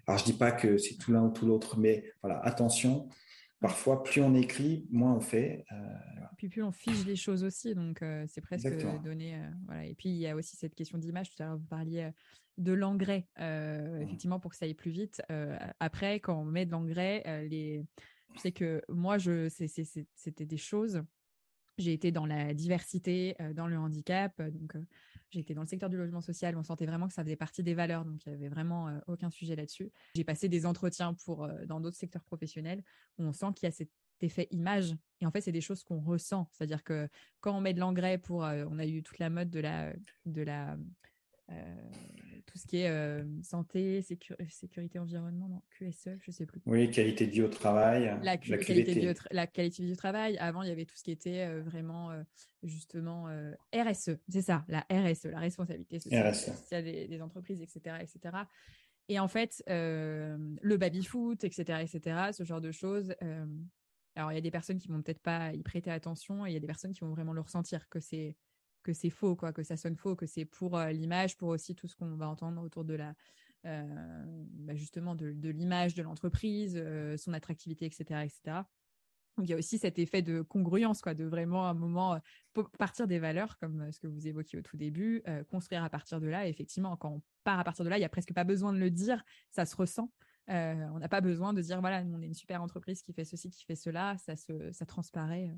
Alors, 0.08 0.20
je 0.20 0.26
dis 0.26 0.34
pas 0.34 0.52
que 0.52 0.78
c'est 0.78 0.96
tout 0.96 1.12
l'un 1.12 1.24
ou 1.24 1.30
tout 1.30 1.46
l'autre, 1.46 1.78
mais 1.78 2.12
voilà, 2.24 2.40
attention, 2.40 3.08
parfois, 3.60 4.04
plus 4.04 4.22
on 4.22 4.36
écrit, 4.36 4.86
moins 4.92 5.14
on 5.14 5.20
fait. 5.20 5.66
Euh, 5.72 5.76
puis 6.38 6.50
plus 6.50 6.64
on 6.64 6.72
fige 6.72 7.06
les 7.06 7.16
choses 7.16 7.44
aussi, 7.44 7.74
donc 7.74 8.02
euh, 8.02 8.26
c'est 8.28 8.42
presque 8.42 8.68
donné. 9.04 9.36
Euh, 9.36 9.50
voilà. 9.66 9.86
Et 9.86 9.96
puis 9.96 10.10
il 10.10 10.18
y 10.18 10.28
a 10.28 10.36
aussi 10.36 10.56
cette 10.56 10.76
question 10.76 10.98
d'image. 10.98 11.30
Tout 11.30 11.42
à 11.42 11.48
l'heure, 11.48 11.58
vous 11.58 11.66
parliez 11.66 12.12
de 12.58 12.74
l'engrais, 12.74 13.28
mmh. 13.38 14.02
effectivement, 14.02 14.40
pour 14.40 14.52
que 14.52 14.58
ça 14.58 14.66
aille 14.66 14.74
plus 14.74 14.92
vite. 14.92 15.22
après, 15.80 16.20
quand 16.20 16.40
on 16.40 16.46
met 16.46 16.66
de 16.66 16.72
l'engrais, 16.72 17.24
les... 17.48 17.86
je 18.36 18.40
sais 18.40 18.52
que 18.52 18.82
moi, 18.90 19.18
je... 19.18 19.48
c'était 19.50 20.46
des 20.46 20.58
choses. 20.58 21.04
J'ai 21.78 21.94
été 21.94 22.12
dans 22.12 22.26
la 22.26 22.56
diversité, 22.56 23.36
dans 23.54 23.68
le 23.68 23.78
handicap, 23.78 24.42
donc 24.42 24.76
été 25.34 25.54
dans 25.54 25.62
le 25.62 25.68
secteur 25.68 25.90
du 25.90 25.98
logement 25.98 26.22
social, 26.22 26.56
on 26.58 26.64
sentait 26.64 26.86
vraiment 26.86 27.08
que 27.08 27.14
ça 27.14 27.24
faisait 27.24 27.36
partie 27.36 27.64
des 27.64 27.74
valeurs, 27.74 28.06
donc 28.06 28.26
il 28.26 28.30
n'y 28.30 28.36
avait 28.36 28.50
vraiment 28.50 28.88
euh, 28.88 29.00
aucun 29.08 29.30
sujet 29.30 29.56
là-dessus. 29.56 29.92
J'ai 30.16 30.24
passé 30.24 30.50
des 30.50 30.66
entretiens 30.66 31.14
pour 31.14 31.44
euh, 31.44 31.66
dans 31.66 31.80
d'autres 31.80 31.98
secteurs 31.98 32.24
professionnels 32.24 32.84
où 33.18 33.24
on 33.24 33.34
sent 33.34 33.48
qu'il 33.56 33.68
y 33.68 33.70
a 33.70 33.72
cet 33.72 33.90
effet 34.22 34.48
image. 34.52 34.96
Et 35.22 35.26
en 35.26 35.32
fait, 35.32 35.42
c'est 35.42 35.52
des 35.52 35.62
choses 35.62 35.84
qu'on 35.84 36.00
ressent. 36.00 36.50
C'est-à-dire 36.52 36.84
que 36.84 37.08
quand 37.40 37.56
on 37.56 37.62
met 37.62 37.74
de 37.74 37.80
l'engrais 37.80 38.18
pour, 38.18 38.46
euh, 38.46 38.66
on 38.70 38.80
a 38.80 38.86
eu 38.86 39.04
toute 39.04 39.20
la 39.20 39.30
mode 39.30 39.50
de 39.50 39.60
la, 39.60 39.94
de 40.26 40.42
la 40.42 40.78
euh, 41.50 41.76
tout 42.46 42.58
ce 42.58 42.68
qui 42.68 42.78
est 42.78 42.90
euh, 42.90 43.24
santé, 43.42 44.02
sécurité 44.02 45.00
environnement, 45.00 45.48
non, 45.48 45.62
QSE, 45.72 46.18
je 46.20 46.32
sais 46.32 46.46
plus. 46.46 46.62
Oui, 46.66 46.90
qualité 46.92 47.26
de 47.26 47.32
vie 47.32 47.42
au 47.42 47.48
travail. 47.48 48.18
La, 48.22 48.38
qualité, 48.38 48.96
de 48.96 49.00
vie 49.00 49.10
au 49.10 49.14
la 49.32 49.48
qualité 49.48 49.82
de 49.82 49.88
vie 49.88 49.94
au 49.94 49.98
travail. 49.98 50.38
Avant, 50.38 50.64
il 50.64 50.70
y 50.70 50.72
avait 50.72 50.86
tout 50.86 50.96
ce 50.96 51.04
qui 51.04 51.12
était 51.12 51.46
euh, 51.46 51.62
vraiment 51.62 52.12
justement 52.64 53.28
RSE, 53.74 54.18
c'est 54.28 54.42
ça, 54.42 54.66
la 54.68 54.86
RSE, 54.92 55.26
la 55.26 55.40
responsabilité 55.40 56.00
sociale, 56.00 56.34
des, 56.84 57.08
des, 57.08 57.22
entreprises, 57.22 57.62
etc., 57.62 57.98
etc. 58.02 58.36
Et 59.08 59.20
en 59.20 59.28
fait, 59.28 59.64
le 59.68 60.76
baby-foot, 60.78 61.44
etc., 61.44 61.82
etc., 61.82 62.32
ce 62.34 62.44
genre 62.44 62.62
de 62.62 62.72
choses. 62.72 63.14
alors, 64.16 64.32
il 64.32 64.36
y 64.36 64.40
a 64.40 64.42
des 64.42 64.52
personnes 64.52 64.80
qui 64.80 64.88
vont 64.90 65.02
peut-être 65.02 65.22
pas 65.22 65.54
y 65.54 65.64
prêter 65.64 65.92
attention 65.92 66.46
et 66.46 66.50
il 66.50 66.54
y 66.54 66.58
a 66.58 66.60
des 66.60 66.68
personnes 66.68 66.92
qui 66.92 67.02
vont 67.02 67.12
vraiment 67.12 67.34
le 67.34 67.42
ressentir 67.42 67.88
que 67.90 68.00
c'est 68.00 68.36
que 68.84 68.94
c'est 68.94 69.10
faux, 69.10 69.36
quoi, 69.36 69.54
que 69.54 69.64
ça 69.64 69.78
sonne 69.78 69.96
faux, 69.96 70.16
que 70.16 70.26
c'est 70.26 70.46
pour 70.46 70.78
l'image, 70.80 71.38
pour 71.38 71.50
aussi 71.50 71.76
tout 71.76 71.88
ce 71.88 71.96
qu'on 71.96 72.16
va 72.16 72.28
entendre 72.28 72.62
autour 72.62 72.86
de 72.86 72.94
la, 72.94 73.14
bah, 73.64 74.76
justement, 74.76 75.16
de, 75.16 75.28
l'image 75.50 75.96
de 75.96 76.04
l'entreprise, 76.04 76.82
son 77.18 77.34
attractivité, 77.34 77.86
etc., 77.86 78.24
etc. 78.24 78.64
il 79.40 79.50
y 79.50 79.54
a 79.54 79.58
aussi 79.58 79.78
cet 79.78 80.00
effet 80.00 80.22
de 80.22 80.42
congruence, 80.42 81.02
quoi, 81.02 81.14
de 81.14 81.26
vraiment 81.26 81.68
un 81.68 81.74
moment 81.74 82.20
partir 82.78 83.08
des 83.08 83.20
valeurs, 83.20 83.58
comme 83.58 83.92
ce 83.92 84.00
que 84.00 84.08
vous 84.08 84.28
évoquiez 84.28 84.60
au 84.60 84.62
tout 84.62 84.78
début, 84.78 85.24
construire 85.50 85.84
à 85.84 85.90
partir 85.90 86.20
de 86.20 86.28
là. 86.28 86.48
Effectivement, 86.48 86.96
quand 86.98 87.12
on 87.12 87.22
part 87.44 87.60
à 87.60 87.64
partir 87.64 87.84
de 87.86 87.90
là, 87.90 87.98
il 87.98 88.02
n'y 88.02 88.06
a 88.06 88.10
presque 88.10 88.34
pas 88.34 88.44
besoin 88.44 88.74
de 88.74 88.80
le 88.80 88.90
dire, 88.90 89.24
ça 89.52 89.66
se 89.66 89.76
ressent. 89.76 90.12
on 90.48 91.00
n'a 91.00 91.10
pas 91.10 91.22
besoin 91.22 91.54
de 91.54 91.62
dire 91.62 91.82
voilà, 91.82 92.04
on 92.06 92.22
est 92.22 92.28
une 92.28 92.34
super 92.34 92.62
entreprise 92.62 93.02
qui 93.02 93.14
fait 93.14 93.26
ceci, 93.26 93.50
qui 93.50 93.66
fait 93.66 93.76
cela, 93.76 94.18
ça 94.18 94.36
se, 94.36 94.72
ça 94.72 94.86
transparaît. 94.86 95.52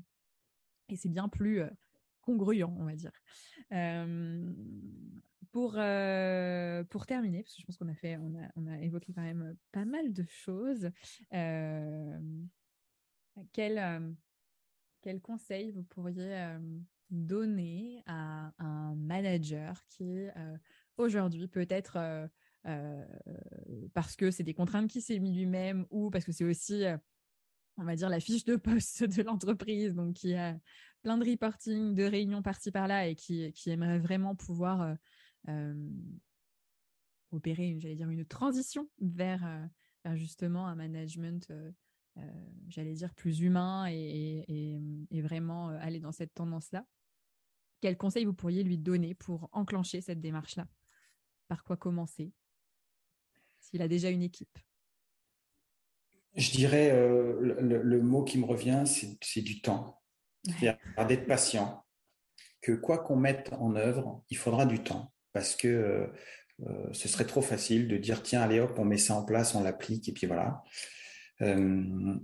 Et 0.88 0.96
c'est 0.96 1.08
bien 1.08 1.28
plus 1.28 1.62
congruent, 2.20 2.74
on 2.78 2.84
va 2.84 2.94
dire. 2.94 3.12
pour, 5.52 5.72
pour 6.90 7.06
terminer, 7.06 7.42
parce 7.42 7.54
que 7.54 7.60
je 7.60 7.66
pense 7.66 7.76
qu'on 7.76 7.88
a 7.88 7.94
fait, 7.94 8.16
on 8.56 8.66
a, 8.66 8.78
évoqué 8.80 9.12
quand 9.12 9.22
même 9.22 9.56
pas 9.72 9.84
mal 9.84 10.12
de 10.12 10.24
choses. 10.28 10.90
quel, 13.52 14.16
quel 15.02 15.20
conseil 15.20 15.70
vous 15.70 15.82
pourriez 15.82 16.56
donner 17.10 18.02
à 18.06 18.52
un 18.58 18.94
manager 18.94 19.84
qui 19.88 20.26
aujourd'hui 20.96 21.48
peut-être 21.48 22.28
parce 23.94 24.16
que 24.16 24.30
c'est 24.30 24.42
des 24.42 24.54
contraintes 24.54 24.90
qu'il 24.90 25.02
s'est 25.02 25.18
mis 25.18 25.32
lui-même 25.32 25.86
ou 25.90 26.10
parce 26.10 26.24
que 26.24 26.32
c'est 26.32 26.44
aussi 26.44 26.84
on 27.80 27.84
va 27.84 27.96
dire 27.96 28.10
la 28.10 28.20
fiche 28.20 28.44
de 28.44 28.56
poste 28.56 29.04
de 29.04 29.22
l'entreprise. 29.22 29.94
Donc 29.94 30.14
qui 30.14 30.34
a 30.34 30.56
plein 31.02 31.16
de 31.16 31.28
reporting, 31.28 31.94
de 31.94 32.04
réunions 32.04 32.42
par-ci 32.42 32.70
par-là 32.70 33.08
et 33.08 33.16
qui, 33.16 33.52
qui 33.52 33.70
aimerait 33.70 33.98
vraiment 33.98 34.36
pouvoir 34.36 34.82
euh, 34.82 34.94
euh, 35.48 35.88
opérer, 37.32 37.68
une 37.68 38.24
transition 38.26 38.88
vers, 39.00 39.44
euh, 40.06 40.16
justement 40.16 40.66
un 40.66 40.74
management, 40.74 41.50
j'allais 42.68 42.92
dire, 42.92 43.14
plus 43.14 43.40
humain 43.40 43.86
et, 43.88 44.78
vraiment 45.22 45.68
aller 45.68 46.00
dans 46.00 46.12
cette 46.12 46.34
tendance-là. 46.34 46.84
Quel 47.80 47.96
conseil 47.96 48.26
vous 48.26 48.34
pourriez 48.34 48.62
lui 48.62 48.76
donner 48.76 49.14
pour 49.14 49.48
enclencher 49.52 50.02
cette 50.02 50.20
démarche-là? 50.20 50.66
Par 51.48 51.64
quoi 51.64 51.78
commencer? 51.78 52.30
S'il 53.58 53.80
a 53.80 53.88
déjà 53.88 54.10
une 54.10 54.22
équipe 54.22 54.58
je 56.36 56.50
dirais, 56.50 56.90
le, 56.92 58.00
mot 58.00 58.24
qui 58.24 58.38
me 58.38 58.44
revient, 58.44 58.84
c'est 58.86 59.42
du 59.42 59.60
temps 59.60 60.00
cest 60.44 60.78
d'être 61.08 61.26
patient, 61.26 61.84
que 62.62 62.72
quoi 62.72 62.98
qu'on 62.98 63.16
mette 63.16 63.52
en 63.54 63.76
œuvre, 63.76 64.24
il 64.30 64.36
faudra 64.36 64.66
du 64.66 64.82
temps, 64.82 65.12
parce 65.32 65.54
que 65.54 65.68
euh, 65.68 66.06
euh, 66.60 66.92
ce 66.92 67.08
serait 67.08 67.26
trop 67.26 67.42
facile 67.42 67.88
de 67.88 67.96
dire 67.96 68.22
tiens 68.22 68.42
allez 68.42 68.60
hop 68.60 68.74
on 68.78 68.84
met 68.84 68.98
ça 68.98 69.14
en 69.14 69.24
place, 69.24 69.54
on 69.54 69.62
l'applique 69.62 70.08
et 70.08 70.12
puis 70.12 70.26
voilà. 70.26 70.62
Euh, 71.40 72.16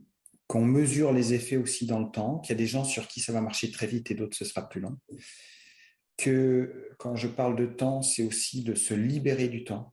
qu'on 0.46 0.64
mesure 0.64 1.12
les 1.12 1.34
effets 1.34 1.56
aussi 1.56 1.86
dans 1.86 1.98
le 1.98 2.10
temps, 2.10 2.38
qu'il 2.38 2.50
y 2.50 2.56
a 2.56 2.58
des 2.58 2.66
gens 2.66 2.84
sur 2.84 3.08
qui 3.08 3.20
ça 3.20 3.32
va 3.32 3.40
marcher 3.40 3.70
très 3.70 3.86
vite 3.86 4.10
et 4.10 4.14
d'autres 4.14 4.36
ce 4.36 4.44
sera 4.44 4.68
plus 4.68 4.80
long. 4.80 4.96
Que 6.16 6.92
quand 6.98 7.16
je 7.16 7.26
parle 7.26 7.56
de 7.56 7.66
temps, 7.66 8.00
c'est 8.00 8.22
aussi 8.22 8.62
de 8.62 8.74
se 8.74 8.94
libérer 8.94 9.48
du 9.48 9.64
temps. 9.64 9.92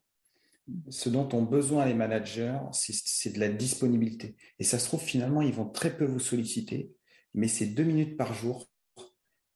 Ce 0.89 1.09
dont 1.09 1.27
ont 1.33 1.43
besoin 1.43 1.85
les 1.85 1.93
managers, 1.93 2.57
c'est 2.71 3.33
de 3.33 3.39
la 3.39 3.49
disponibilité. 3.49 4.37
Et 4.59 4.63
ça 4.63 4.79
se 4.79 4.85
trouve, 4.85 5.01
finalement, 5.01 5.41
ils 5.41 5.53
vont 5.53 5.69
très 5.69 5.95
peu 5.95 6.05
vous 6.05 6.19
solliciter, 6.19 6.93
mais 7.33 7.47
ces 7.47 7.67
deux 7.67 7.83
minutes 7.83 8.17
par 8.17 8.33
jour, 8.33 8.69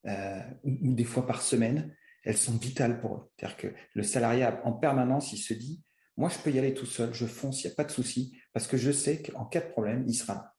euh, 0.05 0.41
ou, 0.63 0.93
des 0.93 1.03
fois 1.03 1.25
par 1.25 1.41
semaine, 1.41 1.95
elles 2.23 2.37
sont 2.37 2.57
vitales 2.57 2.99
pour 2.99 3.15
eux. 3.15 3.31
C'est-à-dire 3.37 3.57
que 3.57 3.67
le 3.93 4.03
salarié, 4.03 4.47
en 4.63 4.73
permanence, 4.73 5.31
il 5.31 5.37
se 5.37 5.53
dit, 5.53 5.81
moi, 6.17 6.29
je 6.29 6.39
peux 6.39 6.51
y 6.51 6.59
aller 6.59 6.73
tout 6.73 6.85
seul, 6.85 7.13
je 7.13 7.25
fonce, 7.25 7.63
il 7.63 7.67
n'y 7.67 7.73
a 7.73 7.75
pas 7.75 7.83
de 7.83 7.91
souci, 7.91 8.37
parce 8.51 8.67
que 8.67 8.75
je 8.75 8.91
sais 8.91 9.21
qu'en 9.21 9.45
cas 9.45 9.61
de 9.61 9.69
problème, 9.69 10.03
il 10.07 10.13
sera 10.13 10.33
là. 10.33 10.53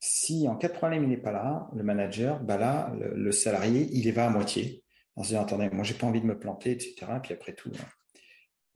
Si 0.00 0.46
en 0.48 0.56
cas 0.56 0.68
de 0.68 0.74
problème, 0.74 1.04
il 1.04 1.08
n'est 1.08 1.16
pas 1.16 1.32
là, 1.32 1.68
le 1.74 1.82
manager, 1.82 2.40
bah 2.42 2.56
là, 2.56 2.94
le, 2.96 3.32
salarié, 3.32 3.88
il 3.92 4.06
y 4.06 4.10
va 4.10 4.26
à 4.26 4.30
moitié, 4.30 4.84
en 5.16 5.22
se 5.22 5.28
disant, 5.28 5.42
attendez, 5.42 5.70
moi, 5.70 5.84
j'ai 5.84 5.94
pas 5.94 6.06
envie 6.06 6.20
de 6.20 6.26
me 6.26 6.38
planter, 6.38 6.72
etc. 6.72 6.94
Puis 7.22 7.34
après 7.34 7.54
tout. 7.54 7.72
Hein. 7.74 7.86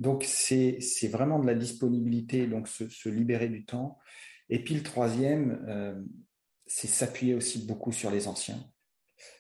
Donc, 0.02 0.24
c'est 0.24 0.80
vraiment 1.04 1.38
de 1.38 1.46
la 1.46 1.54
disponibilité, 1.54 2.48
donc 2.48 2.66
se, 2.66 3.08
libérer 3.08 3.48
du 3.48 3.64
temps. 3.64 3.98
Et 4.48 4.64
puis 4.64 4.74
le 4.74 4.82
troisième, 4.82 5.64
euh, 5.68 5.94
c'est 6.66 6.88
s'appuyer 6.88 7.34
aussi 7.34 7.64
beaucoup 7.66 7.92
sur 7.92 8.10
les 8.10 8.26
anciens 8.26 8.60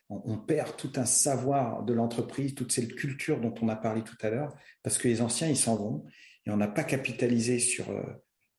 on, 0.08 0.36
perd 0.36 0.76
tout 0.76 0.92
un 0.96 1.06
savoir 1.06 1.82
de 1.84 1.92
l'entreprise, 1.92 2.54
toute 2.54 2.70
cette 2.70 2.94
culture 2.94 3.40
dont 3.40 3.54
on 3.62 3.68
a 3.68 3.76
parlé 3.76 4.02
tout 4.02 4.16
à 4.20 4.30
l'heure, 4.30 4.54
parce 4.82 4.98
que 4.98 5.08
les 5.08 5.22
anciens, 5.22 5.48
ils 5.48 5.56
s'en 5.56 5.74
vont 5.74 6.04
et 6.44 6.50
on 6.50 6.58
n'a 6.58 6.68
pas 6.68 6.84
capitalisé 6.84 7.58
sur, 7.58 7.90
euh, 7.90 8.02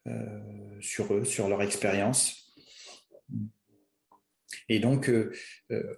euh, 0.07 0.81
sur 0.81 1.13
eux, 1.13 1.23
sur 1.23 1.47
leur 1.47 1.61
expérience. 1.61 2.55
Et 4.67 4.79
donc, 4.79 5.11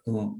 on, 0.06 0.38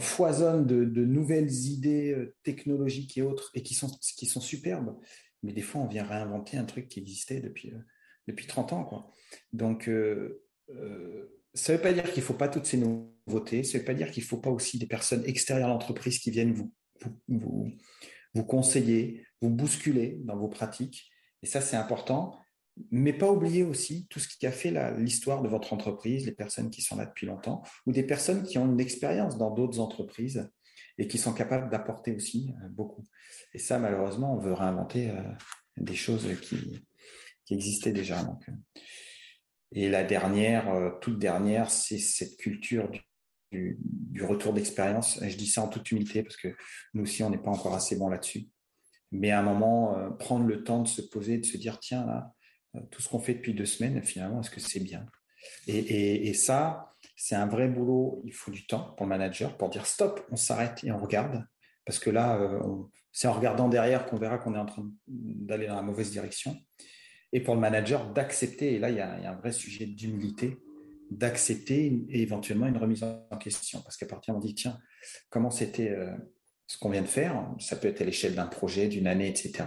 foisonne 0.00 0.66
de, 0.66 1.04
nouvelles 1.04 1.52
idées 1.66 2.32
technologiques 2.42 3.16
et 3.18 3.22
autres, 3.22 3.50
et 3.54 3.62
qui 3.62 3.74
sont, 3.74 3.90
qui 4.16 4.26
sont 4.26 4.40
superbes, 4.40 4.96
mais 5.42 5.52
des 5.52 5.62
fois, 5.62 5.82
on 5.82 5.86
vient 5.86 6.04
réinventer 6.04 6.56
un 6.56 6.64
truc 6.64 6.88
qui 6.88 7.00
existait 7.00 7.40
depuis, 7.40 7.72
depuis 8.26 8.46
30 8.46 8.72
ans. 8.72 8.84
Quoi. 8.84 9.10
Donc, 9.52 9.90
ça 11.54 11.72
ne 11.72 11.76
veut 11.76 11.82
pas 11.82 11.92
dire 11.92 12.04
qu'il 12.04 12.22
ne 12.22 12.26
faut 12.26 12.34
pas 12.34 12.48
toutes 12.48 12.66
ces 12.66 12.78
nouveautés, 12.78 13.62
ça 13.62 13.78
ne 13.78 13.82
veut 13.82 13.86
pas 13.86 13.94
dire 13.94 14.10
qu'il 14.10 14.22
ne 14.22 14.28
faut 14.28 14.38
pas 14.38 14.50
aussi 14.50 14.78
des 14.78 14.86
personnes 14.86 15.24
extérieures 15.26 15.68
à 15.68 15.72
l'entreprise 15.72 16.18
qui 16.18 16.30
viennent 16.30 16.52
vous, 16.52 16.72
vous, 17.28 17.70
vous, 18.34 18.44
conseiller, 18.44 19.24
vous 19.40 19.50
bousculer 19.50 20.18
dans 20.24 20.36
vos 20.36 20.48
pratiques. 20.48 21.10
Et 21.42 21.46
ça, 21.46 21.60
c'est 21.60 21.76
important. 21.76 22.38
Mais 22.90 23.12
pas 23.12 23.30
oublier 23.30 23.62
aussi 23.62 24.06
tout 24.10 24.18
ce 24.18 24.26
qui 24.26 24.46
a 24.46 24.52
fait 24.52 24.72
l'histoire 24.98 25.42
de 25.42 25.48
votre 25.48 25.72
entreprise, 25.72 26.26
les 26.26 26.32
personnes 26.32 26.70
qui 26.70 26.82
sont 26.82 26.96
là 26.96 27.06
depuis 27.06 27.26
longtemps, 27.26 27.62
ou 27.86 27.92
des 27.92 28.02
personnes 28.02 28.42
qui 28.42 28.58
ont 28.58 28.66
une 28.66 28.80
expérience 28.80 29.38
dans 29.38 29.50
d'autres 29.50 29.78
entreprises 29.78 30.50
et 30.98 31.08
qui 31.08 31.18
sont 31.18 31.32
capables 31.32 31.70
d'apporter 31.70 32.14
aussi 32.14 32.52
euh, 32.62 32.68
beaucoup. 32.68 33.04
Et 33.52 33.58
ça, 33.58 33.78
malheureusement, 33.78 34.34
on 34.34 34.38
veut 34.38 34.52
réinventer 34.52 35.10
euh, 35.10 35.22
des 35.76 35.94
choses 35.94 36.28
qui, 36.40 36.84
existaient 37.50 37.92
déjà. 37.92 38.20
Euh, 38.20 38.52
et 39.72 39.88
la 39.88 40.04
dernière, 40.04 40.98
toute 41.00 41.18
dernière, 41.18 41.70
c'est 41.70 41.98
cette 41.98 42.36
culture 42.36 42.90
du, 43.50 43.78
retour 44.22 44.52
d'expérience. 44.52 45.18
Je 45.22 45.36
dis 45.36 45.48
ça 45.48 45.62
en 45.62 45.68
toute 45.68 45.90
humilité 45.90 46.22
parce 46.22 46.36
que 46.36 46.54
nous 46.94 47.02
aussi, 47.02 47.22
on 47.22 47.30
n'est 47.30 47.42
pas 47.42 47.50
encore 47.50 47.74
assez 47.74 47.96
bon 47.96 48.08
là-dessus. 48.08 48.48
Mais 49.10 49.30
à 49.30 49.40
un 49.40 49.42
moment, 49.42 50.12
prendre 50.18 50.46
le 50.46 50.62
temps 50.62 50.82
de 50.82 50.88
se 50.88 51.02
poser, 51.02 51.38
de 51.38 51.46
se 51.46 51.56
dire, 51.56 51.80
tiens, 51.80 52.06
là, 52.06 52.32
tout 52.90 53.02
ce 53.02 53.08
qu'on 53.08 53.20
fait 53.20 53.34
depuis 53.34 53.54
deux 53.54 53.66
semaines, 53.66 54.02
finalement, 54.02 54.40
est-ce 54.40 54.50
que 54.50 54.60
c'est 54.60 54.80
bien? 54.80 55.06
Et, 55.66 56.32
ça, 56.34 56.94
c'est 57.16 57.34
un 57.34 57.46
vrai 57.46 57.68
boulot. 57.68 58.22
Il 58.24 58.32
faut 58.32 58.50
du 58.50 58.66
temps 58.66 58.94
pour 58.96 59.06
le 59.06 59.10
manager 59.10 59.56
pour 59.56 59.68
dire 59.68 59.86
stop, 59.86 60.26
on 60.30 60.36
s'arrête 60.36 60.82
et 60.84 60.92
on 60.92 60.98
regarde. 60.98 61.46
Parce 61.84 61.98
que 61.98 62.10
là, 62.10 62.40
c'est 63.12 63.28
en 63.28 63.32
regardant 63.32 63.68
derrière 63.68 64.06
qu'on 64.06 64.16
verra 64.16 64.38
qu'on 64.38 64.54
est 64.54 64.58
en 64.58 64.66
train 64.66 64.90
d'aller 65.06 65.66
dans 65.66 65.76
la 65.76 65.82
mauvaise 65.82 66.10
direction 66.10 66.56
et 67.34 67.40
pour 67.40 67.56
le 67.56 67.60
manager 67.60 68.12
d'accepter, 68.12 68.74
et 68.74 68.78
là 68.78 68.90
il 68.90 68.96
y, 68.96 69.00
a, 69.00 69.30
un 69.30 69.34
vrai 69.34 69.50
sujet 69.50 69.86
d'humilité, 69.86 70.56
d'accepter 71.10 72.06
éventuellement 72.08 72.68
une 72.68 72.76
remise 72.76 73.02
en 73.02 73.36
question. 73.38 73.82
Parce 73.82 73.96
qu'à 73.96 74.06
partir 74.06 74.36
on 74.36 74.38
dit, 74.38 74.54
tiens, 74.54 74.78
comment 75.30 75.50
c'était 75.50 75.90
euh, 75.90 76.14
ce 76.66 76.78
qu'on 76.78 76.90
vient 76.90 77.02
de 77.02 77.06
faire, 77.06 77.46
ça 77.58 77.76
peut 77.76 77.88
être 77.88 78.00
à 78.00 78.04
l'échelle 78.04 78.34
d'un 78.34 78.46
projet, 78.46 78.88
d'une 78.88 79.06
année, 79.06 79.28
etc. 79.28 79.64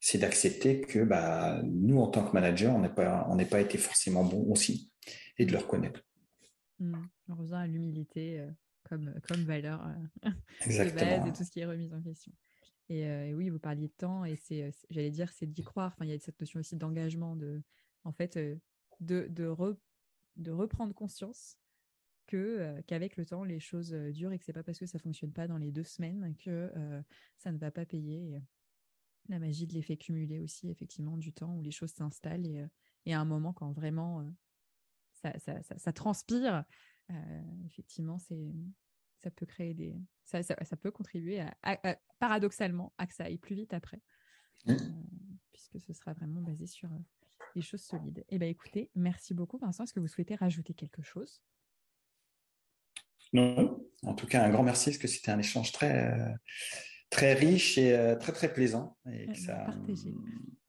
C'est 0.00 0.18
d'accepter 0.18 0.80
que 0.80 1.00
bah, 1.00 1.60
nous, 1.64 1.98
en 1.98 2.06
tant 2.08 2.24
que 2.24 2.32
manager, 2.32 2.74
on 2.74 2.78
n'a 2.78 2.88
pas, 2.88 3.26
pas 3.50 3.60
été 3.60 3.78
forcément 3.78 4.24
bon 4.24 4.44
aussi, 4.50 4.90
et 5.38 5.46
de 5.46 5.52
le 5.52 5.58
reconnaître. 5.58 6.00
Mmh. 6.78 6.94
On 7.28 7.34
revient 7.34 7.54
à 7.54 7.66
l'humilité 7.66 8.40
euh, 8.40 8.50
comme, 8.84 9.12
comme 9.28 9.44
valeur 9.44 9.86
euh, 9.86 10.30
Exactement. 10.66 11.26
et 11.26 11.32
tout 11.32 11.44
ce 11.44 11.50
qui 11.50 11.60
est 11.60 11.66
remise 11.66 11.92
en 11.92 12.02
question. 12.02 12.32
Euh, 12.90 13.24
et, 13.24 13.34
oui, 13.34 13.48
vous 13.50 13.58
parliez 13.58 13.88
de 13.88 13.92
temps, 13.92 14.24
et 14.24 14.36
c'est, 14.36 14.62
euh, 14.62 14.70
j'allais 14.90 15.10
dire, 15.10 15.30
c'est 15.32 15.46
d'y 15.46 15.62
croire. 15.62 15.92
Enfin, 15.94 16.04
il 16.04 16.10
y 16.10 16.14
a 16.14 16.18
cette 16.18 16.40
notion 16.40 16.60
aussi 16.60 16.76
d'engagement, 16.76 17.36
de, 17.36 17.62
en 18.04 18.12
fait, 18.12 18.36
de, 18.36 18.58
de, 19.00 19.76
de 20.36 20.50
reprendre 20.50 20.94
conscience 20.94 21.56
que 22.30 22.80
qu'avec 22.86 23.16
le 23.16 23.26
temps, 23.26 23.44
les 23.44 23.60
choses 23.60 23.92
durent 23.92 24.32
et 24.32 24.38
que 24.38 24.44
c'est 24.44 24.52
pas 24.52 24.62
parce 24.62 24.78
que 24.78 24.86
ça 24.86 24.98
fonctionne 24.98 25.32
pas 25.32 25.46
dans 25.46 25.58
les 25.58 25.72
deux 25.72 25.84
semaines 25.84 26.34
que 26.36 26.70
ça 27.36 27.52
ne 27.52 27.58
va 27.58 27.70
pas 27.70 27.84
payer. 27.84 28.40
la 29.28 29.38
magie 29.38 29.66
de 29.66 29.74
l'effet 29.74 29.96
cumulé 29.96 30.40
aussi, 30.40 30.70
effectivement, 30.70 31.16
du 31.16 31.32
temps 31.32 31.54
où 31.54 31.62
les 31.62 31.70
choses 31.70 31.92
s'installent 31.92 32.46
et, 32.46 32.64
et 33.06 33.14
à 33.14 33.20
un 33.20 33.24
moment 33.24 33.52
quand 33.52 33.72
vraiment 33.72 34.24
ça, 35.14 35.38
ça, 35.38 35.62
ça, 35.62 35.78
ça, 35.78 35.92
transpire, 35.92 36.64
effectivement, 37.66 38.18
c'est 38.18 38.52
ça 39.20 39.30
peut 39.30 39.46
créer 39.46 39.74
des, 39.74 39.96
ça, 40.24 40.42
ça, 40.42 40.76
peut 40.76 40.90
contribuer 40.90 41.44
à, 41.62 41.98
paradoxalement 42.18 42.92
à 42.98 43.06
que 43.06 43.14
ça 43.14 43.24
aille 43.24 43.38
plus 43.38 43.54
vite 43.54 43.74
après, 43.74 44.00
mmh. 44.66 44.74
puisque 45.52 45.80
ce 45.80 45.92
sera 45.92 46.14
vraiment 46.14 46.40
basé 46.40 46.66
sur 46.66 46.88
des 47.54 47.60
choses 47.60 47.82
solides. 47.82 48.24
Eh 48.28 48.38
bien, 48.38 48.48
écoutez, 48.48 48.90
merci 48.94 49.34
beaucoup, 49.34 49.58
Vincent. 49.58 49.84
Est-ce 49.84 49.92
que 49.92 50.00
vous 50.00 50.08
souhaitez 50.08 50.34
rajouter 50.34 50.74
quelque 50.74 51.02
chose? 51.02 51.42
Non. 53.32 53.86
En 54.02 54.14
tout 54.14 54.26
cas, 54.26 54.42
un 54.42 54.50
grand 54.50 54.62
merci, 54.62 54.90
parce 54.90 54.98
que 54.98 55.08
c'était 55.08 55.30
un 55.30 55.38
échange 55.38 55.72
très, 55.72 56.10
euh, 56.12 56.28
très 57.10 57.34
riche 57.34 57.76
et 57.78 58.16
très, 58.18 58.32
très 58.32 58.52
plaisant. 58.52 58.96
Et 59.12 59.34
ça, 59.34 59.66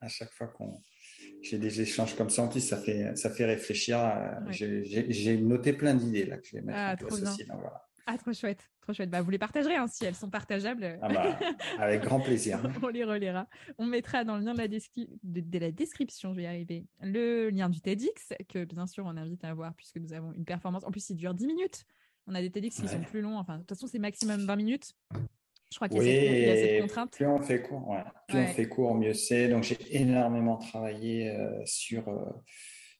à 0.01 0.07
chaque 0.07 0.32
fois 0.32 0.47
qu'on 0.47 0.82
j'ai 1.41 1.57
des 1.57 1.82
échanges 1.82 2.16
comme 2.16 2.30
ça, 2.30 2.43
en 2.43 2.49
plus, 2.49 2.59
ça 2.59 2.78
fait, 2.78 3.16
ça 3.16 3.30
fait 3.30 3.45
réfléchir. 3.45 3.99
J'ai 4.51 5.38
noté 5.38 5.74
plein 5.74 5.95
d'idées 5.95 6.26
là 6.26 6.38
que 6.38 6.47
je 6.47 6.57
vais 6.57 6.62
mettre 6.62 6.78
ah, 6.80 6.93
en 6.93 6.97
place 6.97 7.22
aussi. 7.22 7.43
voilà. 7.45 7.82
Ah, 8.07 8.18
trop 8.18 8.34
chouette, 8.34 8.70
trop 8.82 8.93
chouette. 8.93 9.09
Bah, 9.09 9.22
vous 9.22 9.30
les 9.30 9.38
partagerez 9.38 9.76
hein, 9.76 9.88
si 9.88 10.05
elles 10.05 10.16
sont 10.16 10.30
partageables. 10.30 10.99
Ah 11.01 11.09
bah, 11.09 11.39
avec 11.80 12.01
grand 12.01 12.20
plaisir. 12.20 12.62
on 12.84 12.88
les 12.88 13.03
relaiera. 13.03 13.47
On 13.78 13.86
mettra 13.86 14.24
dans 14.24 14.38
le 14.38 14.43
lien 14.43 14.53
de 14.53 14.57
la, 14.57 14.68
de, 14.68 15.59
la, 15.59 15.72
description, 15.72 16.32
je 16.32 16.38
vais 16.38 16.43
y 16.43 16.47
arriver, 16.47 16.86
le 17.01 17.49
lien 17.49 17.70
du 17.70 17.80
TEDx, 17.80 18.34
que 18.49 18.66
bien 18.66 18.88
sûr 18.88 19.05
on 19.05 19.18
invite 19.18 19.43
à 19.43 19.53
voir 19.53 19.74
puisque 19.76 19.97
nous 19.97 20.14
avons 20.14 20.34
une 20.34 20.45
performance. 20.45 20.84
En 20.84 20.91
plus, 20.91 21.09
il 21.09 21.16
dure 21.16 21.34
10 21.34 21.47
minutes. 21.47 21.86
On 22.28 22.36
a 22.36 22.41
des 22.41 22.51
TEDx 22.51 22.80
qui 22.80 22.88
sont 22.88 23.01
plus 23.01 23.22
longs. 23.22 23.38
Enfin, 23.38 23.55
de 23.55 23.59
toute 23.59 23.69
façon, 23.69 23.88
c'est 23.88 23.99
maximum 23.99 24.45
20 24.45 24.55
minutes. 24.55 24.93
Je 25.72 25.78
crois 25.78 25.88
qu'il 25.88 26.03
y, 26.03 26.49
a 26.49 26.55
cette 26.55 26.82
contrainte. 26.82 27.11
Plus 27.11 27.26
on 27.26 27.39
fait 27.39 27.61
court, 27.61 27.95
plus 28.28 28.38
on 28.38 28.47
fait 28.47 28.67
court, 28.67 28.93
mieux 28.93 29.13
c'est. 29.13 29.47
Donc, 29.47 29.63
j'ai 29.63 29.78
énormément 29.91 30.57
travaillé 30.57 31.30
euh, 31.30 31.61
sur 31.65 32.09
euh, 32.09 32.26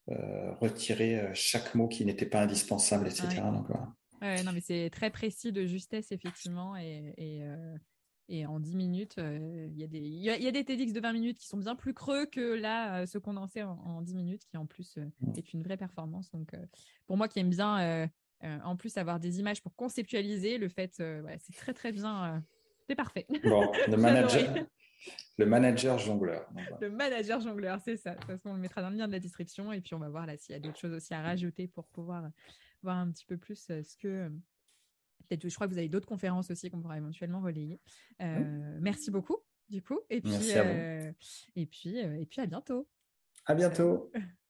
euh, 0.09 0.53
retirer 0.53 1.22
chaque 1.34 1.76
mot 1.76 1.89
qui 1.89 2.05
n'était 2.05 2.26
pas 2.26 2.41
indispensable, 2.41 3.07
etc. 3.07 3.41
Donc, 3.51 3.67
non, 4.22 4.51
mais 4.53 4.61
c'est 4.61 4.89
très 4.89 5.09
précis 5.09 5.51
de 5.51 5.65
justesse, 5.65 6.13
effectivement. 6.13 6.78
Et, 6.78 7.13
et, 7.17 7.41
et 8.30 8.45
en 8.45 8.61
10 8.61 8.76
minutes, 8.78 9.15
il 9.17 9.78
y, 9.78 9.84
a 9.84 9.88
des, 9.88 9.99
y, 9.99 10.30
a, 10.30 10.38
y 10.38 10.47
a 10.47 10.51
des 10.51 10.63
TEDx 10.63 10.93
de 10.93 11.01
20 11.01 11.11
minutes 11.11 11.39
qui 11.39 11.47
sont 11.47 11.57
bien 11.57 11.76
plus 11.76 11.93
creux 11.93 12.26
que 12.26 12.53
là, 12.53 13.05
ce 13.05 13.17
condensé 13.17 13.63
en, 13.63 13.78
en 13.86 14.01
10 14.01 14.15
minutes, 14.15 14.45
qui 14.45 14.55
en 14.55 14.65
plus 14.65 14.97
est 15.36 15.51
une 15.51 15.61
vraie 15.61 15.78
performance. 15.78 16.32
Donc, 16.32 16.55
pour 17.05 17.17
moi 17.17 17.28
qui 17.28 17.39
aime 17.39 17.49
bien, 17.49 18.07
en 18.44 18.76
plus, 18.76 18.98
avoir 18.98 19.20
des 19.20 19.39
images 19.39 19.62
pour 19.62 19.76
conceptualiser, 19.76 20.58
le 20.58 20.70
fait, 20.70 20.94
c'est 20.96 21.56
très, 21.56 21.74
très 21.74 21.92
bien. 21.92 22.44
c'est 22.88 22.96
parfait. 22.96 23.26
Bon, 23.44 23.72
le 23.88 23.98
manager. 23.98 24.66
Le 25.38 25.46
manager 25.46 25.98
jongleur. 25.98 26.48
Le 26.80 26.89
manager 26.89 27.39
jongleur, 27.39 27.80
c'est 27.84 27.98
ça. 27.98 28.12
De 28.12 28.18
toute 28.18 28.26
façon, 28.26 28.50
on 28.50 28.54
le 28.54 28.60
mettra 28.60 28.82
dans 28.82 28.89
le 28.89 28.98
lien 28.98 29.08
de 29.08 29.12
la 29.12 29.20
description 29.20 29.74
et 29.74 29.82
puis 29.82 29.96
on 29.96 30.00
va 30.00 30.10
voir 30.10 30.26
là 30.26 30.38
s'il 30.38 30.54
y 30.54 30.56
a 30.56 30.60
d'autres 30.60 30.78
choses 30.78 30.94
aussi 30.94 31.14
à 31.14 31.22
rajouter 31.22 31.68
pour 31.68 31.88
pouvoir 31.88 32.30
voir 32.84 32.98
un 32.98 33.10
petit 33.12 33.26
peu 33.26 33.38
plus 33.38 33.56
ce 33.56 33.98
que. 33.98 34.30
Peut-être, 35.28 35.48
je 35.48 35.56
crois 35.56 35.68
que 35.68 35.72
vous 35.72 35.78
avez 35.78 35.89
d'autres 35.89 36.08
conférences 36.08 36.52
aussi 36.52 36.70
qu'on 36.70 36.82
pourra 36.82 36.98
éventuellement 36.98 37.42
relayer. 37.42 37.80
Euh, 38.22 38.78
merci 38.82 39.12
beaucoup, 39.12 39.38
du 39.70 39.82
coup. 39.82 40.00
Et 40.10 40.20
puis, 40.20 40.32
merci 40.32 40.54
à 40.54 40.64
vous. 40.64 41.16
et 41.56 41.66
puis, 41.66 41.98
et 41.98 42.26
puis 42.26 42.42
à 42.42 42.46
bientôt. 42.46 42.88
À 43.46 43.56
bientôt. 43.56 44.12